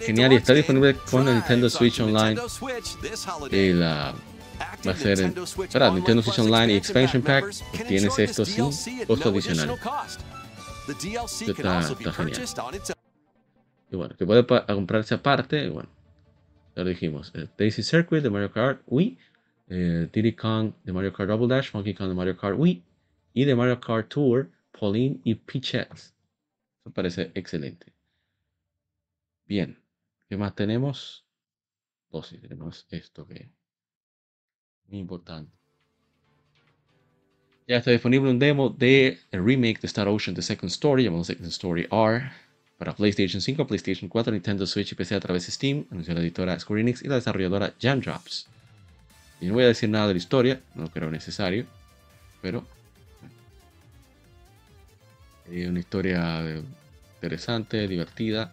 [0.00, 2.38] Genial, y está disponible con el Nintendo Switch Online.
[3.50, 4.12] Eh, la,
[4.86, 5.32] va a ser
[5.72, 7.44] para Nintendo Switch Online y Expansion Pack.
[7.86, 9.78] Tienes esto sin costo adicional.
[11.52, 12.42] Está, está genial.
[13.90, 15.68] Y bueno, que puede comprarse aparte.
[15.68, 15.88] Bueno,
[16.74, 17.30] ya lo dijimos.
[17.34, 19.18] Eh, Daisy Circuit de Mario Kart Wii.
[19.68, 21.70] Eh, Diddy Kong de Mario Kart Double Dash.
[21.70, 22.82] Funky Kong de Mario Kart Wii.
[23.34, 24.50] Y de Mario Kart Tour.
[24.78, 25.92] Pauline y Peachette.
[25.92, 27.92] Eso parece excelente.
[29.46, 29.78] Bien.
[30.28, 31.26] ¿Qué más tenemos?
[32.10, 33.50] Oh, sí, tenemos esto que es
[34.88, 35.61] muy importante.
[37.68, 41.22] Ya está disponible un demo de el remake de Star Ocean The Second Story, llamado
[41.22, 42.30] Second Story R,
[42.76, 46.20] para PlayStation 5, PlayStation 4, Nintendo Switch y PC a través de Steam, anunció la
[46.20, 48.48] editora Square Enix y la desarrolladora Jam Drops.
[49.40, 51.64] Y no voy a decir nada de la historia, no creo necesario,
[52.40, 52.66] pero
[55.48, 56.64] es una historia
[57.14, 58.52] interesante, divertida,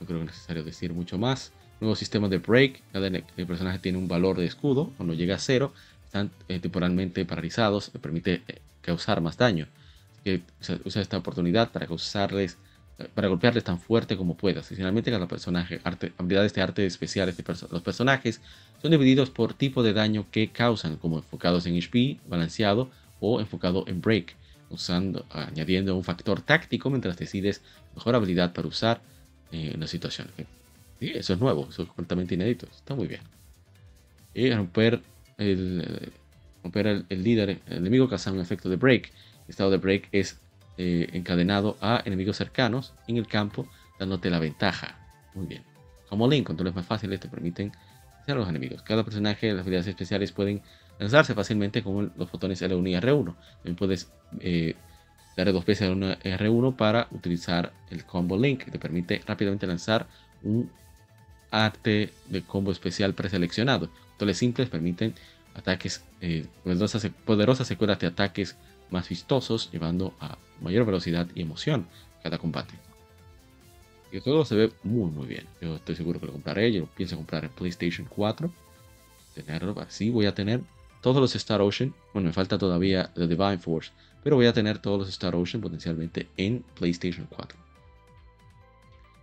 [0.00, 1.52] no creo necesario decir mucho más.
[1.78, 3.10] Nuevo sistema de break, cada
[3.46, 5.74] personaje tiene un valor de escudo, cuando llega a cero,
[6.16, 9.66] están eh, temporalmente paralizados, le permite eh, causar más daño.
[10.12, 10.42] Así que
[10.84, 12.56] usa, esta oportunidad para causarles,
[12.98, 14.66] eh, para golpearles tan fuerte como puedas.
[14.66, 18.40] Adicionalmente, cada personaje, arte, habilidades de arte especiales de los personajes
[18.80, 22.90] son divididos por tipo de daño que causan, como enfocados en HP, balanceado
[23.20, 24.34] o enfocado en break,
[24.70, 27.62] usando, añadiendo un factor táctico mientras decides
[27.94, 29.00] mejor habilidad para usar
[29.52, 30.28] en la situación.
[30.98, 33.20] Sí, eso es nuevo, eso es completamente inédito, está muy bien.
[34.34, 35.00] Y romper
[35.38, 36.12] el,
[36.62, 39.12] romper el, líder, enemigo causa un efecto de break.
[39.44, 40.38] El estado de break es
[40.78, 43.68] eh, encadenado a enemigos cercanos en el campo,
[43.98, 44.98] dándote la ventaja.
[45.34, 45.62] Muy bien.
[46.08, 47.72] Como Link, controles más fáciles te permiten
[48.26, 48.82] a los enemigos.
[48.82, 50.62] Cada personaje, las habilidades especiales pueden
[50.98, 53.34] lanzarse fácilmente con los botones L1 y R1.
[53.56, 54.10] También puedes
[54.40, 54.74] eh,
[55.36, 59.66] darle dos veces L1 y R1 para utilizar el combo Link, que te permite rápidamente
[59.66, 60.06] lanzar
[60.42, 60.70] un
[61.50, 63.88] arte de combo especial preseleccionado.
[64.16, 65.14] Controles simples permiten
[65.54, 68.56] ataques, eh, poderosas, secuelas de ataques
[68.90, 71.86] más vistosos, llevando a mayor velocidad y emoción
[72.22, 72.72] cada combate.
[74.10, 75.46] Y todo se ve muy muy bien.
[75.60, 76.72] Yo estoy seguro que lo compraré.
[76.72, 78.50] Yo pienso comprar en PlayStation 4.
[79.34, 80.08] Tenerlo así.
[80.08, 80.62] Voy a tener
[81.02, 81.94] todos los Star Ocean.
[82.14, 83.90] Bueno, me falta todavía The Divine Force.
[84.24, 87.58] Pero voy a tener todos los Star Ocean potencialmente en PlayStation 4.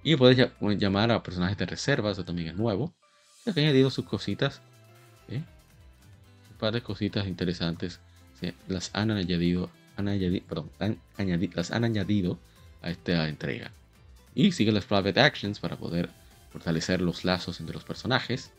[0.04, 2.94] Y puedes llamar a personajes de reserva, eso también es nuevo.
[3.46, 4.62] Ya que han añadido sus cositas.
[5.30, 5.42] ¿Eh?
[6.52, 8.00] Un par de cositas interesantes.
[8.68, 12.38] las han añadido, han añadido, perdón, han añadi- las han añadido
[12.82, 13.72] a esta entrega.
[14.36, 16.10] Y sigue las private actions para poder
[16.52, 18.52] fortalecer los lazos entre los personajes.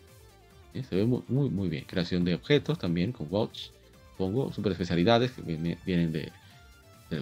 [0.73, 0.83] ¿eh?
[0.89, 1.85] Se ve muy, muy, bien.
[1.85, 3.69] Creación de objetos también con Watch.
[4.17, 6.33] Pongo super especialidades que viene- vienen de,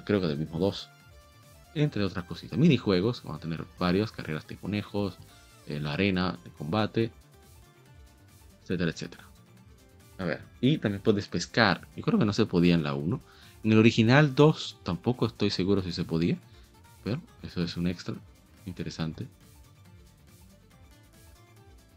[0.04, 0.88] creo que del mismo 2
[1.74, 2.58] entre otras cositas.
[2.58, 5.16] Minijuegos, vamos a tener varios, carreras de conejos,
[5.66, 7.10] eh, la arena de combate,
[8.62, 9.24] etcétera, etcétera.
[10.22, 11.80] A ver, y también puedes pescar.
[11.96, 13.20] Yo creo que no se podía en la 1.
[13.64, 16.38] En el original 2 tampoco estoy seguro si se podía,
[17.02, 18.14] pero eso es un extra
[18.64, 19.26] interesante.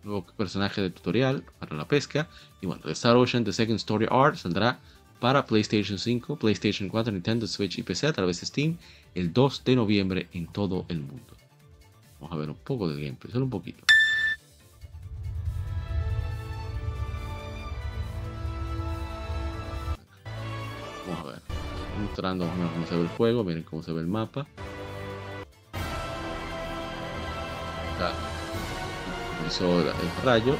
[0.03, 2.27] Nuevo personaje de tutorial para la pesca.
[2.61, 4.79] Y bueno, The Star Ocean The Second Story Art saldrá
[5.19, 8.79] para PlayStation 5, PlayStation 4, Nintendo Switch y PC a través de Steam
[9.13, 11.37] el 2 de noviembre en todo el mundo.
[12.19, 13.85] Vamos a ver un poco de gameplay, solo un poquito.
[22.15, 24.47] Mostrando más o menos cómo se ve el juego, miren cómo se ve el mapa.
[27.95, 28.13] Acá.
[29.45, 29.91] Hizo el
[30.23, 30.55] rayo.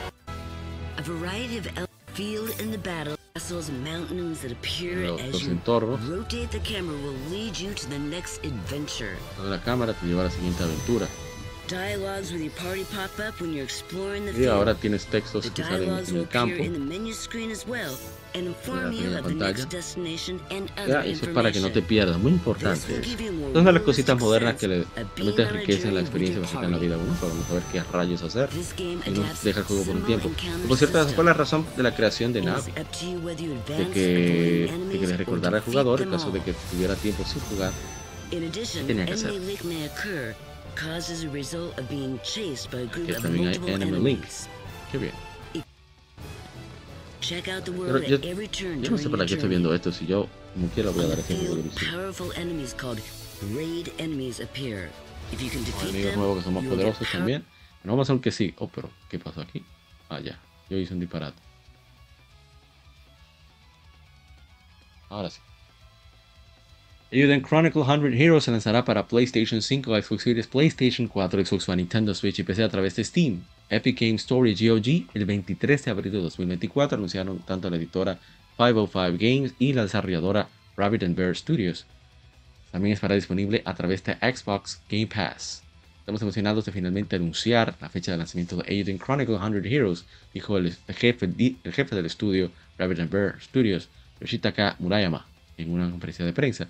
[0.98, 5.32] A variety of el- field in the battle, castles and mountains that appear Los, as
[5.32, 6.06] los you entornos.
[6.10, 9.16] rotate the camera will lead you to the next adventure.
[9.42, 11.08] La cámara te lleva a la siguiente aventura.
[11.70, 15.64] Dialogues with your party pop up when you're exploring the Y ahora tienes textos que
[15.64, 16.62] salen en el campo.
[19.22, 19.68] Pantalla.
[20.88, 23.00] Ya, eso es para que no te pierdas, muy importante.
[23.00, 23.02] eso.
[23.02, 26.78] Es una de las cositas modernas que le realmente enriquecen la experiencia que en la
[26.78, 28.50] vida uno, para saber qué rayos hacer.
[28.78, 30.32] Y no deja el juego por un tiempo.
[30.64, 32.52] Y por cierto, esa fue la razón de la creación de you
[33.68, 36.96] De que, de que le enemies or recordara al jugador en caso de que tuviera
[36.96, 37.72] tiempo sin jugar.
[38.32, 39.30] Addition, tenía que hacer.
[39.30, 39.40] Aquí
[43.22, 44.24] también hay Enemy Link.
[44.92, 45.14] Qué bien.
[47.28, 51.06] Pero yo, yo no sé para qué estoy viendo esto si yo como quiera voy
[51.06, 51.50] a dar de defeat
[55.84, 57.44] enemigos nuevos que son más poderosos también.
[57.84, 58.54] No vamos a hacer que sí.
[58.58, 59.64] Oh, pero ¿qué pasó aquí?
[60.10, 60.40] Ah, ya.
[60.70, 61.38] Yo hice un disparate.
[65.10, 65.40] Ahora sí.
[67.12, 71.78] Eiyuden Chronicle 100 Heroes se lanzará para PlayStation 5, Xbox Series, PlayStation 4, Xbox One,
[71.78, 73.44] Nintendo Switch y PC a través de Steam.
[73.70, 78.20] Epic Game Story GOG el 23 de abril de 2024 anunciaron tanto la editora
[78.58, 80.48] 505 Games y la desarrolladora
[80.78, 81.86] Rabbit and Bear Studios.
[82.72, 85.64] También estará disponible a través de Xbox Game Pass.
[86.00, 90.58] Estamos emocionados de finalmente anunciar la fecha de lanzamiento de Aiden Chronicle 100 Heroes, dijo
[90.58, 93.90] el, jefe, el jefe del estudio Rabbit and Bear Studios,
[94.22, 95.26] Yoshitaka Murayama,
[95.58, 96.68] en una conferencia de prensa.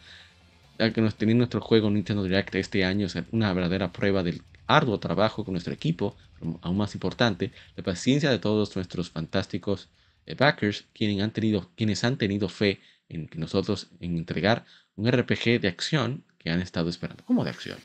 [0.80, 5.00] Ya que nos nuestro juego Nintendo Direct este año es una verdadera prueba del arduo
[5.00, 6.16] trabajo con nuestro equipo,
[6.62, 9.90] aún más importante, la paciencia de todos nuestros fantásticos
[10.26, 12.80] eh, backers, quienes han tenido, quienes han tenido fe
[13.10, 14.66] en nosotros en entregar
[14.96, 17.24] un RPG de acción que han estado esperando.
[17.26, 17.78] ¿Cómo de acción?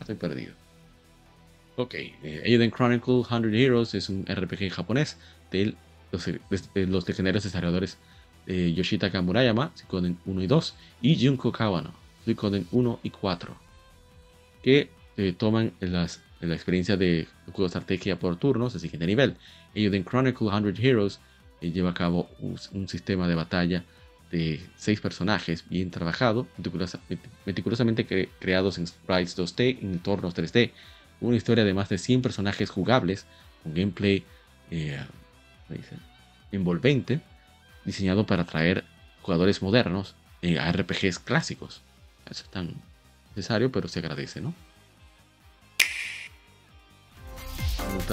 [0.00, 0.54] Estoy perdido.
[1.76, 5.16] Ok, eh, Aiden Chronicle 100 Heroes es un RPG japonés
[5.50, 5.74] de
[6.10, 7.98] los, de, legendarios desarrolladores
[8.46, 11.92] eh, Yoshitaka Murayama, Suikoden 1 y 2, y Junko Kawano,
[12.24, 13.56] Suikoden 1 y 4,
[14.62, 16.04] que eh, toman la
[16.54, 19.36] experiencia de juego estrategia por turnos de siguiente nivel.
[19.74, 21.20] Aiden Chronicle 100 Heroes
[21.60, 23.84] eh, lleva a cabo un, un sistema de batalla
[24.30, 27.00] de seis personajes bien trabajado, meticulosa-
[27.46, 30.72] meticulosamente cre- creados en sprites 2D en entornos 3D,
[31.20, 33.26] una historia de más de 100 personajes jugables,
[33.62, 34.22] con gameplay
[34.70, 35.00] eh,
[36.52, 37.20] envolvente,
[37.84, 38.84] diseñado para atraer
[39.22, 41.80] jugadores modernos a RPGs clásicos.
[42.30, 42.74] Eso es tan
[43.34, 44.54] necesario, pero se agradece, ¿no?
[47.96, 48.10] Of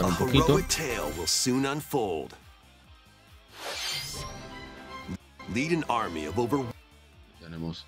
[6.37, 6.65] over
[7.39, 7.85] Tenemos.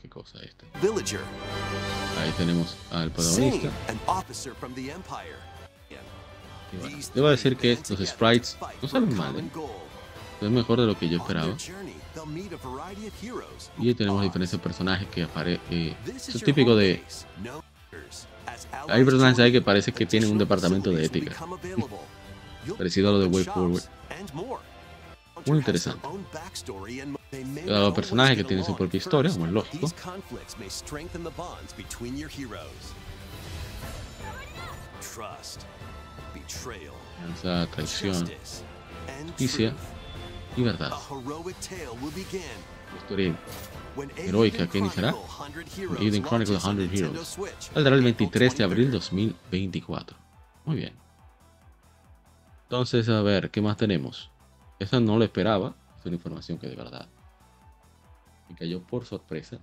[0.00, 0.66] ¿Qué cosa es esta?
[0.80, 1.20] villager.
[2.20, 3.68] Ahí tenemos al protagonista.
[3.88, 5.36] an officer from the empire.
[6.72, 9.50] Y bueno, debo decir que estos sprites no salen mal, ¿eh?
[10.40, 11.56] es mejor de lo que yo esperaba.
[13.78, 15.96] Y ahí tenemos diferentes personajes que aparecen.
[16.14, 17.02] eso es típico de.
[18.88, 21.36] Hay personajes ahí que parece que tienen un departamento de ética.
[22.76, 23.82] Parecido a lo de Way Forward.
[25.46, 26.06] Muy interesante.
[27.66, 29.88] Cada personaje que tiene su propia historia, como es lógico.
[37.34, 38.30] Esa traición,
[39.26, 39.74] justicia
[40.56, 40.92] y verdad.
[43.00, 43.36] Historia
[44.16, 45.14] heroica que iniciará
[45.98, 47.38] Aiden Chronicle 100 Heroes.
[47.58, 50.16] Saldrá el 23 de abril 2024.
[50.64, 50.92] Muy bien.
[52.64, 54.30] Entonces, a ver, ¿qué más tenemos?
[54.78, 55.74] Esa no lo esperaba.
[55.98, 57.08] Es una información que de verdad
[58.48, 59.58] me cayó por sorpresa.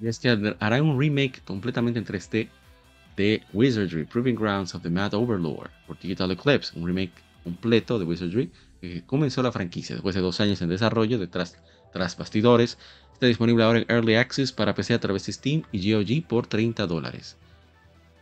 [0.00, 2.48] Y es que hará un remake completamente en 3D
[3.16, 7.12] de Wizardry, Proving Grounds of the Mad Overlord por Digital Eclipse, un remake
[7.42, 8.50] completo de Wizardry
[8.80, 11.56] que comenzó la franquicia después de dos años en desarrollo detrás
[11.92, 12.78] tras bastidores.
[13.12, 16.46] Está disponible ahora en Early Access para PC a través de Steam y GOG por
[16.46, 17.36] 30 dólares.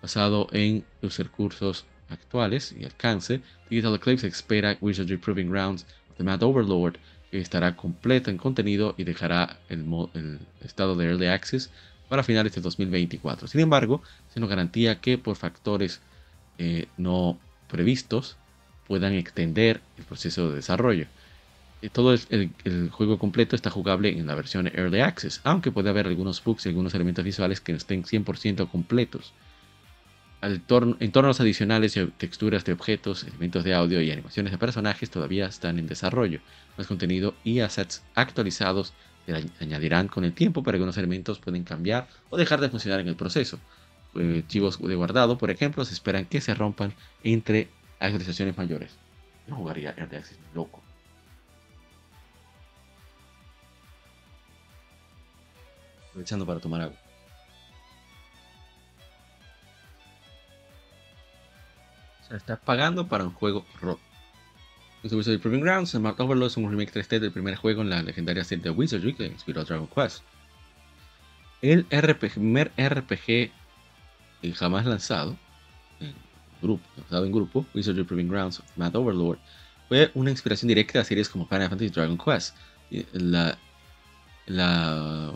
[0.03, 6.25] Basado en los recursos actuales y alcance, Digital Eclipse espera Wizardry Proving Grounds of the
[6.25, 6.97] Mad Overlord
[7.31, 9.85] que estará completo en contenido y dejará el,
[10.15, 11.71] el estado de Early Access
[12.09, 13.47] para finales de 2024.
[13.47, 14.03] Sin embargo,
[14.35, 16.01] se nos garantía que por factores
[16.59, 17.39] eh, no
[17.69, 18.37] previstos
[18.91, 21.07] puedan extender el proceso de desarrollo.
[21.81, 26.09] Eh, todo el, juego completo está jugable en la versión Early Access, aunque puede haber
[26.09, 29.33] algunos bugs y algunos elementos visuales que no estén 100% completos.
[30.43, 35.87] entornos adicionales texturas de objetos, elementos de audio y animaciones de personajes todavía están en
[35.87, 36.41] desarrollo.
[36.77, 38.93] Más contenido y assets actualizados
[39.61, 43.15] añadirán con el tiempo, pero algunos elementos pueden cambiar o dejar de funcionar en el
[43.15, 43.61] proceso.
[44.17, 46.93] Eh, archivos de guardado, por ejemplo, se esperan que se rompan
[47.23, 47.69] entre
[48.01, 48.97] actualizaciones mayores.
[49.47, 50.83] No jugaría Early Access, loco.
[56.09, 56.97] Aprovechando para tomar agua.
[62.23, 64.01] O sea, estás pagando para un juego roto.
[65.03, 68.45] Wizardry Proving Grounds, Mark Overlord es un remake 3D del primer juego en la legendaria
[68.45, 70.23] serie de Wizardry que inspiró a Dragon Quest.
[71.63, 73.51] El RPG, primer RPG
[74.55, 75.37] jamás lanzado
[76.61, 79.39] grupo, lanzado en grupo, Wizardry Proving Grounds Mad Overlord,
[79.89, 82.55] fue una inspiración directa a series como Final Fantasy Dragon Quest.
[83.13, 83.59] La,
[84.47, 85.33] la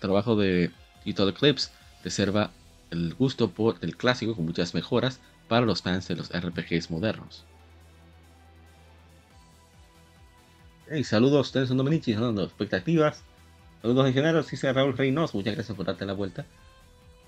[0.00, 0.70] trabajo de
[1.04, 1.70] Digital Eclipse
[2.02, 2.50] reserva
[2.90, 7.44] el gusto por el clásico con muchas mejoras para los fans de los RPGs modernos.
[10.88, 13.22] Hey, saludos ustedes, son Dominici, son expectativas.
[13.80, 16.44] Saludos en general, sí, Raúl Reynoso, muchas gracias por darte la vuelta.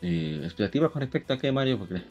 [0.03, 2.03] Eh, expectativas con respecto a qué, Mario, porque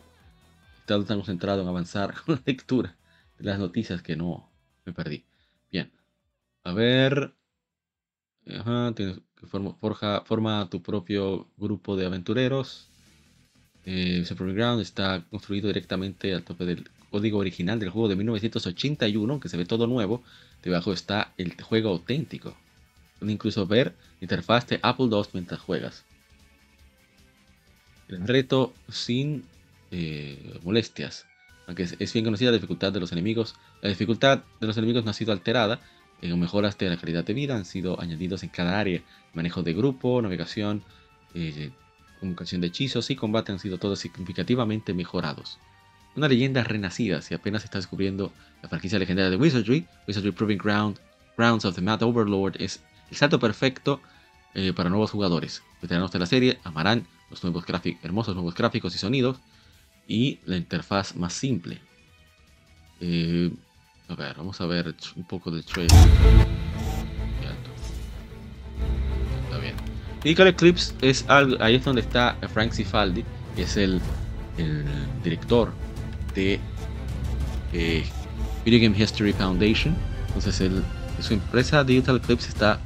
[0.99, 2.95] estado tan en avanzar con la lectura
[3.37, 4.49] de las noticias que no
[4.85, 5.23] me perdí.
[5.71, 5.91] Bien,
[6.63, 7.33] a ver.
[10.25, 12.89] Forma, tu propio grupo de aventureros.
[13.85, 14.23] Eh,
[14.79, 19.65] está construido directamente al tope del código original del juego de 1981, que se ve
[19.65, 20.23] todo nuevo
[20.63, 22.55] Debajo está el juego auténtico.
[23.19, 26.05] Pueden incluso ver interfaz de Apple II mientras juegas.
[28.07, 29.45] El reto sin
[29.91, 31.27] eh, molestias.
[31.67, 35.11] Aunque es, bien conocida la dificultad de los enemigos, la dificultad de los enemigos no
[35.11, 35.79] ha sido alterada.
[36.21, 39.01] En mejoras de la calidad de vida han sido añadidos en cada área.
[39.33, 40.83] Manejo de grupo, navegación,
[41.33, 41.71] eh,
[42.19, 45.59] comunicación de hechizos y combate han sido todos significativamente mejorados
[46.15, 48.31] una leyenda renacida si apenas está descubriendo
[48.61, 49.87] la franquicia legendaria de Wizardry.
[50.07, 50.99] Wizardry Proving Ground,
[51.37, 54.01] Grounds of the Mad Overlord es el salto perfecto
[54.53, 55.63] eh, para nuevos jugadores.
[55.81, 57.63] Veteranos de la serie amarán los nuevos
[58.03, 59.37] hermosos nuevos gráficos y sonidos
[60.11, 61.79] y la interfaz más simple.
[62.99, 63.49] Eh,
[64.09, 65.95] a ver, vamos a ver un poco del trailer.
[69.45, 69.73] Está bien.
[70.21, 73.23] Digital Eclipse es algo, ahí es donde está Frank Cifaldi,
[73.55, 74.01] es el,
[74.57, 74.83] el
[75.23, 75.71] director
[76.35, 76.59] de
[77.71, 78.03] eh,
[78.65, 79.95] Video Game History Foundation.
[80.27, 80.83] Entonces, el,
[81.21, 82.81] su empresa Digital Eclipse está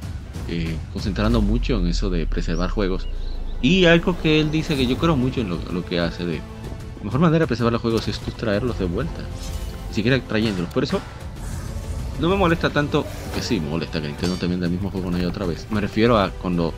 [0.48, 3.08] eh, concentrando mucho en eso de preservar juegos.
[3.62, 6.40] Y algo que él dice que yo creo mucho en lo, que hace de
[6.98, 9.22] la mejor manera de preservar los juegos es tú traerlos de vuelta,
[9.88, 10.72] ni siquiera trayéndolos.
[10.72, 11.00] Por eso
[12.20, 13.04] no me molesta tanto,
[13.34, 15.66] que sí me molesta que Nintendo también del mismo juego no haya otra vez.
[15.70, 16.72] Me refiero a cuando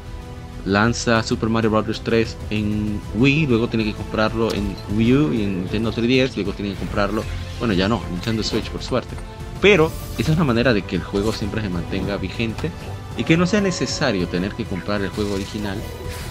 [0.65, 2.03] lanza Super Mario Bros.
[2.03, 6.53] 3 en Wii, luego tiene que comprarlo en Wii U y en Nintendo 3DS, luego
[6.53, 7.23] tiene que comprarlo,
[7.59, 9.15] bueno ya no, Nintendo Switch por suerte.
[9.61, 12.71] Pero esa es una manera de que el juego siempre se mantenga vigente
[13.17, 15.79] y que no sea necesario tener que comprar el juego original,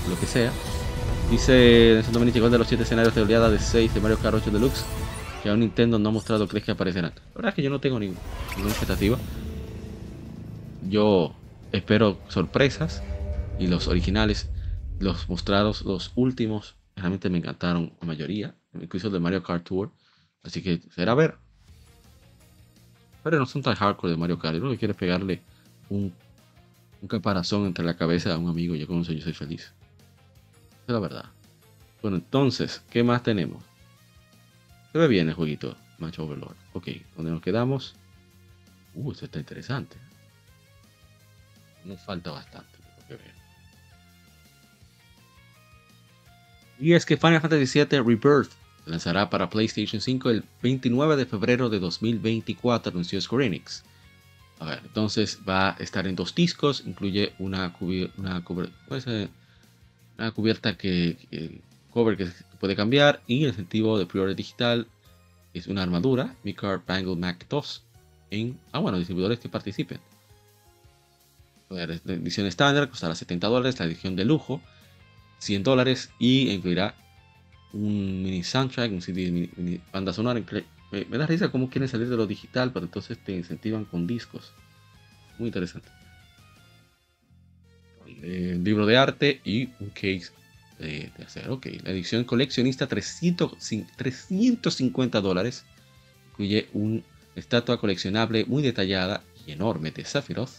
[0.09, 0.51] lo que sea.
[1.29, 4.85] Dice Dominic de los 7 escenarios de oleada de 6 de Mario Kart 8 Deluxe,
[5.43, 7.11] que aún Nintendo no ha mostrado crees que aparecerán.
[7.15, 9.17] La verdad es que yo no tengo ninguna expectativa.
[10.89, 11.35] Yo
[11.73, 13.03] espero sorpresas
[13.59, 14.49] y los originales,
[14.99, 19.91] los mostrados, los últimos, realmente me encantaron la mayoría, incluso de Mario Kart Tour.
[20.43, 21.35] Así que será ver.
[23.21, 24.55] Pero no son tan hardcore de Mario Kart.
[24.55, 25.41] Yo lo que quiero pegarle
[25.89, 26.13] un,
[27.01, 28.75] un caparazón entre la cabeza a un amigo.
[28.75, 29.73] Yo con eso yo soy feliz.
[30.87, 31.25] Es la verdad.
[32.01, 33.63] Bueno, entonces, ¿qué más tenemos?
[34.91, 35.75] Se ve bien el jueguito.
[35.99, 36.55] Match Overlord.
[36.73, 37.95] Ok, ¿dónde nos quedamos?
[38.93, 39.97] Uh, esto está interesante.
[41.85, 42.69] Nos falta bastante,
[43.07, 43.17] que.
[46.79, 48.51] Y es que Final Fantasy VII Rebirth
[48.83, 53.83] se lanzará para PlayStation 5 el 29 de febrero de 2024, anunció Square Enix.
[54.59, 58.43] A ver, entonces va a estar en dos discos, incluye una, cubi- una,
[60.17, 61.61] una cubierta que, que-
[61.91, 62.27] cover que
[62.59, 64.87] puede cambiar y el incentivo de pre digital
[65.53, 67.83] es una armadura Micar Bangle Mac 2
[68.29, 69.99] en, ah bueno, distribuidores que participen.
[71.69, 74.61] La edición estándar costará 70 dólares, la edición de lujo
[75.39, 76.95] 100 dólares y incluirá
[77.73, 80.41] un mini soundtrack, un CD, mini, banda sonora.
[80.91, 84.07] Me, me da risa cómo quieren salir de lo digital, pero entonces te incentivan con
[84.07, 84.53] discos.
[85.37, 85.89] Muy interesante.
[88.21, 90.31] El libro de arte y un case
[90.79, 91.55] de, de acero.
[91.55, 95.63] Ok, la edición coleccionista 300, cin- 350 dólares.
[96.31, 97.01] Incluye una
[97.35, 100.51] estatua coleccionable muy detallada y enorme de Sephiroth.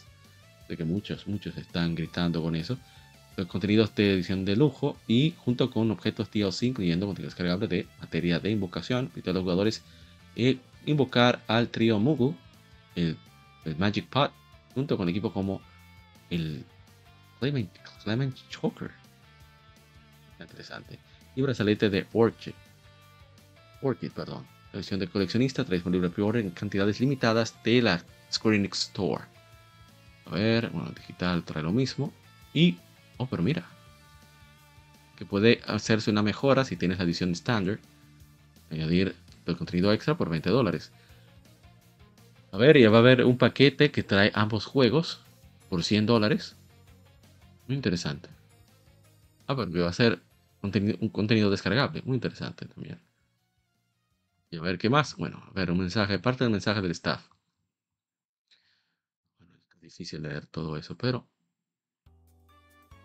[0.68, 2.78] De que muchos, muchos están gritando con eso
[3.38, 7.86] los contenidos de edición de lujo y junto con objetos DLC incluyendo contenido descargable de
[8.00, 9.82] materia de invocación y a los jugadores
[10.34, 12.34] eh, invocar al trío Mugu,
[12.96, 13.16] el,
[13.64, 14.32] el Magic Pot,
[14.74, 15.62] junto con equipos como
[16.30, 16.64] el
[17.40, 18.90] Clement, Choker.
[20.40, 20.98] Interesante.
[21.36, 22.54] Y brazalete de Orchid.
[23.82, 24.46] Orchid, perdón.
[24.72, 29.24] La edición de coleccionista trae disponible pre-order en cantidades limitadas de la Square Store.
[30.26, 32.12] A ver, bueno, digital trae lo mismo.
[32.52, 32.78] Y
[33.18, 33.66] Oh, pero mira.
[35.16, 37.78] Que puede hacerse una mejora si tienes la edición estándar.
[38.70, 40.92] Añadir el contenido extra por 20 dólares.
[42.52, 45.20] A ver, ya va a haber un paquete que trae ambos juegos
[45.68, 46.56] por 100 dólares.
[47.68, 48.28] Muy interesante.
[49.46, 50.20] Ah, pero que va a ser
[50.62, 52.02] un contenido descargable.
[52.04, 53.00] Muy interesante también.
[54.50, 55.16] Y a ver qué más.
[55.16, 57.28] Bueno, a ver, un mensaje, parte del mensaje del staff.
[59.38, 61.28] Bueno, es difícil leer todo eso, pero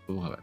[0.07, 0.39] Vamos a ver.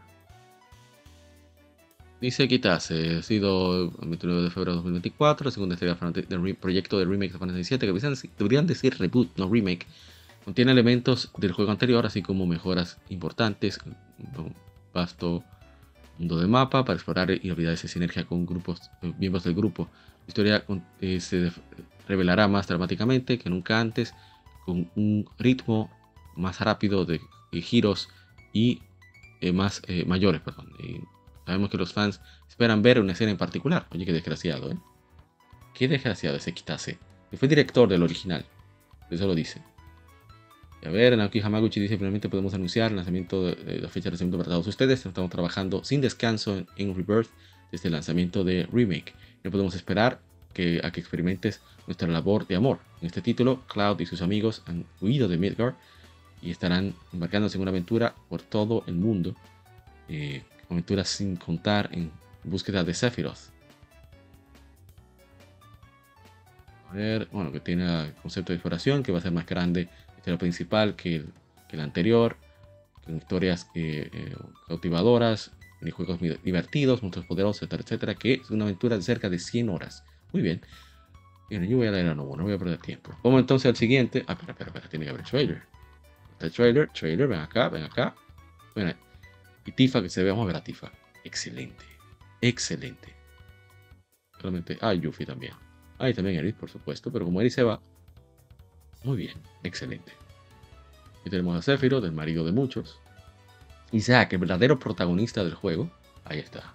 [2.19, 6.99] Dice Kitase, ha sido el 29 de febrero de 2024, la segunda entrega del proyecto
[6.99, 9.87] de remake de Final Fantasy VII, que deberían decir reboot, no remake.
[10.43, 13.79] Contiene elementos del juego anterior, así como mejoras importantes,
[14.93, 15.43] vasto
[16.17, 19.87] mundo de mapa para explorar y habilidades de sinergia con grupos, eh, miembros del grupo.
[20.25, 20.65] La historia
[20.99, 21.51] eh, se
[22.07, 24.13] revelará más dramáticamente que nunca antes,
[24.65, 25.89] con un ritmo
[26.35, 28.09] más rápido de, de giros
[28.53, 28.81] y
[29.41, 30.71] eh, más eh, mayores, perdón.
[31.45, 33.87] Sabemos que los fans esperan ver una escena en particular.
[33.91, 34.77] Oye, qué desgraciado, ¿eh?
[35.73, 36.99] Qué desgraciado ese Kitase.
[37.29, 38.45] Que fue director del original.
[39.09, 39.61] Eso lo dice.
[40.83, 44.37] A ver, Naoki Hamaguchi dice, finalmente podemos anunciar el lanzamiento de, la fecha de lanzamiento
[44.39, 45.05] para todos ustedes.
[45.05, 47.29] Estamos trabajando sin descanso en, Rebirth
[47.71, 49.13] desde el lanzamiento de Remake.
[49.43, 50.19] No podemos esperar
[50.53, 52.79] que, a que experimentes nuestra labor de amor.
[52.99, 55.75] En este título, Cloud y sus amigos han huido de Midgard
[56.41, 59.35] y estarán embarcándose en una aventura por todo el mundo.
[60.09, 62.11] Eh, aventuras sin contar en
[62.43, 63.51] búsqueda de Sephiroth.
[66.89, 69.87] A ver, bueno, que tiene el concepto de exploración que va a ser más grande,
[70.21, 71.33] historia principal que el,
[71.67, 72.37] que el anterior,
[73.03, 74.35] con historias eh, eh,
[74.67, 79.39] cautivadoras, minijuegos mi- divertidos, monstruos poderosos, etcétera, etcétera, que es una aventura de cerca de
[79.39, 80.03] 100 horas.
[80.31, 80.61] Muy bien.
[81.49, 83.17] Bien, yo voy a leer a nuevo, no voy a perder tiempo.
[83.23, 84.23] Vamos entonces al siguiente.
[84.27, 85.63] Ah, espera, espera, espera, tiene que haber trailer.
[86.33, 88.15] Está el trailer, trailer, ven acá, ven acá.
[88.75, 88.93] Bueno,
[89.65, 90.91] y Tifa, que se ve, vamos a ver a Tifa.
[91.23, 91.83] Excelente,
[92.41, 93.15] excelente.
[94.39, 95.53] Realmente, ah, Yuffie también.
[95.97, 97.81] Ah, y también Eris, por supuesto, pero como Eris se va,
[99.03, 100.13] muy bien, excelente.
[101.25, 102.99] Y tenemos a Sephiroth, el marido de muchos.
[103.91, 105.89] Isaac, el verdadero protagonista del juego.
[106.25, 106.73] Ahí está.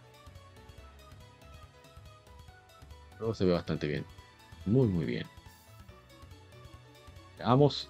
[3.19, 4.05] Luego se ve bastante bien.
[4.67, 5.27] Muy, muy bien.
[7.39, 7.89] Veamos.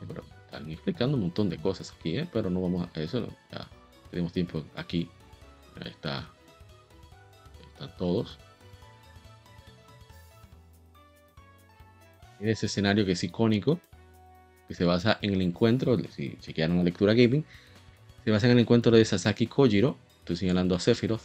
[0.00, 2.28] Eh, Pero están explicando un montón de cosas aquí, ¿eh?
[2.32, 3.20] pero no vamos a eso.
[3.20, 3.68] no, ya
[4.10, 5.08] tenemos tiempo aquí.
[5.80, 6.18] Ahí está.
[6.18, 8.38] Ahí están todos.
[12.40, 13.80] En ese escenario que es icónico,
[14.68, 17.44] que se basa en el encuentro, si chequearon la lectura gaming,
[18.24, 21.22] se basa en el encuentro de Sasaki Kojiro, estoy señalando a Sephiroth,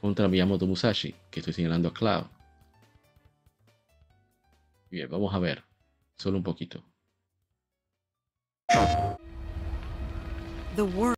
[0.00, 2.26] contra Miyamoto Musashi, que estoy señalando a Cloud.
[4.90, 5.64] Bien, vamos a ver,
[6.16, 6.82] solo un poquito.
[10.76, 11.16] The world.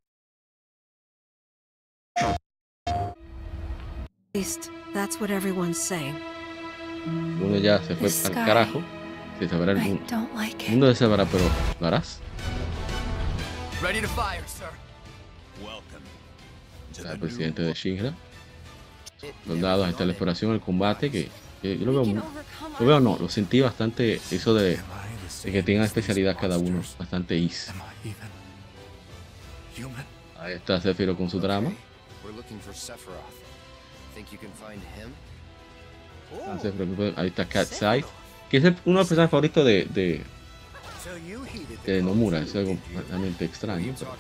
[4.35, 6.15] At least that's what everyone's saying.
[7.43, 8.83] Uno ya se fue al carajo,
[9.39, 10.29] se sabrá el mundo.
[10.69, 11.45] El se sabrá, pero
[11.81, 12.21] ¿lo harás?
[13.83, 14.67] Ready to fire, sir.
[16.97, 18.15] Está el presidente de Shinra.
[19.47, 21.29] Soldados, ahí está la exploración, el combate, que
[21.63, 22.23] que yo lo veo, muy-
[22.81, 24.79] lo veo no, lo sentí bastante, eso de,
[25.43, 27.71] de que tengan especialidad cada uno, bastante easy.
[30.39, 31.71] Ahí está Zephyro con su drama.
[32.25, 33.17] We're looking for Sephiroth.
[34.15, 35.13] Think you can find him?
[36.47, 38.05] No se preocupe, Ahí está Cat Side,
[38.51, 40.23] que es el- uno de los personajes favoritos de, de,
[41.85, 42.41] de Nomura.
[42.41, 42.77] Es algo
[43.09, 43.95] realmente extraño.
[43.99, 44.13] pero-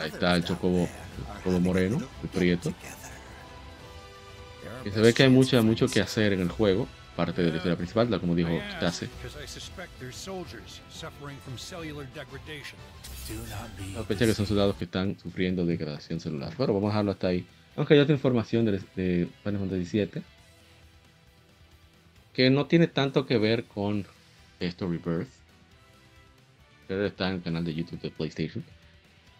[0.00, 2.72] Ahí está el Chocobo, el Chocobo Moreno, el Prieto.
[4.84, 7.56] Y se ve que hay mucho, mucho que hacer en el juego, parte de la
[7.56, 9.08] historia principal, tal como dijo Stase.
[9.20, 12.78] Because I suspect there's soldiers suffering from cellular degradation.
[13.28, 16.54] Do not be Sospecha que son soldados que están sufriendo degradación celular.
[16.56, 17.44] Pero vamos a dejarlo hasta ahí.
[17.76, 20.22] Aunque hay otra información de, de Final Fantasy VII
[22.38, 24.06] que no tiene tanto que ver con
[24.60, 25.26] esto Rebirth.
[26.86, 28.62] Pero está en el canal de YouTube de PlayStation.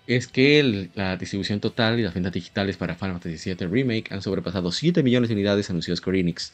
[0.08, 4.20] Es que la distribución total y las ventas digitales para Final Fantasy VII Remake han
[4.20, 6.52] sobrepasado 7 millones de unidades, anunció Square Enix.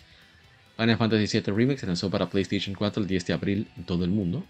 [0.76, 4.04] Final Fantasy VII Remake se lanzó para PlayStation 4 el 10 de abril en todo
[4.04, 4.44] el mundo.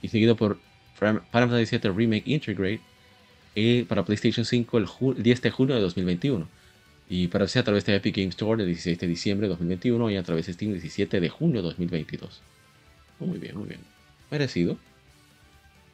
[0.00, 0.58] Y seguido por
[0.98, 2.80] Final Fantasy VII Remake Integrate
[3.54, 6.48] eh, para PlayStation 5 el, ju- el 10 de junio de 2021.
[7.08, 10.10] Y para PC a través de Epic Game Store el 16 de diciembre de 2021
[10.10, 12.40] y a través de Steam el 17 de junio de 2022.
[13.20, 13.80] Muy bien, muy bien.
[14.30, 14.78] Merecido.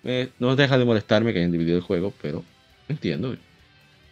[0.05, 2.45] Eh, no deja de molestarme que hayan dividido el juego, pero
[2.89, 3.37] entiendo.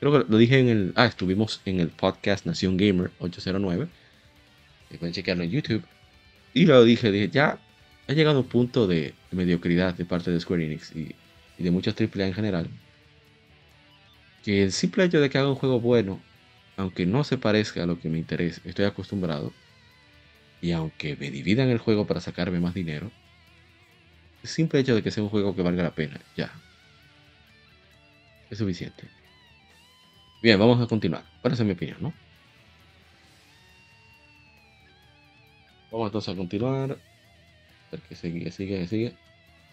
[0.01, 0.93] Creo que lo dije en el...
[0.97, 3.89] Ah, estuvimos en el podcast Nación Gamer 809.
[4.91, 5.83] que pueden chequearlo en YouTube.
[6.53, 7.59] Y lo dije, dije, ya
[8.09, 11.15] ha llegado un punto de mediocridad de parte de Square Enix y,
[11.59, 12.69] y de muchos AAA en general.
[14.45, 16.21] Que el simple hecho de que haga un juego bueno,
[16.79, 19.53] aunque no se parezca a lo que me interesa, estoy acostumbrado.
[20.63, 23.11] Y aunque me dividan el juego para sacarme más dinero,
[24.43, 26.53] el simple hecho de que sea un juego que valga la pena, ya.
[28.49, 29.09] Es suficiente.
[30.41, 31.25] Bien, vamos a continuar.
[31.43, 32.15] Para esa es mi opinión, ¿no?
[35.91, 36.93] Vamos entonces a continuar.
[36.93, 39.17] A ver que sigue, sigue, sigue.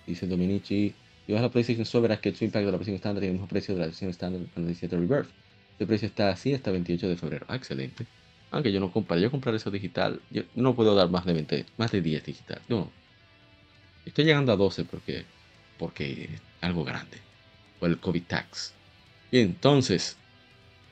[0.07, 0.95] Dice Dominici.
[1.26, 3.34] Si vas a la PlayStation Store verás que el Pack de la versión estándar tiene
[3.34, 5.44] el mismo precio de la versión estándar del Final 17 Rebirth.
[5.80, 7.45] El precio está así hasta 28 de febrero.
[7.49, 8.06] Ah, excelente.
[8.52, 10.22] Aunque yo no compraré, yo compraré eso digital.
[10.31, 12.61] Yo no puedo dar más de 20, más de 10 digital.
[12.69, 12.89] No.
[14.06, 15.26] Estoy llegando a 12 porque,
[15.77, 17.18] porque es algo grande.
[17.80, 18.73] Por el COVID tax.
[19.31, 20.15] Bien, entonces.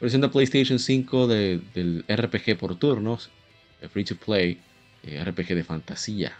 [0.01, 3.29] Versión PlayStation 5 de- del RPG por turnos.
[3.91, 4.59] Free to play.
[5.05, 6.31] eh, RPG de fantasía.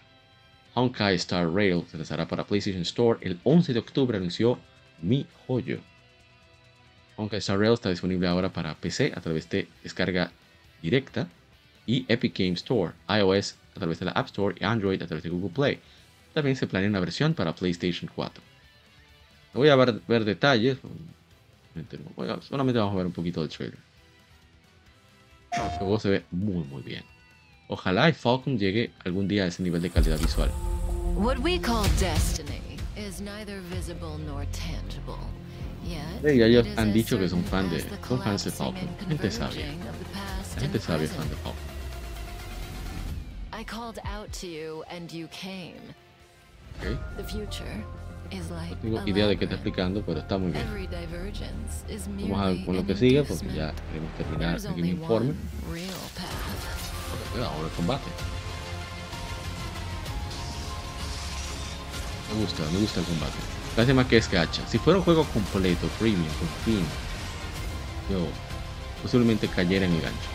[0.74, 4.58] Honkai Star Rail se lanzará para PlayStation Store el 11 de octubre, anunció
[5.02, 5.80] Mi Joyo.
[7.16, 10.32] Honkai Star Rail está disponible ahora para PC a través de descarga
[10.82, 11.28] directa
[11.86, 15.24] y Epic Game Store, iOS a través de la App Store y Android a través
[15.24, 15.80] de Google Play.
[16.34, 18.44] También se planea una versión para PlayStation 4.
[19.54, 20.78] No voy a ver, ver detalles,
[22.48, 23.78] solamente vamos a ver un poquito del trailer.
[25.52, 27.04] El juego se ve muy muy bien.
[27.68, 30.50] Ojalá y Falcon llegue algún día a ese nivel de calidad visual.
[31.16, 35.43] What we call destiny is neither visible nor tangible.
[36.24, 38.88] Ya ellos han dicho que son fan de, son fans de Falcon.
[39.08, 39.66] Gente sabia.
[40.56, 41.36] La gente sabia fan de.
[41.36, 41.74] Falcon.
[43.52, 45.94] I called out to you and you came.
[46.80, 46.98] ¿ok?
[47.18, 47.84] The future
[48.32, 50.66] is like No tengo idea de qué está explicando, pero está muy bien.
[52.22, 55.34] Vamos a ver con lo que sigue porque ya queremos terminar aquí mi informe.
[57.36, 58.04] ahora el combate.
[62.34, 63.53] Me gusta, me gusta el combate.
[63.76, 64.66] Lástima que es gacha.
[64.68, 66.86] Si fuera un juego completo, premium, con fin,
[68.10, 68.28] yo
[69.02, 70.30] posiblemente cayera en el gancho.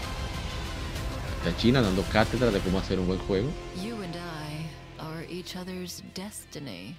[1.44, 3.48] La China dando cátedra de cómo hacer un buen juego.
[3.80, 6.96] You and I are each other's destiny.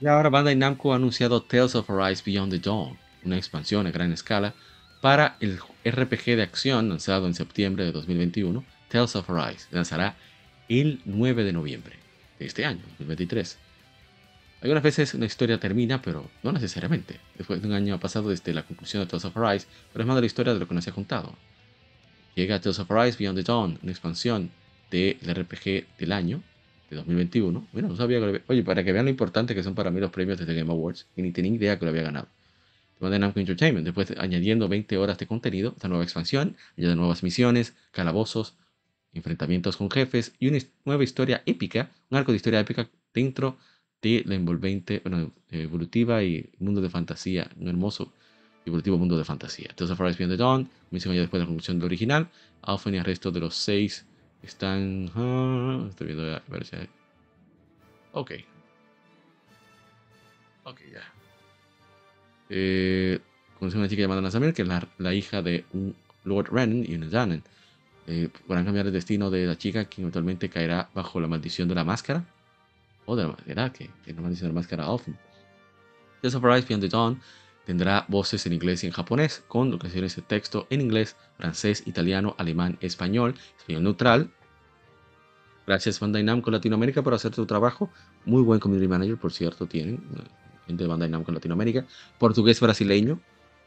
[0.00, 3.92] Y ahora Bandai Namco ha anunciado Tales of Arise Beyond the Dawn, una expansión a
[3.92, 4.54] gran escala
[5.00, 8.64] para el RPG de acción lanzado en septiembre de 2021.
[8.88, 10.16] Tales of Arise lanzará
[10.68, 12.05] el 9 de noviembre
[12.38, 13.58] de este año, 2023.
[14.62, 17.20] Algunas veces la historia termina, pero no necesariamente.
[17.36, 20.16] Después de un año pasado desde la conclusión de Tales of Arise, pero es más
[20.16, 21.34] de la historia de lo que nos ha contado.
[22.34, 24.50] Llega Tales of Arise Beyond the Dawn, una expansión
[24.90, 26.42] del RPG del año,
[26.90, 27.66] de 2021.
[27.72, 29.90] Bueno, no sabía que lo había- Oye, para que vean lo importante que son para
[29.90, 32.28] mí los premios de The Game Awards, ni tenía idea que lo había ganado.
[32.98, 37.22] de Namco Entertainment, después de- añadiendo 20 horas de contenido, esta nueva expansión, añade nuevas
[37.22, 38.54] misiones, calabozos,
[39.16, 43.56] enfrentamientos con jefes y una nueva historia épica, un arco de historia épica dentro
[44.02, 48.12] de la envolvente, bueno, evolutiva y mundo de fantasía, un hermoso
[48.64, 49.68] y evolutivo mundo de fantasía.
[49.74, 52.28] Tales of Arise Beyond the Dawn, misión ya después de la conclusión del original,
[52.62, 54.06] Alpha y el resto de los seis
[54.42, 55.10] están...
[55.14, 56.88] ah, estoy viendo a ver si hay-
[58.12, 58.32] Ok.
[60.64, 61.02] Ok, ya.
[62.48, 63.18] Eh,
[63.58, 65.94] conoce a una chica llamada Nazamir, que es la, la hija de un
[66.24, 67.42] Lord Renan y un Danen.
[68.06, 71.74] Eh, podrán cambiar el destino de la chica, que eventualmente caerá bajo la maldición de
[71.74, 72.24] la máscara.
[73.04, 75.16] O de la máscara, que es la maldición de la máscara Alphen.
[76.22, 77.20] The Surprise Beyond the Dawn
[77.66, 82.34] tendrá voces en inglés y en japonés, con locaciones de texto en inglés, francés, italiano,
[82.38, 84.30] alemán, español, español neutral.
[85.66, 87.90] Gracias Bandai Namco Latinoamérica por hacer tu trabajo.
[88.24, 90.00] Muy buen community manager, por cierto, tienen.
[90.66, 91.84] Gente de Bandai Namco Latinoamérica.
[92.18, 93.20] Portugués brasileño,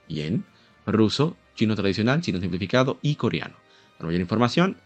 [0.08, 0.46] bien.
[0.86, 3.56] Ruso, chino tradicional, chino simplificado y coreano.
[4.00, 4.78] Para mayor información,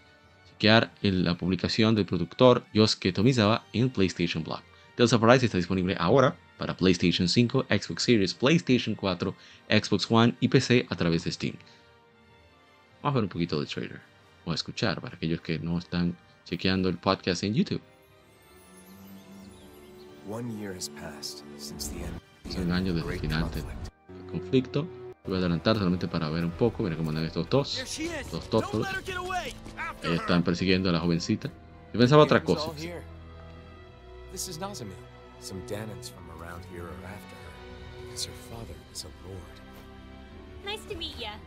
[0.49, 4.61] chequear en la publicación del productor Yosuke Tomizawa en PlayStation Blog.
[4.95, 9.35] Tales of Arise está disponible ahora para PlayStation 5, Xbox Series, PlayStation 4,
[9.69, 11.53] Xbox One y PC a través de Steam.
[13.03, 14.01] Vamos a ver un poquito de trailer,
[14.45, 17.81] o a escuchar para aquellos que no están chequeando el podcast en YouTube.
[22.49, 25.02] Es un año desde el final del conflicto.
[25.25, 26.83] Voy a adelantar solamente para ver un poco.
[26.83, 27.81] Miren cómo andan estos dos.
[28.29, 28.85] Dos tortos.
[30.03, 31.49] Ellos están persiguiendo a la jovencita.
[31.93, 32.73] Yo pensaba otra cosa.
[34.33, 34.93] This is Nazamil.
[35.39, 39.55] Some Danans from around here are after her because her father is a lord.
[40.65, 41.39] Nice to meet ya.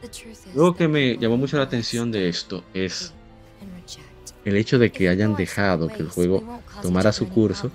[0.00, 3.12] The truth is Luego que me llamó mucho la atención de esto es
[4.46, 7.70] el hecho de que hayan dejado que el juego tomara su curso,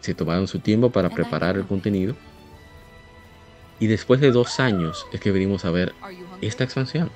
[0.00, 2.16] se tomaron su tiempo para preparar el contenido
[3.82, 5.92] y después de dos años es que venimos a ver
[6.40, 7.10] esta expansión.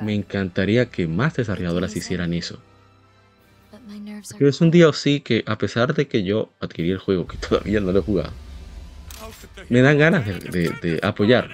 [0.00, 2.58] Me encantaría que más desarrolladoras hicieran eso.
[4.36, 7.36] Pero es un día sí que a pesar de que yo adquirí el juego, que
[7.48, 8.32] todavía no lo he jugado,
[9.68, 11.48] me dan ganas de, de, de apoyar.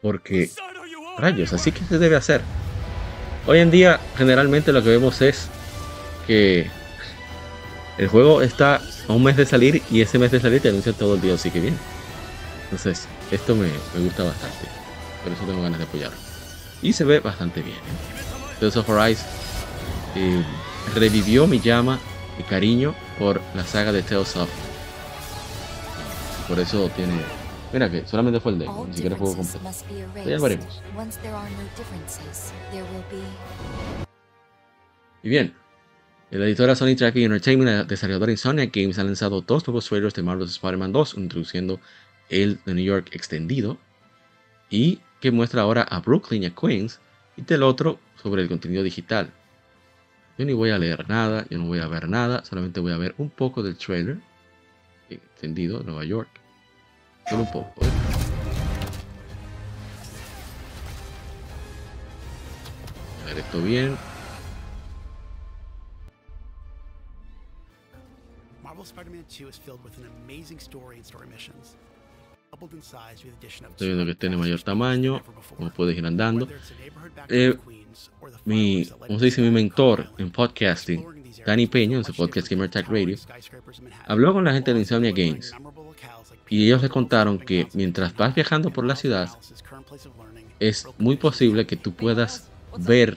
[0.00, 0.48] Porque,
[1.18, 2.40] rayos, así que se debe hacer.
[3.46, 5.50] Hoy en día generalmente lo que vemos es
[6.26, 6.70] que
[7.98, 10.92] el juego está a un mes de salir y ese mes de salir te anuncia
[10.92, 11.76] todo el día, así que bien.
[12.64, 14.66] Entonces, esto me, me gusta bastante.
[15.22, 16.16] Por eso tengo ganas de apoyarlo.
[16.80, 17.76] Y se ve bastante bien.
[17.76, 18.56] ¿eh?
[18.58, 19.24] Tales of Arise
[20.16, 20.42] eh,
[20.94, 21.98] revivió mi llama
[22.38, 24.48] y cariño por la saga de Tales of.
[26.48, 27.20] Por eso tiene.
[27.72, 29.60] Mira que solamente fue el demo, ni siquiera el juego completo.
[30.26, 30.82] Ya veremos.
[35.22, 35.54] Y bien,
[36.38, 40.22] la editora Sony Tracking Entertainment, la desarrolladora Insomniac Games, ha lanzado dos nuevos trailers de
[40.22, 41.78] Marvel's Spider-Man 2, introduciendo
[42.30, 43.76] el de New York extendido
[44.70, 47.00] y que muestra ahora a Brooklyn y a Queens,
[47.36, 49.30] y del otro sobre el contenido digital.
[50.38, 52.96] Yo ni voy a leer nada, yo no voy a ver nada, solamente voy a
[52.96, 54.16] ver un poco del trailer
[55.10, 56.30] extendido Nueva York.
[57.28, 57.74] Solo un poco.
[63.22, 64.11] A ver esto bien.
[73.70, 75.22] Estoy viendo que tiene mayor tamaño,
[75.56, 76.48] como puedes ir andando.
[77.28, 77.56] Eh,
[78.44, 79.40] mi, ¿cómo se dice?
[79.40, 81.04] Mi mentor en podcasting,
[81.46, 83.16] Danny Peña, en su podcast Gamer Tag Radio,
[84.06, 85.52] habló con la gente de Insomnia Games
[86.48, 89.30] y ellos le contaron que mientras vas viajando por la ciudad,
[90.60, 93.16] es muy posible que tú puedas ver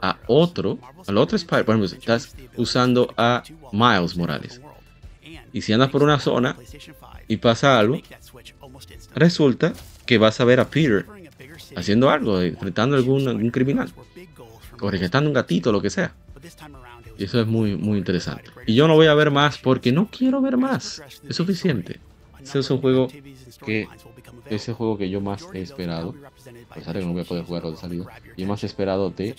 [0.00, 4.60] a otro, al otro Spider, por ejemplo, si estás usando a Miles Morales.
[5.52, 6.56] Y si andas por una zona
[7.28, 7.98] y pasa algo,
[9.14, 9.72] resulta
[10.06, 11.06] que vas a ver a Peter
[11.76, 13.92] haciendo algo, enfrentando a algún, algún criminal,
[14.80, 16.14] o rescatando un gatito, lo que sea.
[17.18, 18.50] Y eso es muy, muy interesante.
[18.66, 21.02] Y yo no voy a ver más porque no quiero ver más.
[21.28, 22.00] Es suficiente.
[22.40, 23.08] Ese es un juego
[23.64, 23.86] que
[24.46, 26.14] es el juego que yo más he esperado.
[26.70, 28.06] A pesar de que no voy a poder jugarlo de salida.
[28.36, 29.36] Y más esperado de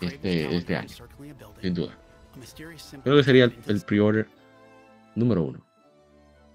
[0.00, 0.94] este, este año.
[1.60, 1.96] Sin duda.
[3.04, 4.26] Creo que sería el, el pre-order
[5.14, 5.66] número uno.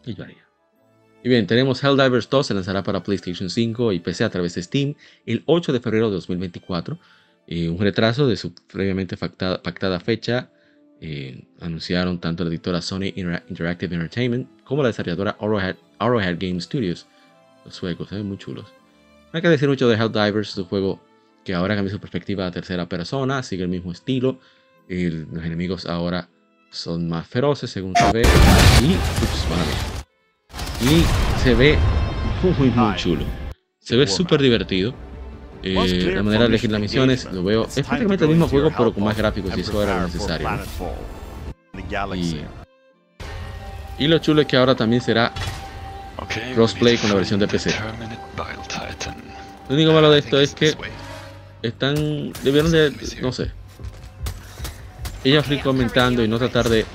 [0.06, 0.48] Y yo haría.
[1.24, 4.64] Y bien, tenemos Helldivers 2, se lanzará para PlayStation 5 y PC a través de
[4.64, 6.98] Steam el 8 de febrero de 2024.
[7.48, 10.50] Eh, un retraso de su previamente pactada, pactada fecha.
[11.00, 16.62] Eh, anunciaron tanto la editora Sony Inter Interactive Entertainment como la desarrolladora Arrowhead, Arrowhead Game
[16.62, 17.08] Studios.
[17.66, 18.66] Los suecos, ven muy chulos.
[18.66, 21.02] No hay que decir mucho de Helldivers, es un juego
[21.44, 24.40] que ahora cambia su perspectiva a tercera persona, sigue el mismo estilo.
[24.88, 26.30] Los enemigos ahora
[26.70, 28.22] son más feroces según se ve.
[28.82, 29.46] Y, ups,
[30.82, 31.04] y
[31.44, 31.78] se ve
[32.58, 33.26] muy, muy chulo.
[33.80, 34.94] Se ve súper divertido.
[35.64, 37.66] Eh, la manera de elegir las misiones lo veo.
[37.66, 40.50] Es prácticamente el mismo juego, pero con más gráficos, si eso era necesario.
[41.74, 42.16] ¿no?
[42.16, 42.46] Y,
[43.98, 45.34] y lo chulo es que ahora también será
[46.54, 47.74] crossplay con la versión de PC.
[49.70, 50.76] Lo único malo de esto es que
[51.62, 52.32] están.
[52.44, 52.94] Debieron de.
[53.22, 53.52] No sé.
[55.28, 56.86] Ella fui comentando y no tratar de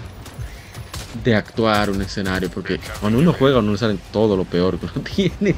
[1.22, 5.04] de actuar un escenario, porque cuando uno juega uno sale todo lo peor que uno
[5.14, 5.54] tiene.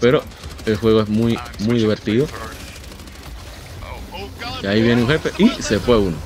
[0.00, 0.24] Pero
[0.66, 2.26] el juego es muy, muy divertido.
[4.60, 6.16] Y ahí viene un jefe y se fue uno.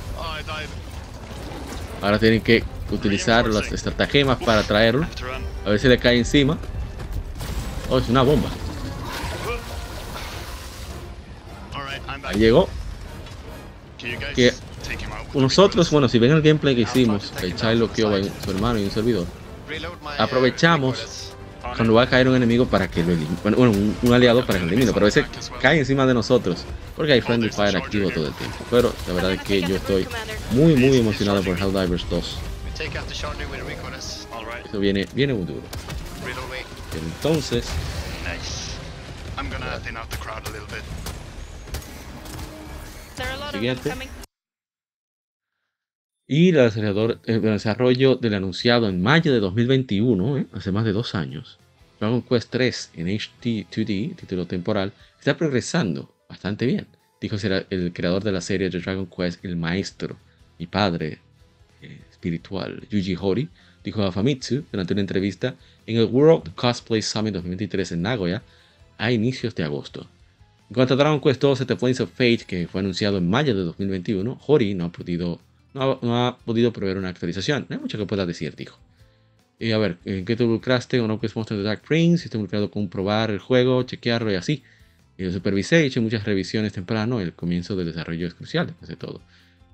[2.01, 5.05] Ahora tienen que utilizar las estratagemas para traerlo.
[5.63, 6.57] A ver si le cae encima.
[7.91, 8.49] Oh, es una bomba.
[12.23, 12.67] Ahí llegó.
[14.35, 14.51] Que
[15.41, 18.91] nosotros, bueno, si ven el gameplay que hicimos, el Chilo Kyoba, su hermano y un
[18.91, 19.25] servidor,
[20.17, 21.33] aprovechamos
[21.75, 23.37] cuando va a caer un enemigo para que lo elimine.
[23.43, 25.25] Bueno, un, aliado para que lo elimine, pero a veces
[25.61, 26.63] cae encima de nosotros
[26.95, 28.57] porque hay Friendly Fire activo todo el tiempo.
[28.69, 30.07] Pero la verdad es que yo estoy
[30.51, 32.37] muy, muy emocionado por Helldivers 2.
[34.65, 35.61] Eso viene, viene muy duro.
[36.93, 37.65] Entonces.
[43.51, 43.93] Siguiente.
[46.27, 50.47] Y el desarrollo del anunciado en mayo de 2021, ¿eh?
[50.53, 51.59] hace más de dos años,
[51.99, 56.87] Dragon Quest 3 en HD 2D, título temporal, está progresando bastante bien.
[57.21, 57.35] Dijo
[57.69, 60.17] el creador de la serie de Dragon Quest, el maestro,
[60.57, 61.19] mi padre
[61.83, 63.47] eh, espiritual, Yuji Hori,
[63.83, 65.53] dijo a Famitsu durante una entrevista
[65.85, 68.41] en el World Cosplay Summit 2023 en Nagoya
[68.97, 70.07] a inicios de agosto.
[70.69, 73.55] En cuanto a Dragon Quest 12 The Flames of Fate, que fue anunciado en mayo
[73.55, 75.39] de 2021, Hori no ha podido
[75.75, 77.65] no ha, podido proveer una actualización.
[77.69, 78.79] No hay mucho que pueda decir, dijo.
[79.59, 82.23] Y a ver, ¿en qué te involucraste o no que es Monster Dark Prince?
[82.23, 84.63] Si te involucrado con probar el juego, chequearlo y así.
[85.17, 87.21] Y lo supervisé, hecho muchas revisiones temprano.
[87.21, 89.21] El comienzo del desarrollo es crucial, después de todo.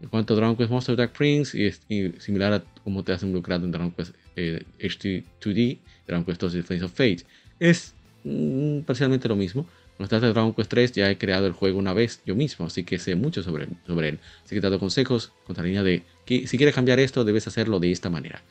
[0.01, 1.81] En cuanto a Dragon Quest Monster Dark Prince, y, es,
[2.19, 6.83] similar a cómo te has involucrado en Dragon Quest eh, HD2D, Dragon Quest 2 Flames
[6.83, 7.23] of Fate,
[7.59, 9.67] es mm, parcialmente lo mismo.
[10.07, 12.83] Cuando de Dragon Quest 3 ya he creado el juego una vez yo mismo, así
[12.83, 14.19] que sé mucho sobre, él.
[14.43, 17.45] Así que te dado consejos con la línea de que si quieres cambiar esto debes
[17.45, 18.41] hacerlo de esta manera.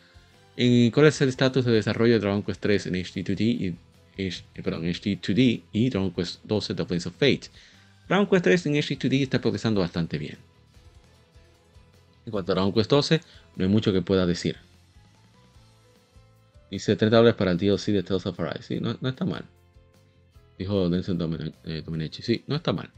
[0.56, 3.76] ¿En ¿Cuál es el estatus de desarrollo de Dragon Quest 3 en HD2D
[4.16, 7.50] y, perdón, HD2D y Dragon Quest 12 The Place of Fate?
[8.08, 10.38] Dragon Quest 3 en HD2D está progresando bastante bien.
[12.26, 13.20] En cuanto a Dragon Quest 12,
[13.56, 14.56] no hay mucho que pueda decir.
[16.70, 18.62] Dice 30 dólares para el DLC de Tales of Arise.
[18.62, 19.44] Sí, no está mal
[20.60, 21.18] dijo Denzel
[21.64, 22.22] eh, Dominici.
[22.22, 22.90] Sí, no está mal.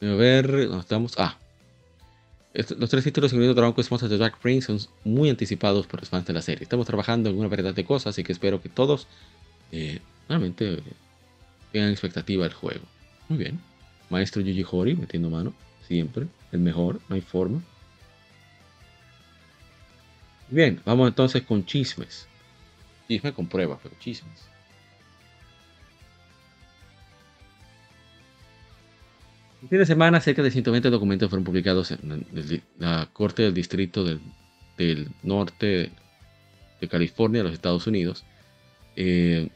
[0.00, 1.14] A ver, ¿dónde estamos?
[1.16, 1.38] Ah.
[2.52, 6.08] los tres títulos, incluido Dragon Quest Monsters de Dark Prince, son muy anticipados por los
[6.08, 6.64] fans de la serie.
[6.64, 9.06] Estamos trabajando en una variedad de cosas, así que espero que todos
[9.70, 10.82] eh, realmente eh,
[11.70, 12.84] tengan expectativa del juego.
[13.28, 13.60] Muy bien.
[14.10, 15.54] Maestro Yuji Hori metiendo mano,
[15.86, 16.26] siempre.
[16.50, 17.62] El mejor, no hay forma.
[20.48, 22.26] Bien, vamos entonces con chismes.
[23.06, 24.55] Chisme con pruebas, pero chismes.
[29.66, 32.24] El fin de semana, cerca de 120 documentos fueron publicados en
[32.78, 35.90] la Corte del Distrito del, Norte
[36.80, 38.24] de California, de los Estados Unidos,
[38.94, 39.48] eh,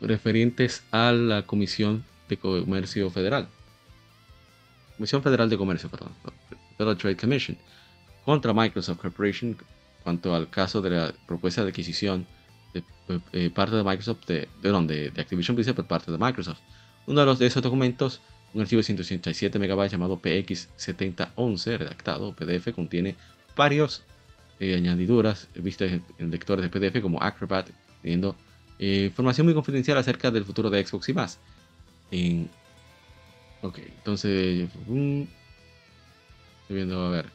[0.00, 3.48] referentes a la Comisión de Comercio Federal.
[4.98, 6.12] Comisión Federal de Comercio, perdón.
[6.78, 7.58] Federal Trade Commission,
[8.24, 9.56] contra Microsoft Corporation,
[10.04, 12.24] cuanto al caso de la propuesta de adquisición
[12.72, 12.84] de,
[13.32, 16.60] eh, parte de Microsoft, de, de, de Activision Blizzard por parte de Microsoft.
[17.08, 18.20] Uno de esos documentos
[18.54, 23.16] un archivo de 187 MB llamado PX7011, redactado PDF, contiene
[23.56, 24.04] varios
[24.60, 27.68] eh, añadiduras vistas en, lectores de PDF como Acrobat,
[28.00, 28.36] teniendo
[28.78, 31.38] eh, información muy confidencial acerca del futuro de Xbox y más.
[33.62, 34.68] ok, entonces.
[34.68, 35.28] estoy
[36.68, 37.26] viendo, a ver.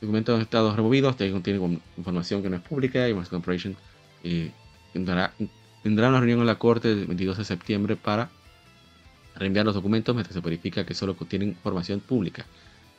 [0.00, 3.76] Documentos han estado removidos, contiene información que no es pública y Microsoft Corporation
[4.24, 4.50] eh,
[4.94, 5.34] tendrá,
[5.82, 8.30] tendrá una reunión en la corte el 22 de septiembre para
[9.34, 12.46] reenviar los documentos mientras se verifica que solo contienen información pública.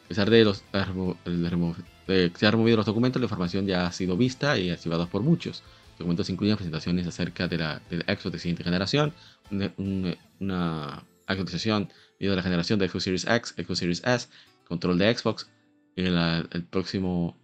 [0.05, 4.17] A pesar de, los, que se han removido los documentos, la información ya ha sido
[4.17, 5.63] vista y archivada por muchos.
[5.91, 9.13] Los documentos incluyen presentaciones acerca de la, del Xbox de siguiente generación,
[9.49, 11.89] una, actualización
[12.19, 14.27] de la generación de Xbox Series X, Xbox Series S,
[14.67, 15.49] control de Xbox,
[15.95, 16.17] el,
[16.51, 17.37] el próximo,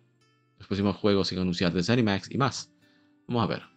[0.57, 2.69] los próximos juegos sin anunciar de Zenimax y más.
[3.27, 3.76] Vamos a ver.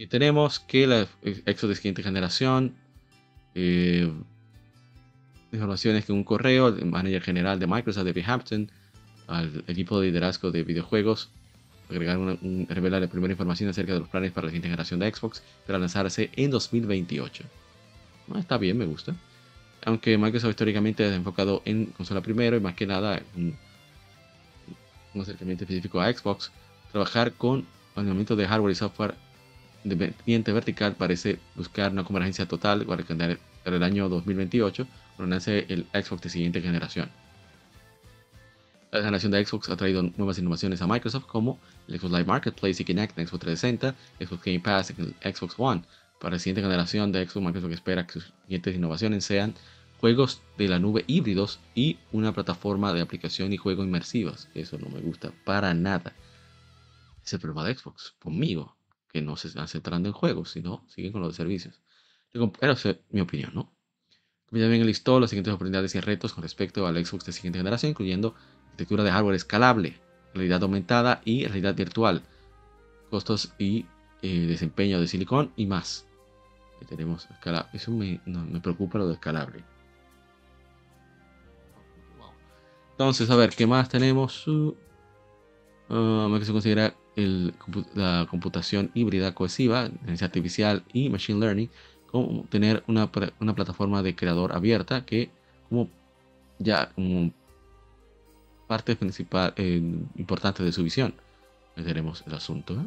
[0.00, 1.06] Aquí tenemos que la
[1.44, 2.74] Exo de siguiente generación.
[3.54, 4.10] Eh,
[5.52, 8.70] informaciones que un correo, el manager general de Microsoft, David Hampton,
[9.26, 11.28] al equipo de liderazgo de videojuegos,
[11.90, 15.12] agregar un, revelar la primera información acerca de los planes para la siguiente generación de
[15.12, 17.44] Xbox para lanzarse en 2028.
[18.38, 19.14] está bien, me gusta.
[19.84, 23.54] Aunque Microsoft históricamente ha enfocado en consola primero y más que nada un,
[25.12, 26.50] un acercamiento específico a Xbox,
[26.90, 29.29] trabajar con alineamiento de hardware y software
[29.84, 34.86] Independiente Vertical parece buscar una convergencia total para el año 2028
[35.16, 37.08] cuando nace el Xbox de siguiente generación.
[38.90, 42.82] La generación de Xbox ha traído nuevas innovaciones a Microsoft como el Xbox Live Marketplace
[42.82, 45.82] y Kinect Xbox 360, Xbox Game Pass en el Xbox One.
[46.18, 49.54] Para la siguiente generación de Xbox, Microsoft espera que sus siguientes innovaciones sean
[50.00, 54.48] juegos de la nube híbridos y una plataforma de aplicación y juego inmersivos.
[54.54, 56.12] Eso no me gusta para nada.
[57.24, 58.74] Es el problema de Xbox, conmigo,
[59.12, 61.80] que no se están centrando en juegos, sino siguen con los servicios.
[62.32, 63.72] Pero es mi opinión, ¿no?
[64.50, 68.34] También listó las siguientes oportunidades y retos con respecto al Xbox de siguiente generación, incluyendo
[68.66, 70.00] arquitectura de hardware escalable,
[70.34, 72.22] realidad aumentada y realidad virtual,
[73.10, 73.86] costos y
[74.22, 76.06] eh, desempeño de silicón y más.
[76.88, 77.28] tenemos
[77.72, 79.64] Eso me, me preocupa lo de escalable.
[82.92, 84.46] Entonces, a ver, ¿qué más tenemos?
[84.46, 84.76] Uh,
[86.38, 86.94] que se considera
[87.94, 91.70] la computación híbrida cohesiva, inteligencia artificial y machine learning,
[92.10, 95.30] como tener una, plataforma de creador abierta que
[95.68, 95.88] como
[96.58, 97.32] ya como
[98.66, 99.82] parte principal eh,
[100.16, 101.14] importante de su visión.
[101.76, 102.74] Veremos el asunto.
[102.74, 102.86] ¿eh?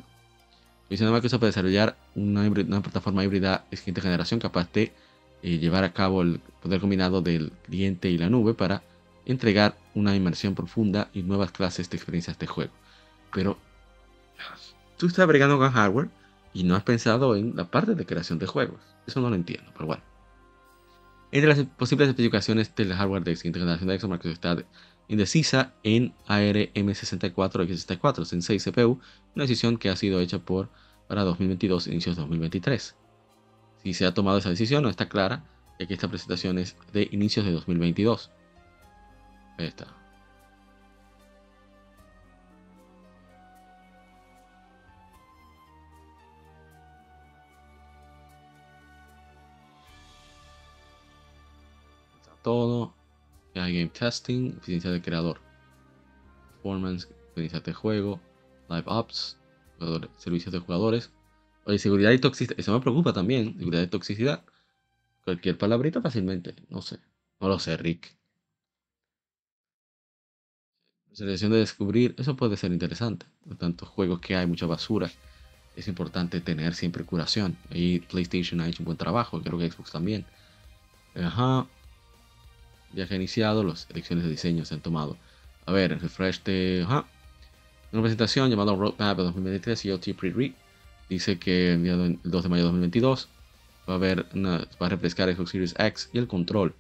[0.90, 4.92] Visión de Microsoft para desarrollar una, plataforma híbrida de siguiente generación capaz de
[5.42, 8.84] eh, llevar a cabo el poder combinado del cliente y la nube para
[9.26, 12.72] entregar una inmersión profunda y nuevas clases de experiencias de juego.
[13.34, 13.58] Pero
[14.98, 16.10] tú estás bregando con hardware
[16.54, 18.80] y no has pensado en la parte de creación de juegos.
[19.08, 20.04] Eso no lo entiendo, pero bueno.
[21.32, 24.58] Entre las posibles especificaciones del hardware de siguiente generación de Xbox, está
[25.08, 29.00] indecisa en ARM64 y X64 Sensei CPU,
[29.36, 30.70] una decisión que ha sido hecha por
[31.08, 32.96] para 2022 inicios de 2023.
[33.84, 35.44] Si se ha tomado esa decisión no está clara,
[35.80, 38.32] ya que esta presentación es de inicios de 2022.
[39.58, 40.03] Ahí está.
[52.44, 52.94] Todo.
[53.56, 55.40] Hay game testing, eficiencia de creador.
[56.52, 58.20] Performance, experiencia de juego.
[58.70, 59.38] Live ops,
[60.18, 61.12] servicios de jugadores.
[61.78, 62.60] Seguridad y toxicidad.
[62.60, 63.58] Eso me preocupa también.
[63.58, 64.44] Seguridad y toxicidad.
[65.24, 66.56] Cualquier palabrita fácilmente.
[66.70, 67.00] No sé.
[67.40, 68.16] No lo sé, Rick.
[71.14, 73.28] Selección de descubrir, eso puede ser interesante.
[73.48, 75.12] Por tantos juegos que hay, mucha basura.
[75.76, 77.56] Es importante tener siempre curación.
[77.70, 80.26] Ahí PlayStation ha hecho un buen trabajo, creo que Xbox también.
[81.16, 81.68] Ajá.
[82.94, 85.18] Viaje iniciado, las elecciones de diseño se han tomado.
[85.66, 86.86] A ver, refresh de.
[87.92, 90.52] Una presentación llamada Roadmap 2023 IoT Pre-Read.
[91.10, 93.30] Dice que el 2 de mayo de 2022
[93.88, 96.74] va a haber una, va a refrescar Xbox Series X y el control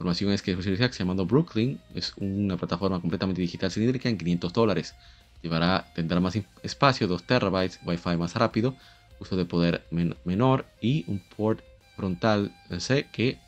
[0.00, 4.52] información es que Series X llamado Brooklyn es una plataforma completamente digital cilíndrica en 500
[4.54, 4.94] dólares.
[5.42, 8.74] Llevará, tendrá más espacio, 2 terabytes, Wi-Fi más rápido,
[9.18, 9.84] uso de poder
[10.24, 11.62] menor y un port
[11.96, 13.38] frontal C que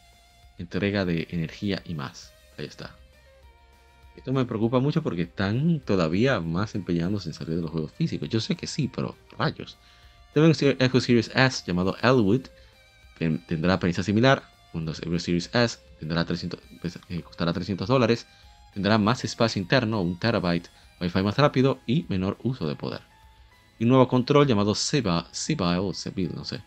[0.63, 2.33] entrega de energía y más.
[2.59, 2.97] Ahí está.
[4.17, 8.29] Esto me preocupa mucho porque están todavía más empeñados en salir de los juegos físicos.
[8.29, 9.79] Yo sé que sí, pero rayos.
[10.35, 12.47] También Xbox Series S llamado Elwood,
[13.19, 18.27] tendrá apariencia similar, Windows Xbox Series S tendrá 300, pues, eh, costará 300 dólares,
[18.75, 20.69] tendrá más espacio interno, un terabyte,
[21.01, 23.03] Wi-Fi más rápido y menor uso de poder.
[23.79, 25.29] Y un nuevo control llamado Seba,
[25.81, 26.63] o Sebil, no sé.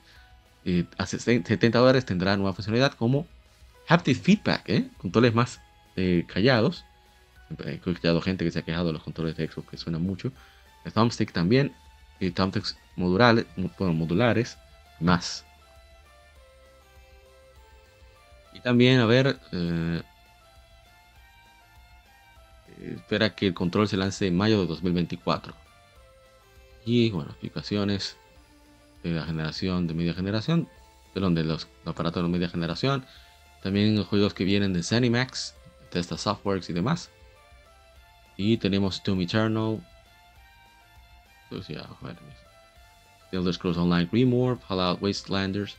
[0.64, 3.28] Eh, a 70 dólares tendrá nueva funcionalidad como
[3.88, 4.90] Haptic Feedback, ¿eh?
[4.98, 5.62] controles más
[5.96, 6.86] eh, callados.
[7.64, 10.32] He escuchado gente que se ha quejado de los controles de Xbox que suenan mucho.
[10.84, 11.74] El thumbstick también,
[12.20, 13.46] y thumbsticks modulares,
[13.78, 14.58] bueno, modulares,
[15.00, 15.46] más.
[18.54, 20.02] Y también, a ver, eh,
[22.96, 25.54] espera que el control se lance en mayo de 2024.
[26.86, 28.18] Y bueno, aplicaciones
[29.04, 30.70] de la generación de media generación,
[31.14, 33.06] perdón, de los aparatos de media generación.
[33.66, 35.56] También los juegos que vienen de Zenimax,
[35.90, 37.10] Testa Softworks y demás.
[38.38, 39.84] Y tenemos Doom Eternal.
[41.50, 41.90] Pues ya,
[43.32, 45.76] The Elder Scrolls Online Grimoire, Fallout Wastelanders.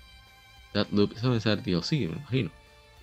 [0.74, 2.50] Deathloop, eso debe ser DLC, me imagino.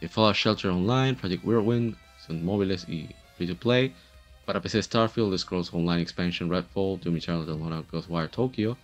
[0.01, 1.95] Eh, Fallout Shelter Online, Project Whirlwind,
[2.27, 3.07] son móviles y
[3.38, 3.93] free to play.
[4.45, 8.76] Para PC Starfield, The Scrolls Online Expansion Redfall, Doom Eternal de Lona Ghostwire Tokyo,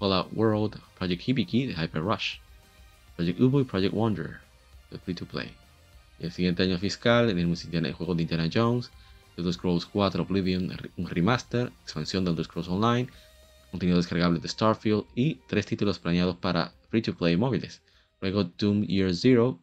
[0.00, 2.40] Fallout World, Project Hibiki The Hyper Rush,
[3.14, 4.41] Project Ubu Project Wonder
[4.98, 5.50] free to play.
[6.18, 8.90] Y el siguiente año fiscal tenemos el juego de Indiana Jones,
[9.36, 13.08] The Scrolls 4 Oblivion, un remaster, expansión de The Scrolls Online,
[13.70, 17.80] contenido descargable de Starfield y tres títulos planeados para free to play móviles.
[18.20, 19.58] Luego Doom Year Zero,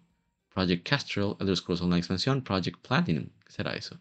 [0.53, 3.29] Project Castrol, Elder Scrolls Online Expansión, Project Platinum.
[3.45, 3.97] ¿Qué será eso?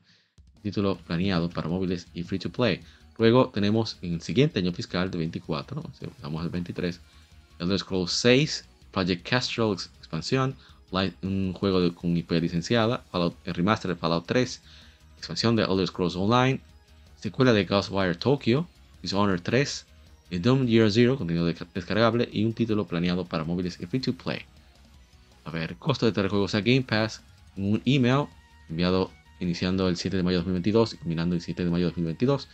[0.63, 2.81] Título planeado para móviles y free to play.
[3.19, 7.01] Luego tenemos en el siguiente año fiscal de 24, estamos al 23,
[7.59, 10.57] Elder Scrolls 6, Project Castrol Expansión,
[11.23, 14.63] un juego con IP licenciada, Fallout, el remaster de Fallout 3,
[15.19, 16.61] expansión de Elder Scrolls Online,
[17.21, 18.67] secuela de Ghostwire Tokyo,
[19.03, 19.87] Dishonored 3,
[20.31, 24.13] The Doom Year Zero, contenido descargable y un título planeado para móviles y free to
[24.13, 24.41] play.
[25.45, 27.23] A ver, costo de traer juegos a Game Pass,
[27.57, 28.27] un email
[28.69, 29.11] enviado
[29.41, 32.49] iniciando el 7 de mayo de 2022 y culminando el 7 de mayo de 2022.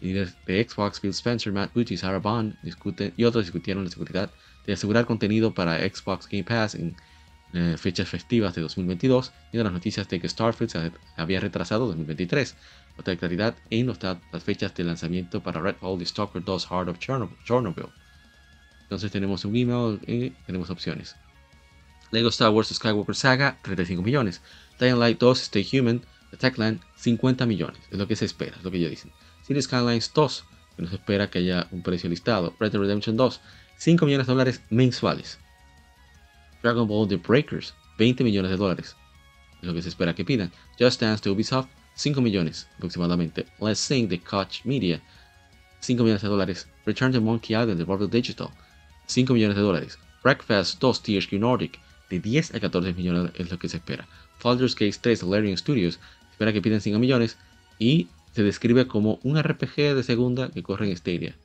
[0.00, 4.30] Líderes de Xbox, Phil Spencer, Matt y Sarah Bond discuten, y otros discutieron la seguridad
[4.66, 6.74] de asegurar contenido para Xbox Game Pass
[7.54, 11.86] eh, fechas festivas de 2022 y de las noticias de que Starfield se había retrasado
[11.86, 12.56] 2023.
[12.98, 17.86] Otra claridad en las fechas de lanzamiento para Redfall y Stalker 2 Heart of Chernobyl.
[18.82, 21.16] Entonces tenemos un email y tenemos opciones.
[22.10, 24.40] Lego Star Wars Skywalker Saga, 35 millones.
[24.78, 27.80] Dying Light 2 Stay Human, The Techland, 50 millones.
[27.90, 29.12] Es lo que se espera, es lo que ellos dicen.
[29.46, 30.44] City Skylines 2,
[30.76, 32.54] que nos espera que haya un precio listado.
[32.58, 33.40] Red Redemption 2,
[33.78, 35.38] 5 millones de dólares mensuales.
[36.64, 38.96] Dragon Ball The Breakers, 20 millones de dólares.
[39.60, 40.50] Es lo que se espera que pidan.
[40.80, 43.44] Just Dance de Ubisoft, 5 millones aproximadamente.
[43.60, 45.02] Let's Sing de Koch Media,
[45.80, 46.66] 5 millones de dólares.
[46.86, 48.48] Return to Monkey Island de Marvel Digital,
[49.08, 49.98] 5 millones de dólares.
[50.22, 51.78] Breakfast 2 THQ Nordic,
[52.08, 54.08] de 10 a 14 millones es lo que se espera.
[54.42, 56.00] Baldur's Gate 3 Larian Studios
[56.30, 57.36] espera que piden 5 millones
[57.78, 61.36] y se describe como un RPG de segunda que corre en Stadia.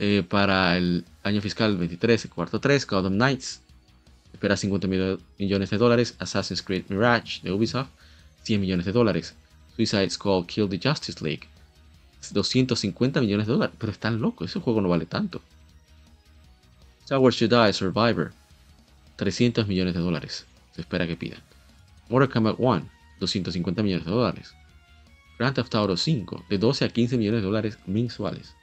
[0.00, 3.62] Eh, para el año fiscal 23, cuarto 3, Gotham Knights
[4.32, 4.88] espera 50
[5.38, 6.14] millones de dólares.
[6.18, 7.90] Assassin's Creed Mirage de Ubisoft,
[8.42, 9.34] 100 millones de dólares.
[9.76, 11.48] Suicide Squad Kill the Justice League,
[12.32, 13.76] 250 millones de dólares.
[13.78, 15.40] Pero están locos, ese juego no vale tanto.
[17.04, 18.32] Star Wars Jedi Survivor,
[19.16, 20.46] 300 millones de dólares.
[20.74, 21.40] Se espera que pidan.
[22.08, 22.88] Mortal Kombat 1,
[23.20, 24.54] 250 millones de dólares.
[25.38, 28.54] Grand Theft Auto 5, de 12 a 15 millones de dólares mensuales.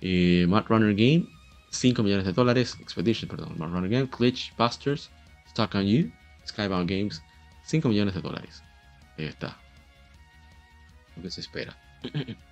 [0.00, 1.26] Eh, Mad Runner Game,
[1.70, 2.76] 5 millones de dólares.
[2.80, 3.56] Expedition, perdón.
[3.58, 5.10] Runner Game, Glitch Busters,
[5.46, 6.10] Stock on You,
[6.46, 7.22] Skybound Games,
[7.64, 8.62] 5 millones de dólares.
[9.16, 9.56] Ahí está.
[11.16, 11.76] Lo que se espera.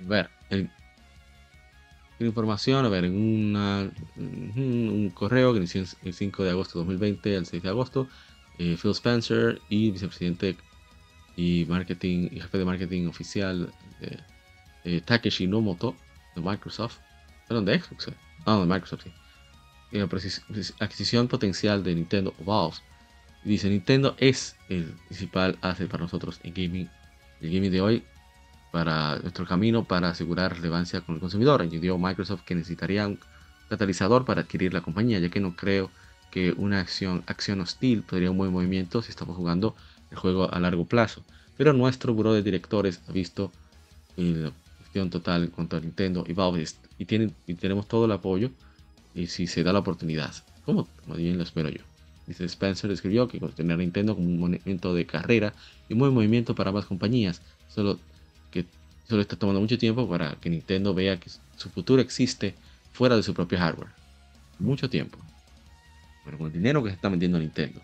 [0.00, 0.70] A ver, el,
[2.26, 7.36] información, a ver, en una, un correo que inició el 5 de agosto de 2020
[7.36, 8.08] al 6 de agosto,
[8.58, 10.56] eh, Phil Spencer y vicepresidente
[11.36, 14.18] y marketing y jefe de marketing oficial de
[14.84, 15.94] eh, Takeshi Nomoto
[16.34, 16.98] de Microsoft,
[17.46, 18.14] perdón, de Xbox, eh.
[18.46, 19.12] ah, de Microsoft, sí.
[19.92, 20.08] la
[20.84, 22.76] adquisición potencial de Nintendo Valve.
[23.44, 26.90] Dice, Nintendo es el principal asset para nosotros en gaming.
[27.40, 28.04] El gaming de hoy
[28.70, 31.62] para nuestro camino para asegurar relevancia con el consumidor.
[31.62, 33.18] Añadió Microsoft que necesitaría un
[33.68, 35.90] catalizador para adquirir la compañía, ya que no creo
[36.30, 39.74] que una acción, acción hostil podría un buen movimiento si estamos jugando
[40.10, 41.24] el juego a largo plazo.
[41.56, 43.52] Pero nuestro buró de directores ha visto
[44.16, 44.52] la
[44.92, 46.64] total en cuanto a Nintendo y Valve
[46.98, 48.50] y, tienen, y tenemos todo el apoyo
[49.14, 50.32] y si se da la oportunidad,
[50.64, 51.82] como, como bien lo espero yo.
[52.26, 55.52] Dice Spencer escribió que tener Nintendo como un movimiento de carrera
[55.88, 57.42] y un buen movimiento para ambas compañías.
[57.68, 57.98] Solo
[58.52, 58.66] que
[59.08, 62.54] solo está tomando mucho tiempo para que Nintendo vea que su futuro existe
[62.92, 63.90] fuera de su propio hardware.
[64.60, 65.18] Mucho tiempo.
[66.24, 67.80] Pero con el dinero que se está metiendo Nintendo,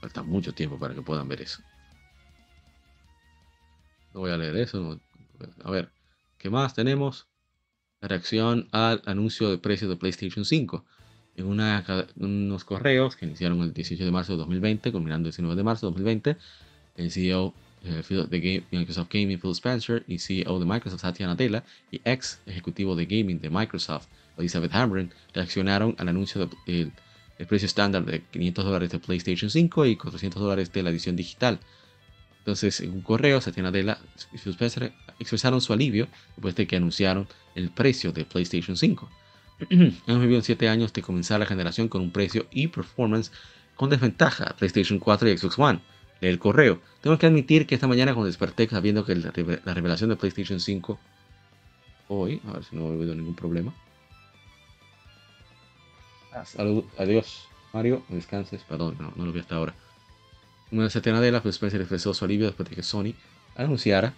[0.00, 1.60] falta mucho tiempo para que puedan ver eso.
[4.14, 4.98] No voy a leer eso.
[5.62, 5.90] A ver,
[6.38, 7.26] ¿qué más tenemos?
[8.00, 10.84] La reacción al anuncio de precios de PlayStation 5.
[11.36, 15.62] En unos correos que iniciaron el 18 de marzo de 2020, culminando el 19 de
[15.62, 16.36] marzo de 2020,
[16.96, 21.62] el CEO de Microsoft Gaming Phil Spencer y CEO de Microsoft Satya Nadella
[21.92, 26.92] y ex ejecutivo de gaming de Microsoft Elizabeth Hamren reaccionaron al anuncio del
[27.48, 31.60] precio estándar de 500 dólares de PlayStation 5 y 400 dólares de la edición digital.
[32.38, 33.98] Entonces, en un correo, Satya Nadella
[35.18, 39.08] expresaron su alivio después de que anunciaron el precio de PlayStation 5.
[39.70, 43.32] Hemos vivido 7 años de comenzar la generación con un precio y performance
[43.76, 45.80] con desventaja PlayStation 4 y Xbox One
[46.20, 46.80] el correo.
[47.00, 49.30] Tengo que admitir que esta mañana cuando desperté sabiendo que la,
[49.74, 50.98] revelación de PlayStation 5
[52.08, 53.74] hoy, a ver si no he habido ningún problema.
[56.32, 56.44] Ah,
[56.98, 59.74] adiós, Mario, descanses, perdón, no, lo vi hasta ahora.
[60.70, 63.14] Una setena de la Spencer expresó su alivio después de que Sony
[63.56, 64.14] anunciara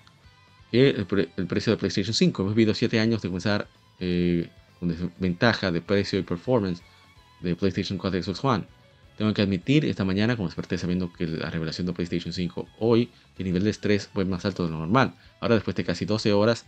[0.71, 2.43] que el, precio de PlayStation 5.
[2.43, 3.69] Hemos vivido 7 años de comenzar
[3.99, 4.49] eh,
[4.79, 6.83] con desventaja de precio y performance
[7.41, 8.65] de PlayStation 4 y Xbox One
[9.21, 13.11] tengo que admitir, esta mañana, como desperté sabiendo que la revelación de PlayStation 5 hoy,
[13.37, 15.13] el nivel de estrés fue más alto de lo normal.
[15.41, 16.65] Ahora, después de casi 12 horas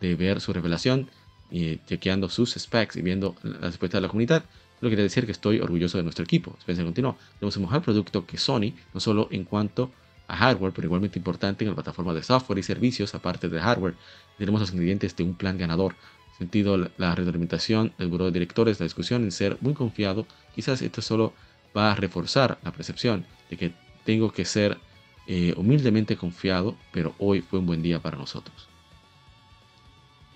[0.00, 1.08] de ver su revelación
[1.52, 4.42] y chequeando sus specs y viendo la respuesta de la comunidad,
[4.80, 6.56] lo quiere decir que estoy orgulloso de nuestro equipo.
[6.60, 7.16] Spencer continuó.
[7.38, 9.90] Tenemos un mejor producto que Sony, no solo en cuanto
[10.28, 13.94] a hardware, pero igualmente importante en la plataforma de software y servicios, aparte de hardware.
[14.38, 15.94] Tenemos los ingredientes de un plan ganador.
[16.38, 20.26] Sentido la retroalimentación del buró de directores, la discusión en ser muy confiado.
[20.54, 21.32] Quizás esto es solo
[21.76, 23.72] va a reforzar la percepción de que
[24.04, 24.78] tengo que ser
[25.26, 28.68] eh, humildemente confiado, pero hoy fue un buen día para nosotros.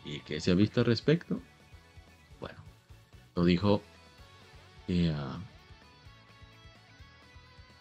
[0.04, 1.40] ¿Y qué se ha visto al respecto?
[2.40, 2.58] Bueno,
[3.34, 3.82] lo dijo
[4.88, 5.14] eh,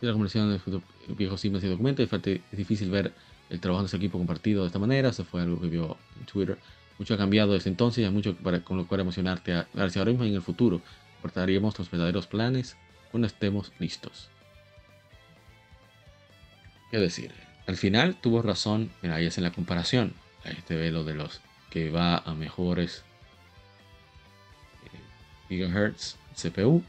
[0.02, 0.82] la conversación de
[1.16, 2.04] viejo Siemens y documento.
[2.04, 2.12] Es
[2.52, 3.14] difícil ver
[3.50, 5.10] el trabajo de ese equipo compartido de esta manera.
[5.10, 6.58] Eso fue algo que vio en Twitter.
[7.00, 10.12] Mucho ha cambiado desde entonces y hay mucho para, con lo cual emocionarte hacia ahora
[10.12, 10.82] mismo y en el futuro.
[11.22, 12.76] Portaríamos los verdaderos planes
[13.12, 14.30] cuando estemos listos.
[16.92, 17.32] ¿Qué decir?
[17.68, 20.14] Al final tuvo razón, mira, ahí es en la comparación.
[20.46, 23.04] Este velo de los que va a mejores
[24.86, 25.00] eh,
[25.50, 26.82] gigahertz CPU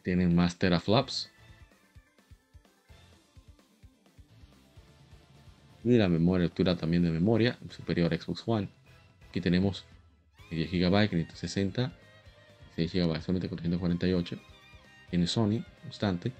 [0.00, 1.30] tienen más teraflops
[5.86, 8.68] y la memoria, altura también de memoria superior a Xbox One.
[9.28, 9.84] Aquí tenemos
[10.50, 11.92] 10 GB, 560,
[12.74, 14.36] 6 GB solamente con 348.
[15.10, 16.32] Tiene Sony, constante.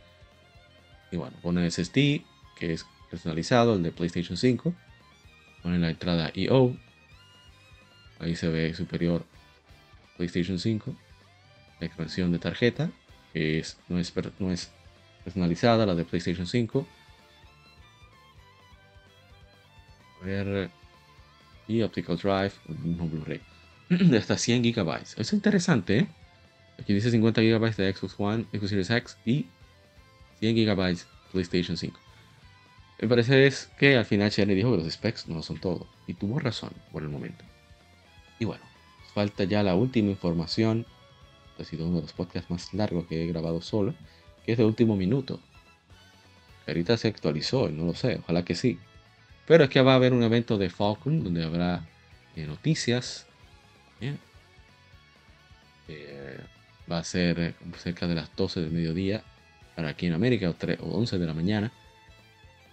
[1.13, 2.23] Y bueno, pone SSD,
[2.59, 4.75] que es personalizado, el de PlayStation 5.
[5.63, 6.77] Pone la entrada EO.
[8.19, 9.25] Ahí se ve superior
[10.17, 10.93] PlayStation 5.
[11.79, 12.91] La expansión de tarjeta,
[13.37, 14.55] que es, no, es, no
[15.23, 16.87] personalizada, la de PlayStation 5
[20.25, 20.71] ver
[21.69, 22.53] y Optical Drive,
[22.83, 23.43] mismo Blu-ray,
[23.91, 25.01] de hasta 100 GB.
[25.19, 26.07] Es interesante, ¿eh?
[26.81, 29.45] Aquí dice 50 GB de Xbox One, Xbox Series X y
[30.41, 30.97] 100 GB
[31.33, 32.01] PlayStation 5.
[33.03, 35.87] Me parece es que al final Cherny dijo que los specs no son todo.
[36.07, 37.45] Y tuvo razón por el momento.
[38.39, 38.65] Y bueno,
[39.13, 40.87] falta ya la última información.
[41.59, 43.95] Ha sido uno de los podcasts más largos que he grabado solo.
[44.45, 45.41] Que es de último minuto.
[46.67, 48.79] Ahorita se actualizó, no lo sé, ojalá que sí.
[49.47, 51.87] Pero es que va a haber un evento de Falcon donde habrá
[52.35, 53.27] eh, noticias.
[55.89, 56.41] Eh,
[56.91, 59.23] va a ser eh, cerca de las 12 del mediodía
[59.77, 61.73] para aquí en América o, 3, o 11 de la mañana.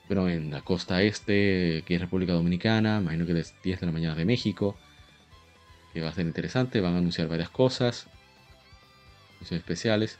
[0.07, 3.91] Pero en la costa este, que es República Dominicana, imagino que es 10 de la
[3.91, 4.75] mañana de México.
[5.93, 8.07] Que va a ser interesante, van a anunciar varias cosas.
[9.43, 10.19] Anuncios especiales.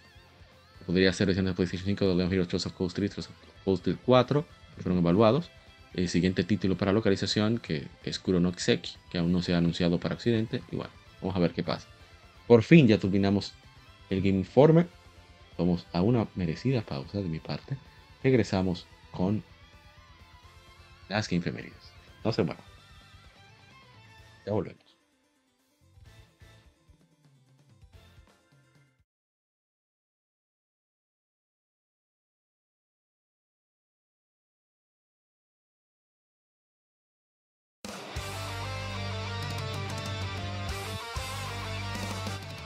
[0.86, 3.36] Podría ser versiones de PlayStation 5 de Leon Heroes Trust of Cold Street, Trust of
[3.64, 4.46] Cold Street 4,
[4.76, 5.50] que fueron evaluados
[5.94, 10.16] el siguiente título para localización, que es Kuronoxeki, que aún no se ha anunciado para
[10.16, 10.62] Occidente.
[10.74, 10.92] Y bueno,
[11.22, 11.88] vamos a ver qué pasa.
[12.48, 13.54] Por fin ya terminamos
[14.10, 14.90] el Game Informer.
[15.58, 17.78] Vamos a una merecida pausa de mi parte.
[18.24, 19.42] Regresamos con
[21.08, 21.94] las Game Femeninas.
[22.26, 22.64] No se muevan.
[24.46, 24.83] Ya volvemos.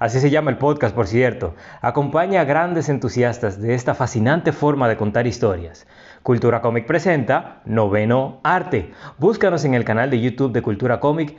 [0.00, 1.54] Así se llama el podcast, por cierto.
[1.80, 5.86] Acompaña a grandes entusiastas de esta fascinante forma de contar historias.
[6.22, 8.92] Cultura Comic presenta Noveno Arte.
[9.18, 11.36] Búscanos en el canal de YouTube de Cultura Comic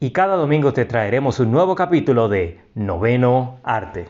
[0.00, 4.08] y cada domingo te traeremos un nuevo capítulo de Noveno Arte.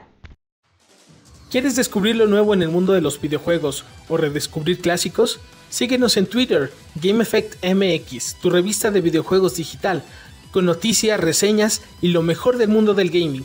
[1.50, 5.38] ¿Quieres descubrir lo nuevo en el mundo de los videojuegos o redescubrir clásicos?
[5.68, 10.02] Síguenos en Twitter, GameEffectMX, tu revista de videojuegos digital,
[10.50, 13.44] con noticias, reseñas y lo mejor del mundo del gaming.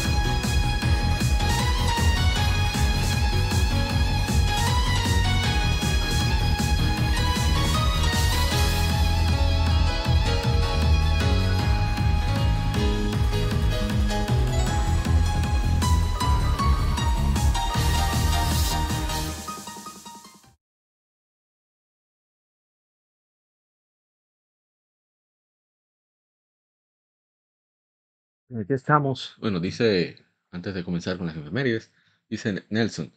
[28.59, 29.35] Aquí estamos.
[29.39, 30.17] Bueno, dice,
[30.51, 31.91] antes de comenzar con las efemérides,
[32.29, 33.13] dice Nelson,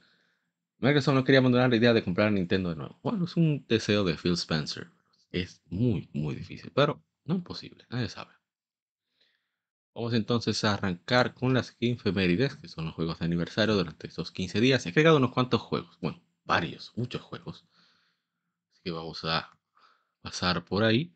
[0.79, 2.99] Microsoft no quería abandonar la idea de comprar Nintendo de nuevo.
[3.03, 4.91] Bueno, es un deseo de Phil Spencer.
[5.33, 8.33] Es muy, muy difícil, pero no imposible, nadie sabe.
[9.95, 14.31] Vamos entonces a arrancar con las efemérides, que son los juegos de aniversario durante estos
[14.31, 14.87] 15 días.
[14.87, 17.65] He agregado unos cuantos juegos, bueno, varios, muchos juegos.
[18.73, 19.57] Así que vamos a
[20.21, 21.13] pasar por ahí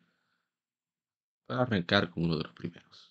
[1.45, 3.08] para arrancar con uno de los primeros.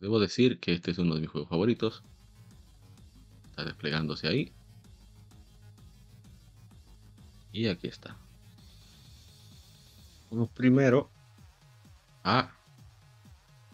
[0.00, 2.02] Debo decir que este es uno de mis juegos favoritos.
[3.50, 4.52] Está desplegándose ahí.
[7.52, 8.16] Y aquí está.
[10.30, 11.08] Vamos primero
[12.24, 12.52] a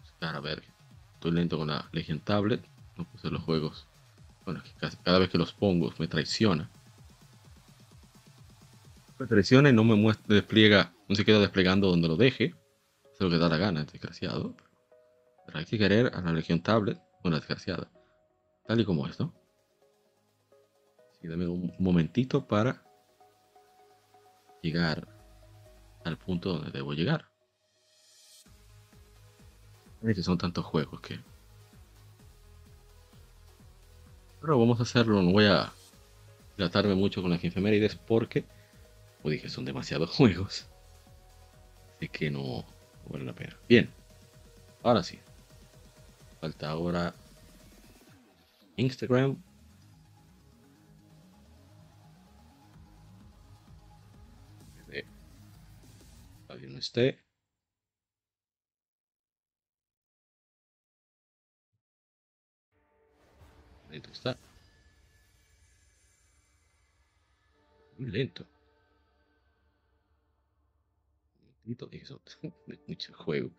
[0.03, 0.63] buscar, a ver.
[1.15, 2.63] Estoy lento con la Legion Tablet.
[2.97, 3.87] No puse los juegos.
[4.45, 4.63] Bueno,
[5.03, 6.69] cada vez que los pongo me traiciona.
[9.19, 12.55] Me traiciona y no me muestra, despliega, no se queda desplegando donde lo deje.
[13.13, 14.55] Es lo que da la gana, desgraciado
[15.55, 17.91] hay que querer a la Legión Tablet, una desgraciada.
[18.67, 19.33] Tal y como esto.
[21.21, 22.83] Sí, dame un momentito para
[24.63, 25.09] llegar
[26.05, 27.27] al punto donde debo llegar.
[30.03, 31.21] que son tantos juegos que.
[34.41, 35.71] Pero vamos a hacerlo, no voy a
[36.57, 38.45] tratarme mucho con las efemérides porque,
[39.21, 40.67] como dije, son demasiados juegos.
[41.97, 43.57] Así que no, no vale la pena.
[43.69, 43.91] Bien,
[44.83, 45.19] ahora sí.
[46.41, 47.15] Falta ahora
[48.77, 49.37] Instagram.
[56.49, 57.19] Alguien no esté.
[63.91, 64.39] Lento está.
[67.99, 68.47] Muy lento.
[72.87, 73.51] Mucho juego.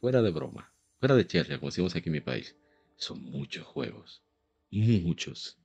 [0.00, 0.75] Fuera de broma.
[0.98, 2.56] Fuera de Cherria, como decimos aquí en mi país,
[2.96, 4.22] son muchos juegos.
[4.70, 5.58] Muchos.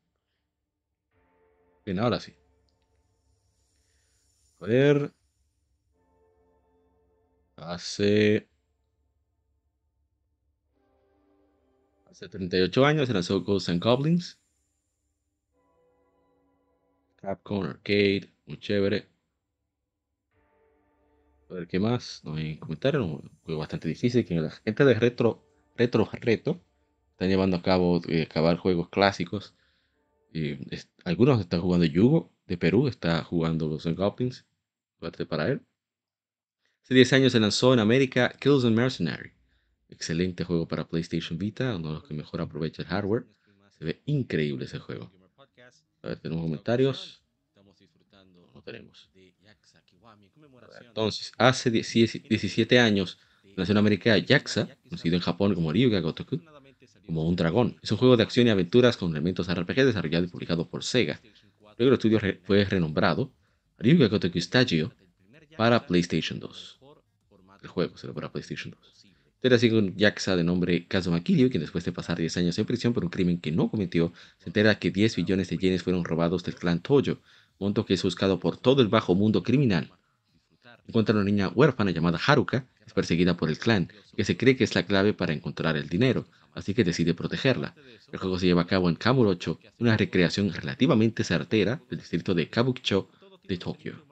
[1.85, 2.33] Bien, ahora sí.
[4.59, 5.11] A ver.
[7.55, 8.47] Hace.
[12.09, 14.37] Hace 38 años se lanzó Ghosts and Goblins.
[17.21, 19.10] Capcom Arcade, muy chévere.
[21.51, 22.21] A ver qué más.
[22.23, 23.05] No hay comentarios.
[23.05, 24.25] Un juego bastante difícil.
[24.25, 25.45] Que la gente de Retro
[25.75, 26.61] Retro Reto
[27.11, 29.53] están llevando a cabo eh, acabar juegos clásicos.
[31.03, 32.87] algunos están jugando Yugo de Perú.
[32.87, 34.45] Está jugando los Goblins.
[35.27, 35.61] Para él.
[36.83, 39.31] Hace 10 años se lanzó en América Kills and Mercenary.
[39.89, 43.25] Excelente juego para PlayStation Vita, uno de los que mejor aprovecha el hardware.
[43.77, 45.11] Se ve increíble ese juego.
[46.03, 47.23] A ver, tenemos comentarios.
[48.53, 49.10] No tenemos.
[50.91, 53.17] Entonces, hace 17 años
[53.55, 56.41] nació en América Yaxa, conocido en Japón como Ryuga Gotoku,
[57.05, 57.77] como un dragón.
[57.81, 61.21] Es un juego de acción y aventuras con elementos RPG desarrollado y publicado por Sega.
[61.77, 63.31] Luego el estudio fue renombrado
[63.77, 64.93] Ryuga Gotoku Stagio
[65.57, 66.79] para PlayStation 2.
[67.61, 69.07] El juego se lo para PlayStation 2.
[69.43, 72.65] Era así con Yaxa de nombre Kazuma Kiryu, quien después de pasar 10 años en
[72.65, 76.03] prisión por un crimen que no cometió, se entera que 10 billones de yenes fueron
[76.03, 77.21] robados del clan Toyo,
[77.59, 79.91] monto que es buscado por todo el bajo mundo criminal
[80.87, 84.63] encuentra una niña huérfana llamada Haruka, es perseguida por el clan, que se cree que
[84.63, 87.75] es la clave para encontrar el dinero, así que decide protegerla.
[88.11, 92.49] El juego se lleva a cabo en Kamurocho, una recreación relativamente certera del distrito de
[92.49, 93.09] Kabukicho
[93.47, 94.05] de Tokio.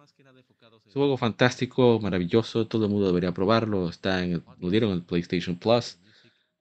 [0.87, 4.91] Es un juego fantástico, maravilloso, todo el mundo debería probarlo, está en el, lo dieron
[4.91, 5.99] en PlayStation Plus,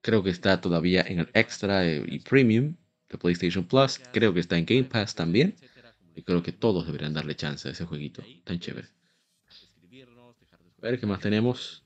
[0.03, 2.77] creo que está todavía en el Extra y Premium
[3.09, 5.57] de PlayStation Plus, creo que está en Game Pass también,
[6.15, 8.89] y creo que todos deberían darle chance a ese jueguito tan chévere.
[10.79, 11.85] A ver qué más tenemos.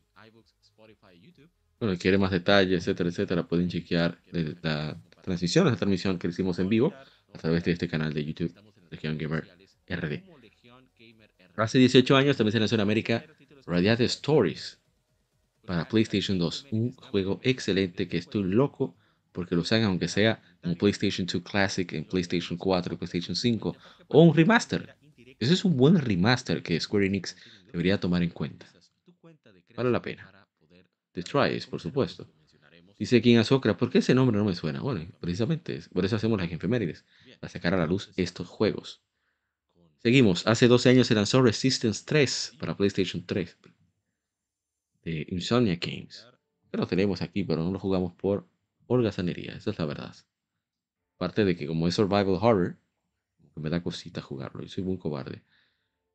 [1.81, 4.19] bueno, quiere más detalles, etcétera, etcétera, pueden chequear
[4.63, 6.95] la transmisión, la transmisión que hicimos en vivo
[7.33, 8.55] a través de este canal de YouTube,
[8.91, 9.49] Legion Gamer
[9.89, 10.23] RD.
[11.57, 13.25] Hace 18 años también se lanzó en América
[13.67, 14.79] Radiate Stories
[15.67, 18.97] para PlayStation 2, un juego excelente que estoy loco
[19.33, 23.77] porque lo hagan aunque sea en PlayStation 2 Classic, en PlayStation 4, PlayStation 5
[24.09, 24.95] o un remaster.
[25.41, 27.37] Ese es un buen remaster que Square Enix
[27.73, 28.67] debería tomar en cuenta.
[29.77, 30.31] Vale la pena.
[31.13, 32.29] The Tries, por supuesto.
[32.99, 34.81] Dice King Azokra, ¿por qué ese nombre no me suena?
[34.81, 37.05] Bueno, precisamente por eso hacemos las efemérides,
[37.41, 39.03] para sacar a la luz estos juegos.
[39.99, 40.47] Seguimos.
[40.47, 43.57] Hace 12 años se lanzó Resistance 3 para PlayStation 3
[45.05, 46.27] de Insomnia Games.
[46.71, 48.47] Que lo tenemos aquí, pero no lo jugamos por
[48.87, 50.15] holgazanería, esa es la verdad.
[51.17, 52.77] Aparte de que como es survival horror,
[53.55, 55.43] me da cosita jugarlo y soy muy cobarde.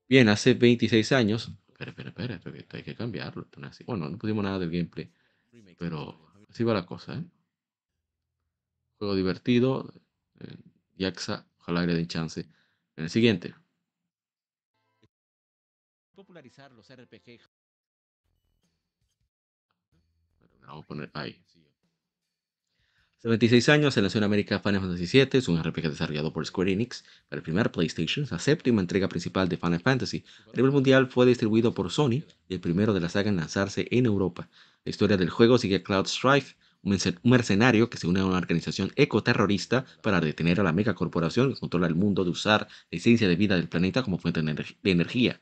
[0.10, 3.48] Bien, hace 26 años, espera, espera, espera, hay que cambiarlo.
[3.86, 5.12] Bueno, no pusimos nada del gameplay,
[5.78, 7.24] pero así va la cosa, ¿eh?
[8.98, 9.94] Juego divertido,
[10.40, 10.58] eh,
[10.96, 12.42] Yaxa, ojalá le den chance.
[12.96, 13.54] En el siguiente.
[16.16, 17.40] Popularizar los RPG.
[20.62, 21.40] Vamos a poner ahí.
[23.20, 26.46] Hace 26 años se lanzó en América Final Fantasy VII, es un RPG desarrollado por
[26.46, 30.24] Square Enix para el primer PlayStation, la séptima entrega principal de Final Fantasy.
[30.54, 33.88] A nivel mundial fue distribuido por Sony y el primero de la saga en lanzarse
[33.92, 34.50] en Europa.
[34.86, 38.38] La historia del juego sigue a Cloud Strife, un mercenario que se une a una
[38.38, 43.28] organización ecoterrorista para detener a la megacorporación que controla el mundo de usar la esencia
[43.28, 45.42] de vida del planeta como fuente de energía.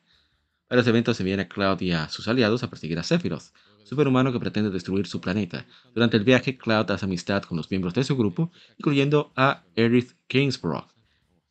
[0.69, 4.39] Varios eventos envían a Cloud y a sus aliados a perseguir a Sephiroth, superhumano que
[4.39, 5.65] pretende destruir su planeta.
[5.93, 10.13] Durante el viaje, Cloud hace amistad con los miembros de su grupo, incluyendo a Aerith
[10.27, 10.87] Gainsborough,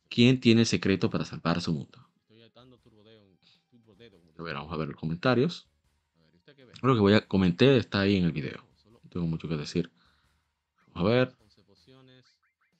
[0.09, 2.05] quien tiene el secreto para salvar su mundo.
[4.37, 5.67] A ver, vamos a ver los comentarios.
[6.81, 8.65] Lo que voy a comentar está ahí en el video.
[8.91, 9.89] No tengo mucho que decir.
[10.93, 11.35] Vamos a ver.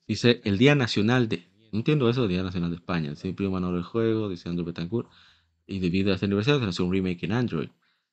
[0.05, 1.47] Dice el Día Nacional de.
[1.71, 3.15] No entiendo eso, el Día Nacional de España.
[3.15, 5.09] Siempre un manual del juego, dice Andrew Betancourt.
[5.67, 7.69] Y debido a esta aniversario se lanzó un remake en Android.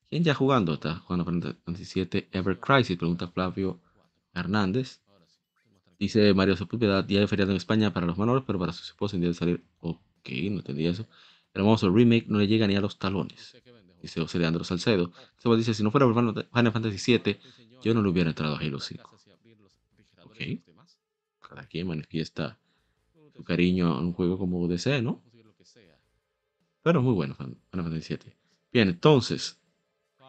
[0.08, 0.74] ¿Quién ya jugando?
[0.74, 3.80] Está jugando Final Fantasy VII Ever Crisis, pregunta Flavio
[4.34, 5.00] Hernández.
[5.98, 9.16] Dice Mario Sepúlveda, día de feriado en España para los menores, pero para su esposa
[9.16, 9.64] en día de salir.
[9.80, 11.06] Ok, no entendí eso.
[11.54, 13.56] El hermoso remake no le llega ni a los talones.
[14.00, 15.12] Dice José Leandro Salcedo.
[15.38, 17.38] Seba dice, si no fuera por Final Fantasy VII,
[17.82, 19.18] yo no le hubiera entrado a Halo 5.
[20.24, 20.36] Ok.
[21.40, 22.58] Cada quien manifiesta
[23.34, 25.22] su cariño a un juego como desee, ¿no?
[26.82, 28.32] Pero muy bueno Final Fantasy VII.
[28.72, 29.62] Bien, entonces,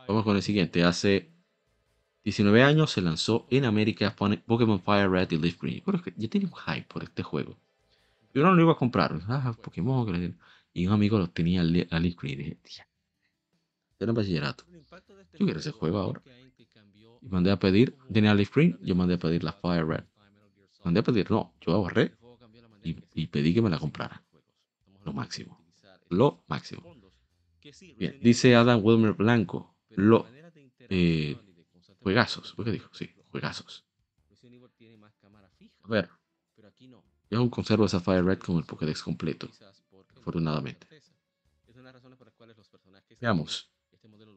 [0.08, 0.84] Vamos con el siguiente.
[0.84, 1.32] Hace
[2.24, 5.82] 19 años se lanzó en América Pokémon Fire Red y Leaf Green.
[5.86, 7.58] Pero es que un hype por este juego.
[8.34, 9.20] Yo no lo iba a comprar.
[9.28, 10.38] Ah, Pokémon.
[10.74, 12.40] Y un amigo lo tenía a Leaf Green.
[12.40, 12.88] Y dije, tía.
[14.00, 14.66] Era bachillerato.
[14.70, 16.22] Yo quiero ese juego ahora.
[17.22, 17.96] Y mandé a pedir.
[18.12, 18.78] Tenía Leaf Green.
[18.82, 20.04] Yo mandé a pedir la Fire Red.
[20.84, 21.32] Mandé a pedir.
[21.32, 22.14] No, yo ahorré.
[22.84, 24.22] Y, y pedí que me la comprara.
[25.06, 25.63] Lo máximo.
[26.10, 26.84] Lo máximo.
[27.98, 30.26] Bien, dice Adam Wilmer Blanco lo
[30.90, 31.38] eh,
[32.00, 32.54] juegazos.
[32.54, 32.90] ¿Por qué dijo?
[32.94, 33.86] Sí, juegazos.
[35.84, 36.10] A ver.
[37.30, 39.50] Yo aún conservo esa Fire Red con el Pokédex completo.
[40.18, 40.88] Afortunadamente.
[43.20, 43.70] Veamos.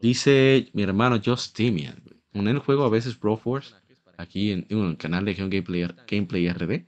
[0.00, 2.02] Dice mi hermano Justinian.
[2.32, 3.74] En el juego a veces Broforce.
[4.18, 6.86] Aquí en, el canal de Gameplay, Gameplay RD.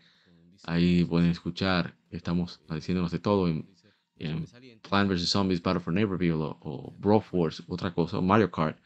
[0.65, 1.97] Ahí pueden escuchar.
[2.11, 3.49] Estamos diciéndonos de todo
[4.89, 5.29] Plan vs.
[5.29, 8.79] Zombies Battle for Neighborville o, o Broforce, otra cosa, o Mario Kart.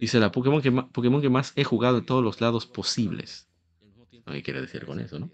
[0.00, 3.48] Dice la Pokémon que, Pokémon que más he jugado en todos los lados posibles.
[4.26, 5.30] No hay quiere decir con eso, ¿no?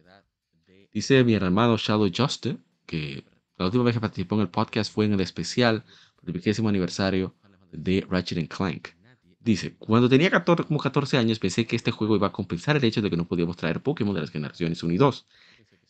[0.93, 3.25] Dice mi hermano Shadow Juste que
[3.57, 5.85] la última vez que participó en el podcast fue en el especial
[6.17, 7.35] por el vigésimo aniversario
[7.73, 8.89] de Ratchet Clank.
[9.41, 12.85] Dice, cuando tenía 14, como 14 años pensé que este juego iba a compensar el
[12.85, 15.27] hecho de que no podíamos traer Pokémon de las generaciones 1 y 2.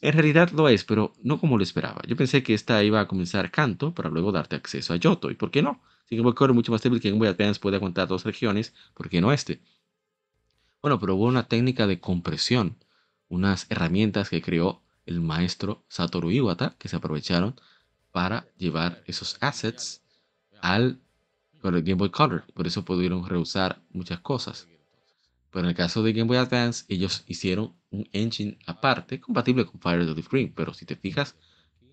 [0.04, 2.02] En realidad lo es, pero no como lo esperaba.
[2.06, 5.30] Yo pensé que esta iba a comenzar canto para luego darte acceso a Yoto.
[5.30, 5.80] ¿Y por qué no?
[6.04, 8.22] Si Game Boy Color es mucho más débil que Game Boy Advance puede aguantar dos
[8.24, 9.62] regiones, ¿por qué no este?
[10.82, 12.76] Bueno, pero hubo una técnica de compresión,
[13.30, 17.58] unas herramientas que creó el maestro Satoru Iwata que se aprovecharon
[18.12, 20.02] para llevar esos assets
[20.60, 21.00] al
[21.62, 22.44] Game Boy Color.
[22.52, 24.68] Por eso pudieron reusar muchas cosas.
[25.54, 29.80] Pero en el caso de Game Boy Advance, ellos hicieron un engine aparte, compatible con
[29.80, 31.36] Fire the Green, pero si te fijas,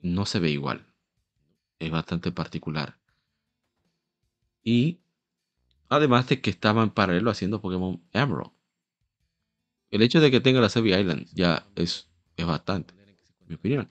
[0.01, 0.87] no se ve igual.
[1.77, 2.97] Es bastante particular.
[4.63, 5.01] Y
[5.89, 8.49] además de que estaba en paralelo haciendo Pokémon Emerald.
[9.91, 12.95] El hecho de que tenga la Sevi Island ya es, es bastante,
[13.41, 13.87] en mi opinión.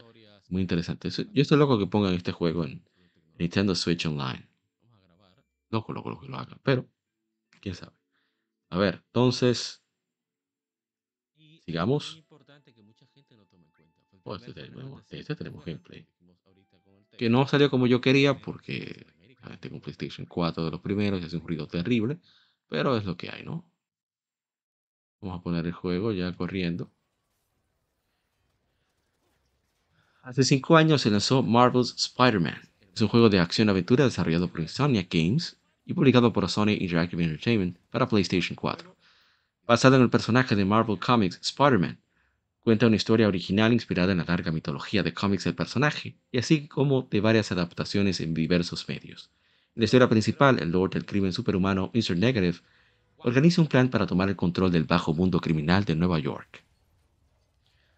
[0.48, 1.10] Muy interesante.
[1.10, 2.82] Yo estoy loco que pongan este juego en
[3.38, 4.48] Nintendo Switch Online.
[5.68, 6.58] Loco, loco, loco que lo hagan.
[6.64, 6.88] Pero,
[7.60, 7.99] quién sabe.
[8.70, 9.80] A ver, entonces,
[11.70, 12.20] Digamos.
[14.24, 16.04] Oh, este, tenemos, este tenemos gameplay.
[17.16, 19.06] Que no salió como yo quería porque
[19.42, 22.18] ah, tengo un PlayStation 4 de los primeros y hace un ruido terrible.
[22.68, 23.70] Pero es lo que hay, ¿no?
[25.20, 26.90] Vamos a poner el juego ya corriendo.
[30.22, 32.60] Hace cinco años se lanzó Marvel's Spider-Man.
[32.92, 35.59] Es un juego de acción-aventura desarrollado por Insomniac Games
[35.90, 38.96] y publicado por Sony Interactive Entertainment para PlayStation 4.
[39.66, 41.98] Basado en el personaje de Marvel Comics Spider-Man,
[42.60, 46.68] cuenta una historia original inspirada en la larga mitología de cómics del personaje, y así
[46.68, 49.32] como de varias adaptaciones en diversos medios.
[49.74, 52.16] En la historia principal, el Lord del Crimen Superhumano, Mr.
[52.16, 52.58] Negative,
[53.16, 56.62] organiza un plan para tomar el control del bajo mundo criminal de Nueva York.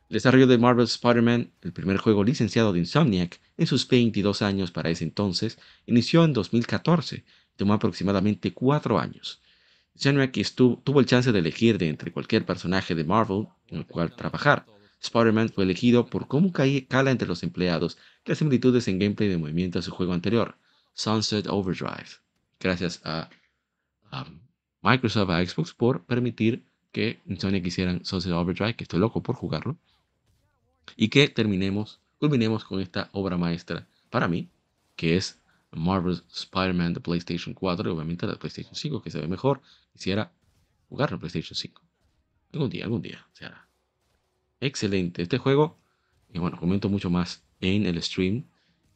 [0.08, 4.70] El desarrollo de Marvel Spider-Man, el primer juego licenciado de Insomniac en sus 22 años
[4.70, 7.24] para ese entonces, inició en 2014 y
[7.62, 9.40] tomó aproximadamente 4 años.
[9.94, 10.36] Insomniac
[10.82, 14.66] tuvo el chance de elegir de entre cualquier personaje de Marvel en el cual trabajar.
[15.00, 19.78] Spider-Man fue elegido por cómo cala entre los empleados las similitudes en gameplay de movimiento
[19.78, 20.56] a su juego anterior,
[20.94, 22.10] Sunset Overdrive,
[22.58, 23.30] gracias a
[24.82, 29.76] Microsoft a Xbox por permitir que Insomniac hicieran Sunset Overdrive, que estoy loco por jugarlo,
[30.96, 34.48] y que terminemos, culminemos con esta obra maestra para mí,
[34.96, 35.38] que es
[35.80, 39.62] Marvel's Spider-Man de PlayStation 4 y obviamente de PlayStation 5, que se ve mejor.
[39.92, 40.32] Quisiera
[40.88, 41.82] jugar en PlayStation 5.
[42.52, 43.68] Algún día, algún día se hará.
[44.60, 45.78] Excelente este juego.
[46.32, 48.44] Y bueno, comento mucho más en el stream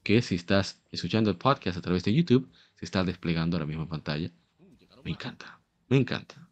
[0.02, 3.66] que si estás escuchando el podcast a través de YouTube, se está desplegando a la
[3.66, 4.30] misma pantalla.
[5.02, 6.48] Me encanta, me encanta.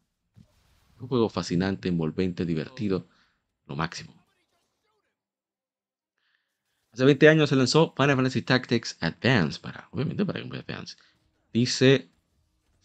[0.99, 3.07] Un juego fascinante, envolvente, divertido,
[3.67, 4.24] lo máximo.
[6.95, 10.97] Hace 20 años se lanzó Final Fantasy Tactics Advance para, obviamente, para Game Boy Advance.
[11.53, 12.09] Dice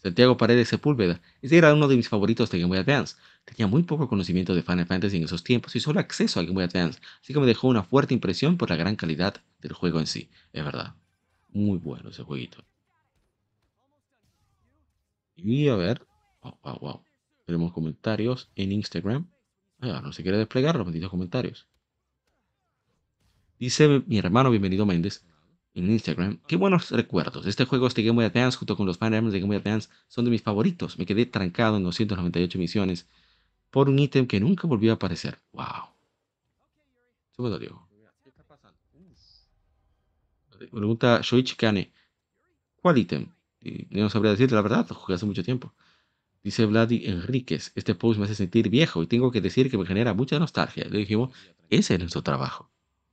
[0.02, 1.20] Santiago Paredes Sepúlveda.
[1.40, 3.14] Este era uno de mis favoritos de Game Boy Advance.
[3.44, 6.54] Tenía muy poco conocimiento de Final Fantasy en esos tiempos y solo acceso a Game
[6.54, 10.00] Boy Advance, así que me dejó una fuerte impresión por la gran calidad del juego
[10.00, 10.28] en sí.
[10.52, 10.96] Es verdad.
[11.50, 12.64] Muy bueno ese jueguito.
[15.36, 16.04] Y a ver.
[16.42, 17.04] Wow, wow, wow.
[17.46, 19.30] Tenemos comentarios en Instagram.
[19.80, 21.69] Ah, no se quiere desplegar los benditos comentarios.
[23.60, 25.22] Dice mi hermano Bienvenido Méndez
[25.74, 26.38] en Instagram.
[26.46, 27.44] Qué buenos recuerdos.
[27.44, 30.24] Este juego, este Game Boy Advance, junto con los Fire de Game Boy Advance, son
[30.24, 30.98] de mis favoritos.
[30.98, 33.06] Me quedé trancado en 298 misiones
[33.70, 35.40] por un ítem que nunca volvió a aparecer.
[35.52, 35.90] ¡Wow!
[37.36, 37.86] Me dolió.
[40.70, 41.92] Pregunta Shoichi Kane.
[42.76, 43.26] ¿Cuál ítem?
[43.90, 45.74] no sabría decirte la verdad, lo jugué hace mucho tiempo.
[46.42, 49.84] Dice Vladi Enríquez, este post me hace sentir viejo y tengo que decir que me
[49.84, 50.86] genera mucha nostalgia.
[50.88, 51.30] Le dijimos,
[51.68, 52.70] ese es nuestro trabajo.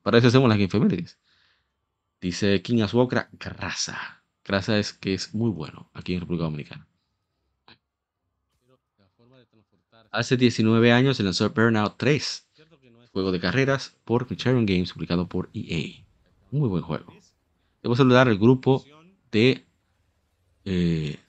[0.07, 1.19] Para eso hacemos las infemérides.
[2.21, 4.23] Dice King Aswokra, grasa.
[4.41, 6.87] Grasa es que es muy bueno aquí en República Dominicana.
[10.09, 12.47] Hace 19 años se lanzó Burnout 3,
[13.11, 16.05] juego de carreras por Criterion Games, publicado por EA.
[16.51, 17.13] Muy buen juego.
[17.83, 18.85] Debo saludar al grupo
[19.29, 19.65] de.
[20.63, 21.19] Eh,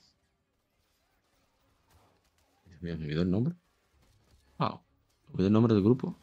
[2.81, 3.57] ¿Me olvidó el nombre?
[4.57, 4.81] Wow.
[5.27, 6.17] ¿Me olvidó el nombre del grupo?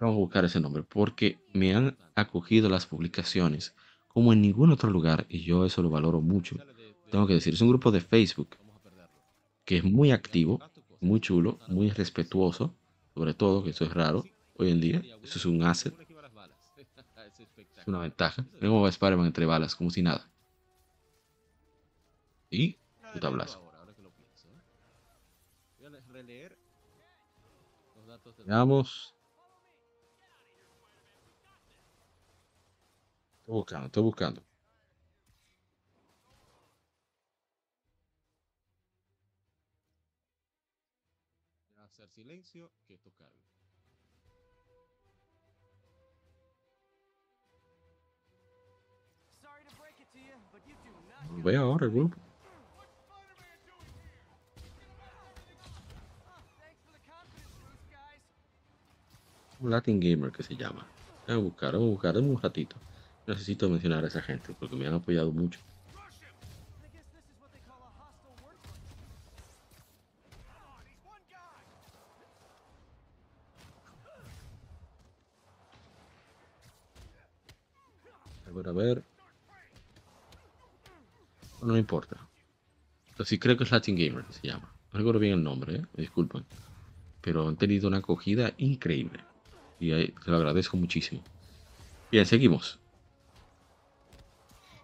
[0.00, 3.74] Vamos a buscar ese nombre porque me han acogido las publicaciones
[4.08, 6.56] como en ningún otro lugar y yo eso lo valoro mucho.
[7.10, 8.56] Tengo que decir, es un grupo de Facebook
[9.66, 10.58] que es muy activo,
[11.00, 12.74] muy chulo, muy respetuoso,
[13.14, 14.24] sobre todo, que eso es raro
[14.56, 15.02] hoy en día.
[15.22, 15.94] Eso es un asset.
[17.76, 18.44] Es una ventaja.
[18.58, 20.30] Tengo a Spider-Man entre balas, como si nada.
[22.50, 22.76] Y
[23.12, 23.60] tu tablazo.
[28.46, 29.19] Veamos.
[33.50, 34.42] Estoy buscando, estoy buscando.
[41.78, 43.34] Hacer silencio, que esto cargue.
[51.42, 52.16] Veo ahora el grupo.
[59.58, 60.86] Un Latin Gamer que se llama.
[61.26, 62.76] Voy a buscar, voy a buscar, en un ratito
[63.26, 65.60] necesito mencionar a esa gente porque me han apoyado mucho.
[78.46, 79.04] A ver, a ver.
[81.60, 82.30] No, importa.
[83.14, 84.74] Pero sí creo que es Latin Gamer se llama.
[84.92, 85.82] No recuerdo bien el nombre, ¿eh?
[85.94, 86.46] me.
[87.22, 89.26] Pero han tenido una acogida increíble.
[89.78, 91.26] Y ahí, te lo agradezco muchísimo.
[92.10, 92.79] Bien, seguimos.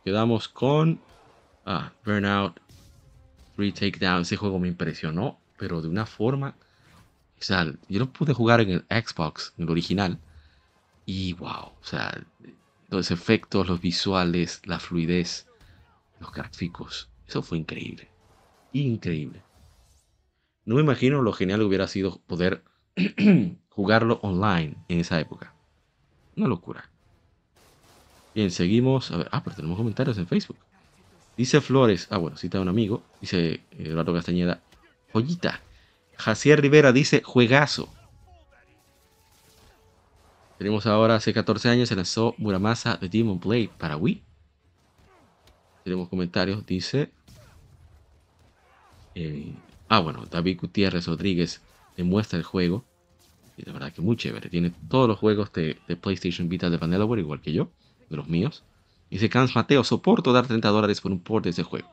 [0.07, 1.01] Quedamos con
[1.65, 2.61] ah, Burnout
[3.57, 4.23] Retake Takedown.
[4.23, 6.55] Ese juego me impresionó, pero de una forma
[7.41, 10.21] O sea, yo lo pude jugar en el Xbox, en el original.
[11.07, 12.25] Y wow, o sea,
[12.89, 15.49] los efectos, los visuales, la fluidez,
[16.21, 17.11] los gráficos.
[17.27, 18.09] Eso fue increíble.
[18.75, 19.43] Increíble.
[20.67, 22.63] No me imagino lo genial que hubiera sido poder
[23.71, 25.53] jugarlo online en esa época.
[26.37, 26.93] Una locura.
[28.37, 29.11] Bien, seguimos.
[29.13, 30.59] A ver, ah, pero tenemos comentarios en Facebook.
[31.39, 33.03] Dice Flores, ah, bueno, cita a un amigo.
[33.19, 34.61] Dice Eduardo Castañeda,
[35.11, 35.63] joyita.
[36.19, 37.89] Jacier Rivera dice, juegazo.
[40.59, 44.23] Tenemos ahora, hace 14 años se lanzó Muramasa de Demon Blade para Wii.
[45.85, 47.11] Tenemos comentarios, dice.
[49.15, 49.55] Eh,
[49.89, 51.63] ah, bueno, David Gutiérrez Rodríguez
[51.97, 52.85] demuestra el juego.
[53.57, 54.51] Y la verdad que muy chévere.
[54.51, 57.71] Tiene todos los juegos de, PlayStation Vita de Vanillaware, igual que yo,
[58.09, 58.65] de los míos.
[59.11, 61.91] Dice Cans Mateo, soporto dar 30 dólares por un port de ese juego.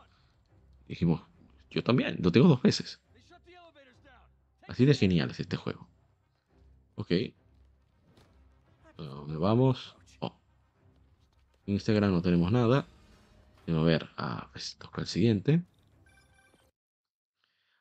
[0.88, 1.22] Dijimos,
[1.70, 3.00] yo también, lo tengo dos veces.
[4.68, 5.88] Así de genial es este juego.
[6.96, 7.12] Ok.
[8.98, 9.96] ¿Dónde vamos?
[10.20, 10.36] Oh.
[11.66, 12.86] Instagram no tenemos nada.
[13.68, 14.10] A ver.
[14.18, 15.64] Ah, pues toca el siguiente.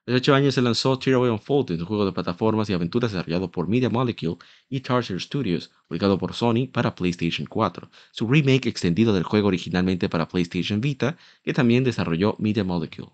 [0.04, 3.68] Hace 8 años se lanzó Tearaway Unfolded, un juego de plataformas y aventuras desarrollado por
[3.68, 4.36] Media Molecule
[4.68, 7.88] y Tarsier Studios, publicado por Sony para PlayStation 4.
[8.10, 13.12] Su remake extendido del juego originalmente para PlayStation Vita, que también desarrolló Media Molecule.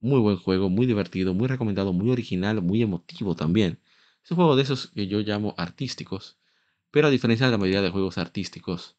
[0.00, 3.78] Muy buen juego, muy divertido, muy recomendado, muy original, muy emotivo también.
[4.24, 6.36] Es un juego de esos que yo llamo artísticos,
[6.90, 8.96] pero a diferencia de la mayoría de juegos artísticos,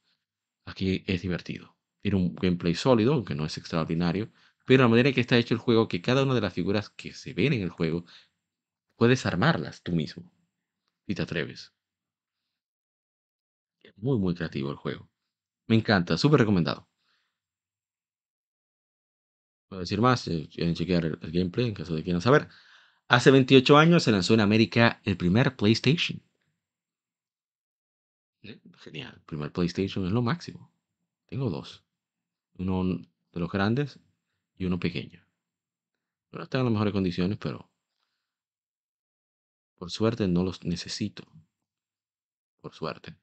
[0.66, 1.76] aquí es divertido.
[2.02, 4.30] Tiene un gameplay sólido, aunque no es extraordinario,
[4.66, 6.90] pero la manera en que está hecho el juego, que cada una de las figuras
[6.90, 8.06] que se ven en el juego,
[8.96, 10.32] puedes armarlas tú mismo,
[11.06, 11.74] si te atreves.
[13.82, 15.10] Es muy, muy creativo el juego.
[15.68, 16.88] Me encanta, súper recomendado.
[19.68, 22.48] Puedo decir más, eh, quieren chequear el, gameplay en caso de quieran saber.
[23.08, 26.22] Hace 28 años se lanzó en América el primer PlayStation.
[28.44, 30.72] Eh, genial, el primer PlayStation es lo máximo.
[31.26, 31.84] Tengo dos.
[32.58, 34.00] Uno de los grandes
[34.58, 35.26] y uno pequeño.
[36.32, 37.70] No están en las mejores condiciones, pero
[39.76, 41.24] por suerte no los necesito.
[42.62, 43.16] Por suerte.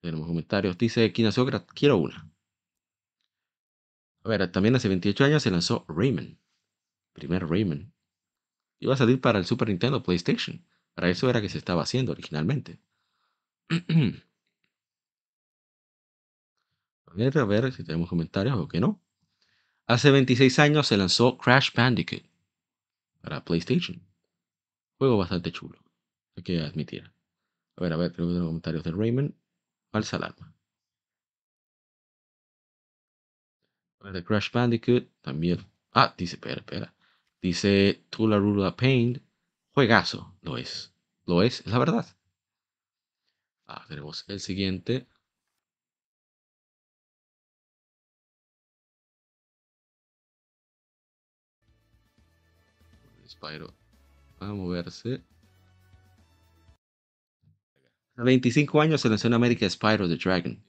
[0.00, 0.76] Tenemos comentarios.
[0.76, 2.30] Dice Kinasogra, quiero una.
[4.24, 6.38] A ver, también hace 28 años se lanzó Rayman.
[7.12, 7.92] Primer Rayman.
[8.80, 10.64] Iba a salir para el Super Nintendo PlayStation.
[10.94, 12.80] Para eso era que se estaba haciendo originalmente.
[17.06, 19.00] a ver, a ver si tenemos comentarios o que no.
[19.88, 22.22] Hace 26 años se lanzó Crash Bandicoot
[23.22, 24.06] para PlayStation.
[24.98, 25.78] Juego bastante chulo,
[26.36, 27.10] hay que admitir.
[27.76, 29.34] A ver, a ver, tenemos comentarios de Rayman.
[29.90, 30.52] Falsa alarma.
[34.12, 35.64] de Crash Bandicoot también.
[35.92, 36.94] Ah, dice, espera, espera.
[37.40, 39.22] Dice Tula Rula Paint.
[39.72, 40.36] Juegazo.
[40.42, 40.92] Lo es.
[41.24, 42.06] Lo es, es la verdad.
[43.66, 45.06] Ah, tenemos el siguiente.
[53.38, 53.72] Spyro
[54.42, 55.22] va a moverse.
[58.16, 60.60] A 25 años se lanzó en América Spyro the Dragon.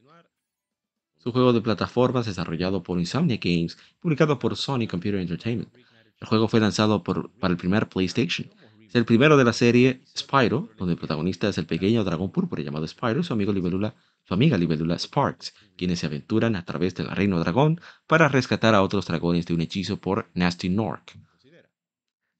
[1.17, 5.73] Es un juego de plataformas desarrollado por Insomnia Games, publicado por Sony Computer Entertainment.
[6.19, 8.47] El juego fue lanzado para el primer PlayStation.
[8.87, 12.61] Es el primero de la serie Spyro, donde el protagonista es el pequeño dragón púrpura
[12.61, 17.09] llamado Spyro su amigo Libelula, su amiga Libelula Sparks, quienes se aventuran a través del
[17.09, 21.17] reino dragón para rescatar a otros dragones de un hechizo por Nasty Nork.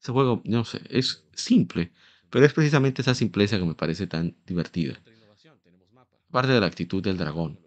[0.00, 1.92] Ese juego, no sé, es simple,
[2.30, 4.98] pero es precisamente esa simpleza que me parece tan divertida.
[6.30, 7.58] Parte de la actitud del dragón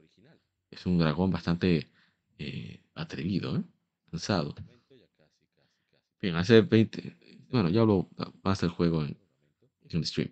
[0.72, 1.90] es un dragón bastante
[2.40, 3.64] eh, atrevido, ¿eh?
[4.10, 4.56] Cansado.
[6.22, 7.18] Bien, hace 20.
[7.50, 8.10] Bueno, ya hablo
[8.44, 9.18] más del juego en,
[9.90, 10.32] el stream.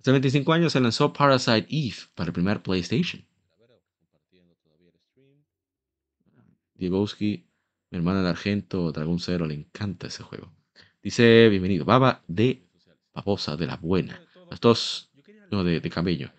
[0.00, 3.24] Hace 25 años se lanzó Parasite Eve para el primer PlayStation.
[6.74, 7.44] Diegowski,
[7.90, 10.52] mi hermana de Argento, Dragón Cero, le encanta ese juego.
[11.02, 12.62] Dice, bienvenido, baba de
[13.14, 14.20] babosa, de la buena.
[14.50, 15.10] Los dos,
[15.50, 16.30] no, de, de camello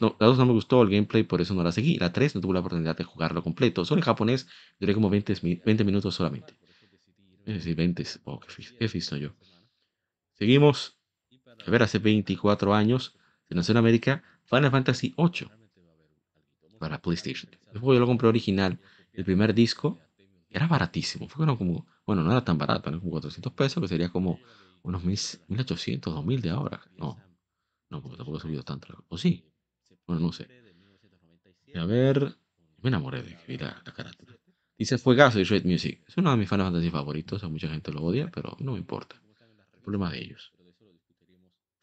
[0.00, 1.98] no, la 2 no me gustó el gameplay, por eso no la seguí.
[1.98, 3.84] La 3 no tuve la oportunidad de jugarlo completo.
[3.84, 4.48] Solo en japonés
[4.80, 6.54] duré como 20, 20 minutos solamente.
[7.44, 8.04] Es decir, 20.
[8.24, 9.34] Oh, qué, visto yo.
[10.34, 10.96] Seguimos.
[11.66, 13.16] A ver, hace 24 años
[13.48, 15.48] se lanzó en América Final Fantasy VIII
[16.78, 17.50] para PlayStation.
[17.72, 18.78] Juego yo lo compré original.
[19.12, 19.98] El primer disco
[20.50, 21.28] era baratísimo.
[21.28, 24.40] Fue como, bueno, no era tan barato, era como 400 pesos, que sería como
[24.80, 26.80] unos 1800, 2000 de ahora.
[26.96, 27.18] No,
[27.90, 29.04] no, porque tampoco ha subido tanto.
[29.08, 29.44] ¿O sí?
[30.06, 30.48] Bueno, no sé.
[31.74, 32.34] A ver.
[32.78, 34.38] Me enamoré de que vi la, carátula.
[34.78, 36.02] Dice Fuegazo y Red Music.
[36.08, 37.44] Es uno de mis Final Fantasy favoritos.
[37.44, 39.20] A mucha gente lo odia, pero no me importa.
[39.74, 40.50] El problema de ellos.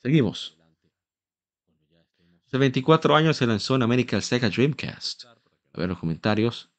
[0.01, 0.57] Seguimos.
[2.47, 5.25] Hace 24 años se lanzó en América el Sega Dreamcast.
[5.25, 6.71] A ver los comentarios.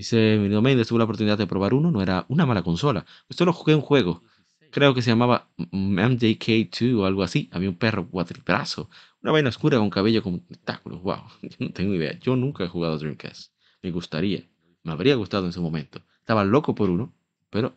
[0.00, 3.04] Dice, mi domain tuve la oportunidad de probar uno, no era una mala consola.
[3.28, 4.22] Solo jugué un juego.
[4.70, 7.50] Creo que se llamaba MJK2 o algo así.
[7.52, 8.88] Había un perro cuatribrazo,
[9.20, 11.02] una vaina oscura con cabello con tentáculos.
[11.02, 12.18] Wow, yo no tengo idea.
[12.18, 13.52] Yo nunca he jugado Dreamcast.
[13.82, 14.48] Me gustaría.
[14.84, 16.00] Me habría gustado en su momento.
[16.20, 17.14] Estaba loco por uno,
[17.50, 17.76] pero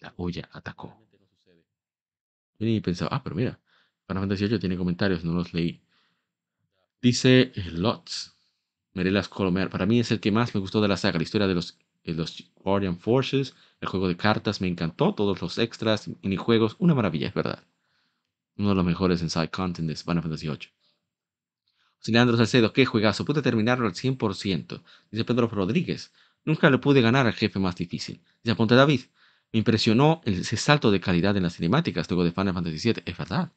[0.00, 0.96] la olla atacó.
[2.58, 3.60] Y pensaba, ah, pero mira,
[4.08, 5.82] Final Fantasy VIII tiene comentarios, no los leí.
[7.02, 8.33] Dice Lots.
[8.94, 9.68] Merelas Colomer.
[9.68, 11.18] Para mí es el que más me gustó de la saga.
[11.18, 15.14] La historia de los, los Guardian Forces, el juego de cartas me encantó.
[15.14, 17.62] Todos los extras, minijuegos, una maravilla, es verdad.
[18.56, 20.68] Uno de los mejores en side content de Final Fantasy VIII.
[22.06, 23.24] Leandro Salcedo, qué juegazo.
[23.24, 24.82] Pude terminarlo al 100%.
[25.10, 26.12] Dice Pedro Rodríguez.
[26.44, 28.20] Nunca le pude ganar al jefe más difícil.
[28.42, 29.00] Dice Aponte David.
[29.52, 33.02] Me impresionó ese salto de calidad en las cinemáticas luego de Final Fantasy VII.
[33.06, 33.52] Es verdad.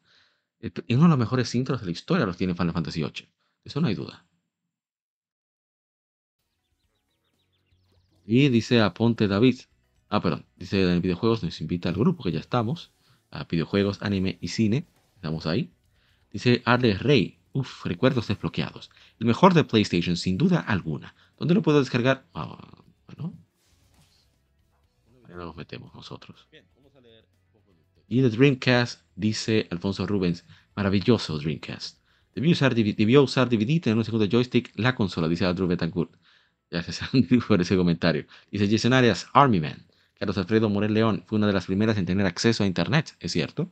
[0.89, 3.27] Uno de los mejores intros de la historia los tiene Final Fantasy VIII.
[3.65, 4.26] Eso no hay duda.
[8.27, 9.61] Y dice Aponte David.
[10.09, 10.45] Ah, perdón.
[10.57, 12.91] Dice en videojuegos nos invita al grupo que ya estamos.
[13.31, 14.85] A videojuegos, anime y cine.
[15.15, 15.71] Estamos ahí.
[16.33, 17.39] Dice Arle Rey.
[17.53, 18.91] Uf, recuerdos desbloqueados.
[19.19, 21.15] El mejor de PlayStation, sin duda alguna.
[21.39, 22.25] ¿Dónde lo puedo descargar?
[22.33, 23.33] Ah, bueno.
[25.23, 26.49] Ahí nos metemos nosotros.
[28.09, 30.43] Y de Dreamcast, dice Alfonso Rubens.
[30.75, 31.99] Maravilloso Dreamcast.
[32.35, 36.11] Debió usar, debió usar DVD tener un segundo joystick la consola, dice Andrew Betancourt.
[36.69, 37.01] Gracias
[37.47, 38.25] por ese comentario.
[38.51, 39.85] Dice Jason Arias, Army Man.
[40.15, 43.31] Carlos Alfredo Morel León fue una de las primeras en tener acceso a Internet, es
[43.31, 43.69] cierto.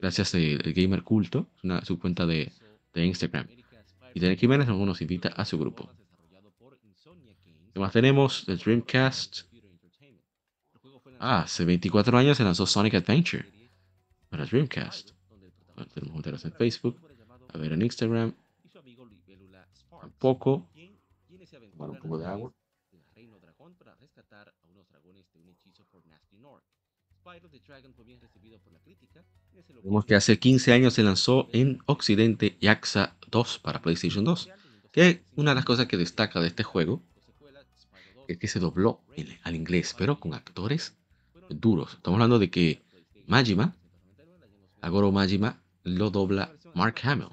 [0.00, 2.52] Gracias al Gamer Culto, una, su cuenta de,
[2.92, 3.48] de Instagram.
[4.14, 5.90] Y Derek Jiménez nos invita a su grupo.
[7.72, 8.44] ¿Qué más tenemos?
[8.48, 9.42] El Dreamcast.
[11.18, 13.44] Ah, hace 24 años se lanzó Sonic Adventure
[14.28, 15.10] para Dreamcast.
[15.74, 15.90] Bueno,
[16.22, 17.00] tenemos en Facebook.
[17.52, 18.34] A ver en Instagram.
[20.00, 20.68] Tampoco
[21.78, 22.52] un poco de agua.
[29.82, 34.48] Vemos que hace 15 años se lanzó en Occidente Yaxa 2 para PlayStation 2.
[34.92, 37.02] Que una de las cosas que destaca de este juego
[38.28, 39.02] es que se dobló
[39.42, 40.96] al inglés, pero con actores
[41.48, 41.94] duros.
[41.94, 42.82] Estamos hablando de que
[43.26, 43.74] Majima,
[44.80, 47.28] Agoro Majima, lo dobla Mark Hamill,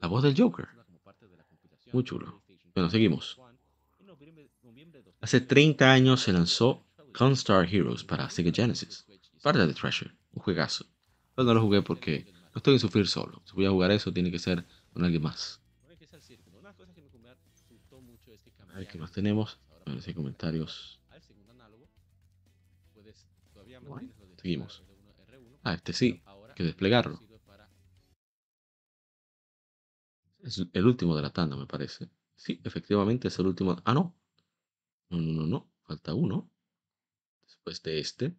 [0.00, 0.68] la voz del Joker.
[1.92, 2.39] Muy chulo.
[2.74, 3.38] Bueno, seguimos.
[5.20, 9.06] Hace 30 años se lanzó Constar Heroes para Sega Genesis.
[9.42, 10.86] Parte de Treasure, un juegazo.
[11.34, 13.42] Pero no lo jugué porque no estoy en sufrir solo.
[13.44, 15.60] Si voy a jugar eso, tiene que ser con alguien más.
[18.68, 19.58] A ver qué más tenemos.
[19.86, 21.00] A ver si hay comentarios.
[24.40, 24.82] seguimos.
[25.62, 27.20] Ah, este sí, hay que desplegarlo.
[30.42, 32.08] Es el último de la tanda, me parece.
[32.40, 33.76] Sí, efectivamente es el último.
[33.84, 34.16] Ah, no.
[35.10, 35.70] No, no, no, no.
[35.82, 36.50] Falta uno.
[37.46, 38.34] Después de este.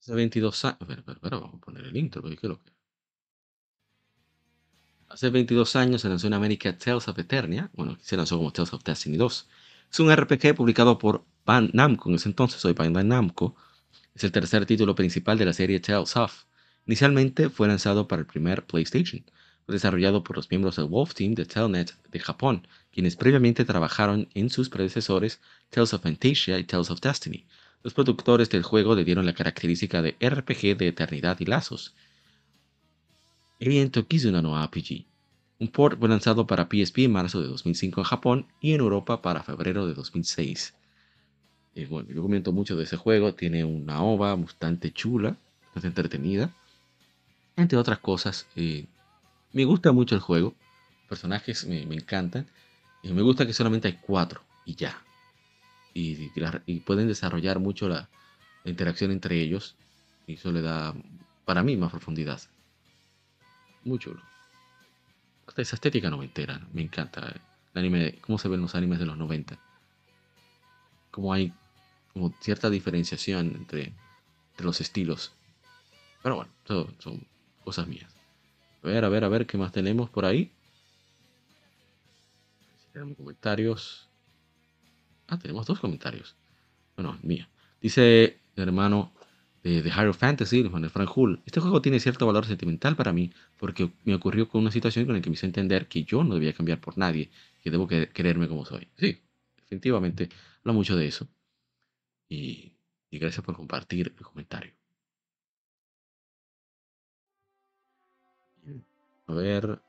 [0.00, 0.78] Hace 22 años.
[0.80, 2.72] Espera, espera, vamos a poner el intro, porque qué que.
[5.08, 7.70] Hace 22 años se lanzó en América Tales of Eternia.
[7.74, 9.48] Bueno, se lanzó como Tales of Destiny 2.
[9.92, 12.08] Es un RPG publicado por Ban Namco.
[12.08, 13.54] En ese entonces soy Bandai Namco.
[14.14, 16.44] Es el tercer título principal de la serie Tales of.
[16.86, 19.24] Inicialmente fue lanzado para el primer PlayStation.
[19.64, 24.28] Fue desarrollado por los miembros del Wolf Team de Telnet de Japón, quienes previamente trabajaron
[24.34, 25.40] en sus predecesores
[25.70, 27.46] Tales of Fantasia y Tales of Destiny.
[27.82, 31.94] Los productores del juego le dieron la característica de RPG de eternidad y lazos.
[33.58, 35.06] Evento Kizuna no RPG.
[35.60, 39.22] Un port fue lanzado para PSP en marzo de 2005 en Japón y en Europa
[39.22, 40.74] para febrero de 2006.
[41.76, 45.38] Eh, bueno, yo comento mucho de ese juego, tiene una ova bastante chula,
[45.74, 46.52] bastante entretenida
[47.56, 48.46] entre otras cosas.
[48.56, 48.86] Eh,
[49.52, 50.54] me gusta mucho el juego,
[51.08, 52.46] personajes me, encantan,
[53.02, 55.02] y me gusta que solamente hay cuatro y ya.
[55.92, 56.30] Y,
[56.80, 58.08] pueden desarrollar mucho la,
[58.64, 59.76] interacción entre ellos,
[60.26, 60.94] y eso le da,
[61.44, 62.40] para mí, más profundidad.
[63.84, 64.22] Muy chulo.
[65.56, 66.30] esa estética no me
[66.72, 67.28] me encanta.
[67.28, 67.40] Eh,
[67.74, 69.58] el anime, cómo se ven los animes de los 90.
[71.10, 71.52] Cómo hay
[72.12, 73.92] como cierta diferenciación entre,
[74.52, 75.32] entre los estilos.
[76.22, 76.50] Pero bueno,
[76.98, 77.26] son
[77.64, 78.14] cosas mías.
[78.82, 80.52] A ver, a ver, a ver qué más tenemos por ahí.
[82.92, 84.08] Tenemos comentarios.
[85.26, 86.36] Ah, tenemos dos comentarios.
[86.96, 87.48] Bueno, mía.
[87.80, 89.12] Dice el hermano
[89.62, 91.42] de, de Hero Fantasy, Juan Frank Hull.
[91.46, 95.14] Este juego tiene cierto valor sentimental para mí porque me ocurrió con una situación con
[95.14, 97.30] la que me hizo entender que yo no debía cambiar por nadie,
[97.62, 98.86] que debo quererme como soy.
[98.96, 99.18] Sí,
[99.56, 100.28] definitivamente
[100.60, 101.26] habla mucho de eso.
[102.28, 102.72] Y
[103.10, 104.72] gracias por compartir el comentario.
[109.26, 109.80] A ver.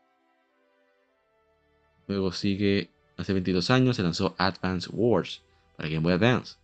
[2.08, 5.42] Luego sigue, hace 22 años se lanzó Advance Wars
[5.76, 6.58] para Game Boy Advance.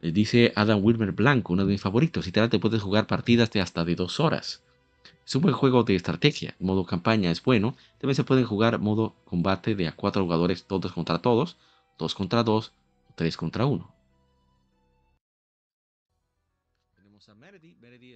[0.00, 2.26] Le dice Adam Wilmer Blanco, uno de mis favoritos.
[2.26, 4.62] Y te puedes jugar partidas de hasta de dos horas.
[5.26, 6.56] Es un buen juego de estrategia.
[6.58, 7.76] modo campaña es bueno.
[7.98, 11.56] También se pueden jugar modo combate de a cuatro jugadores, todos contra todos,
[11.98, 12.72] dos contra dos,
[13.14, 13.94] tres contra uno.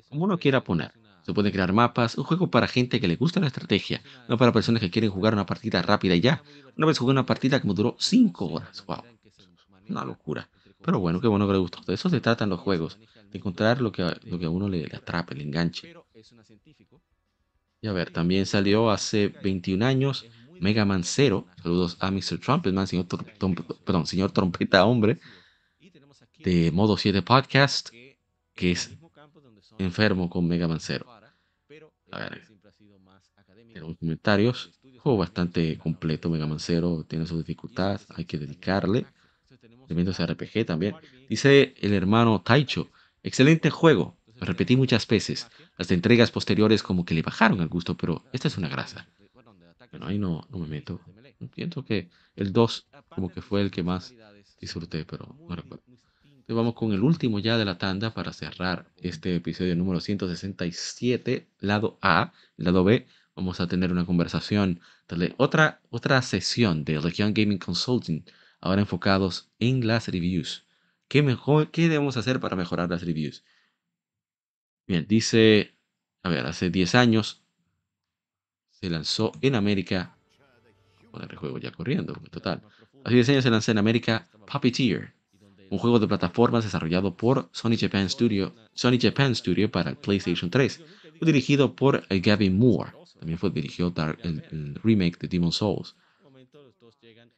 [0.09, 0.93] Como uno quiera poner.
[1.25, 4.53] Se pueden crear mapas, un juego para gente que le gusta la estrategia, no para
[4.53, 6.43] personas que quieren jugar una partida rápida y ya.
[6.77, 8.85] Una vez jugué una partida que me duró 5 horas.
[8.87, 9.03] Wow.
[9.89, 10.51] Una locura.
[10.83, 11.81] Pero bueno, qué bueno que le gustó.
[11.87, 12.99] De eso se tratan los juegos.
[13.31, 15.95] De encontrar lo que, lo que a uno le, atrape, le enganche.
[17.81, 20.27] Y a ver, también salió hace 21 años
[20.61, 21.47] Mega Man Zero.
[21.63, 22.39] Saludos a Mr.
[22.39, 25.21] Trumpetman, señor, perdón, señor Trompeta Hombre.
[26.39, 27.89] De Modo 7 Podcast.
[28.55, 28.97] Que es
[29.79, 31.07] enfermo con Mega Man Zero.
[32.15, 32.43] A ver,
[33.75, 34.71] en comentarios.
[34.99, 37.05] Juego bastante completo, Mega Man Zero.
[37.09, 39.07] Tiene su dificultad, hay que dedicarle.
[39.87, 40.95] Tremendo RPG también.
[41.29, 42.89] Dice el hermano Taicho.
[43.23, 44.17] Excelente juego.
[44.37, 45.49] Lo repetí muchas veces.
[45.77, 49.09] Las entregas posteriores como que le bajaron al gusto, pero esta es una grasa.
[49.91, 51.01] Bueno, ahí no, no me meto.
[51.53, 54.15] Pienso que el 2 como que fue el que más
[54.61, 55.85] disfruté, pero no recuerdo
[56.53, 61.99] vamos con el último ya de la tanda para cerrar este episodio número 167, lado
[62.03, 62.33] A.
[62.57, 64.81] Lado B, vamos a tener una conversación,
[65.39, 68.25] otra, otra sesión de Legion Gaming Consulting,
[68.61, 70.67] ahora enfocados en las reviews.
[71.09, 73.45] ¿Qué, mejor, ¿Qué debemos hacer para mejorar las reviews?
[74.87, 75.75] Bien, dice,
[76.23, 77.43] a ver, hace 10 años
[78.71, 80.17] se lanzó en América,
[81.11, 82.63] poner el juego ya corriendo, total.
[83.03, 85.15] Hace 10 años se lanzó en América Puppeteer,
[85.71, 90.51] un juego de plataformas desarrollado por Sony Japan Studio, Sony Japan Studio para el PlayStation
[90.51, 90.83] 3.
[91.19, 92.93] Fue dirigido por Gavin Moore.
[93.19, 95.95] También fue dirigido el, el remake de Demon Souls.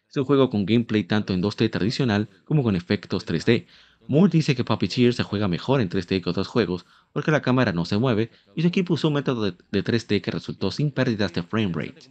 [0.08, 3.66] Es un juego con gameplay tanto en 2D tradicional como con efectos 3D.
[4.08, 7.72] Moore dice que Puppeteer se juega mejor en 3D que otros juegos porque la cámara
[7.72, 11.32] no se mueve y su equipo usó un método de, 3D que resultó sin pérdidas
[11.32, 12.10] de frame rate.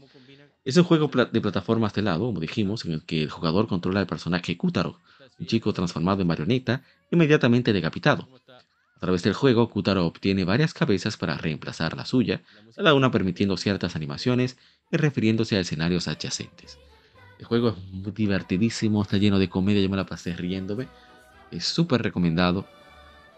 [0.65, 4.01] Es un juego de plataformas de lado, como dijimos, en el que el jugador controla
[4.01, 4.99] al personaje Kutaro,
[5.39, 8.27] un chico transformado en marioneta, inmediatamente decapitado.
[8.95, 12.41] A través del juego, Kutaro obtiene varias cabezas para reemplazar la suya,
[12.75, 14.57] cada una permitiendo ciertas animaciones
[14.91, 16.79] y refiriéndose a escenarios adyacentes.
[17.37, 20.87] El juego es divertidísimo, está lleno de comedia, yo me la pasé riéndome.
[21.51, 22.65] Es súper recomendado.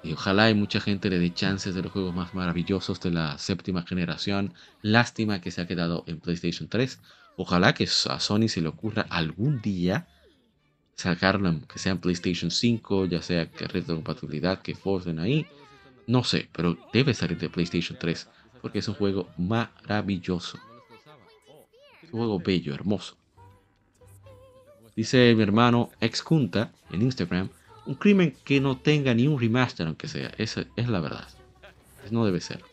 [0.03, 3.37] Y ojalá hay mucha gente le dé chances de los juegos más maravillosos de la
[3.39, 4.53] séptima generación.
[4.83, 6.99] Lástima que se ha quedado en PlayStation 3.
[7.35, 10.07] Ojalá que a Sony se le ocurra algún día
[10.97, 15.45] sacarlo que sea en PlayStation 5, ya sea que compatibilidad que forcen ahí.
[16.07, 18.27] No sé, pero debe salir de PlayStation 3
[18.61, 20.57] porque es un juego maravilloso.
[22.11, 23.15] Un juego bello, hermoso.
[24.95, 27.49] Dice mi hermano ex junta en Instagram,
[27.85, 31.27] un crimen que no tenga ni un remaster aunque sea, esa es la verdad.
[32.09, 32.63] No debe ser.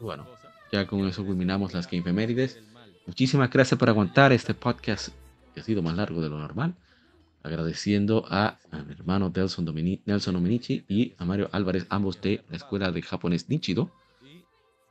[0.00, 0.26] Bueno,
[0.72, 2.58] ya con eso culminamos las Game Femérides.
[3.06, 5.10] Muchísimas gracias por aguantar este podcast
[5.52, 6.74] que ha sido más largo de lo normal.
[7.42, 13.02] Agradeciendo a, mi hermano Nelson, Dominici y a Mario Álvarez, ambos de la Escuela de
[13.02, 13.90] Japonés Nichido.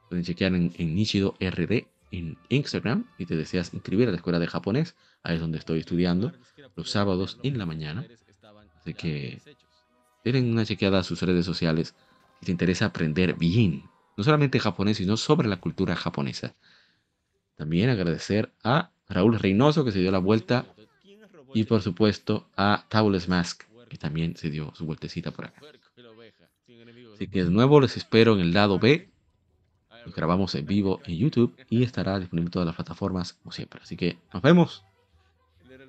[0.09, 4.45] Pueden chequear en, Nichido RD en Instagram y te deseas inscribir a la Escuela de
[4.45, 4.95] Japonés.
[5.24, 6.33] Ahí es donde estoy estudiando
[6.75, 8.06] los sábados en la mañana.
[8.80, 9.42] Así que
[10.24, 11.95] den una chequeada a sus redes sociales
[12.40, 13.90] si te interesa aprender bien.
[14.16, 16.53] No solamente japonés, sino sobre la cultura japonesa.
[17.64, 20.66] También agradecer a Raúl Reynoso que se dio la vuelta
[21.53, 25.61] y por supuesto a Taules Mask que también se dio su vueltecita por acá.
[27.14, 29.09] Así que de nuevo les espero en el lado B.
[30.06, 33.80] Lo grabamos en vivo en YouTube y estará disponible en todas las plataformas como siempre.
[33.82, 34.83] Así que nos vemos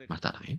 [0.09, 0.53] más tarde.
[0.53, 0.59] ¿eh?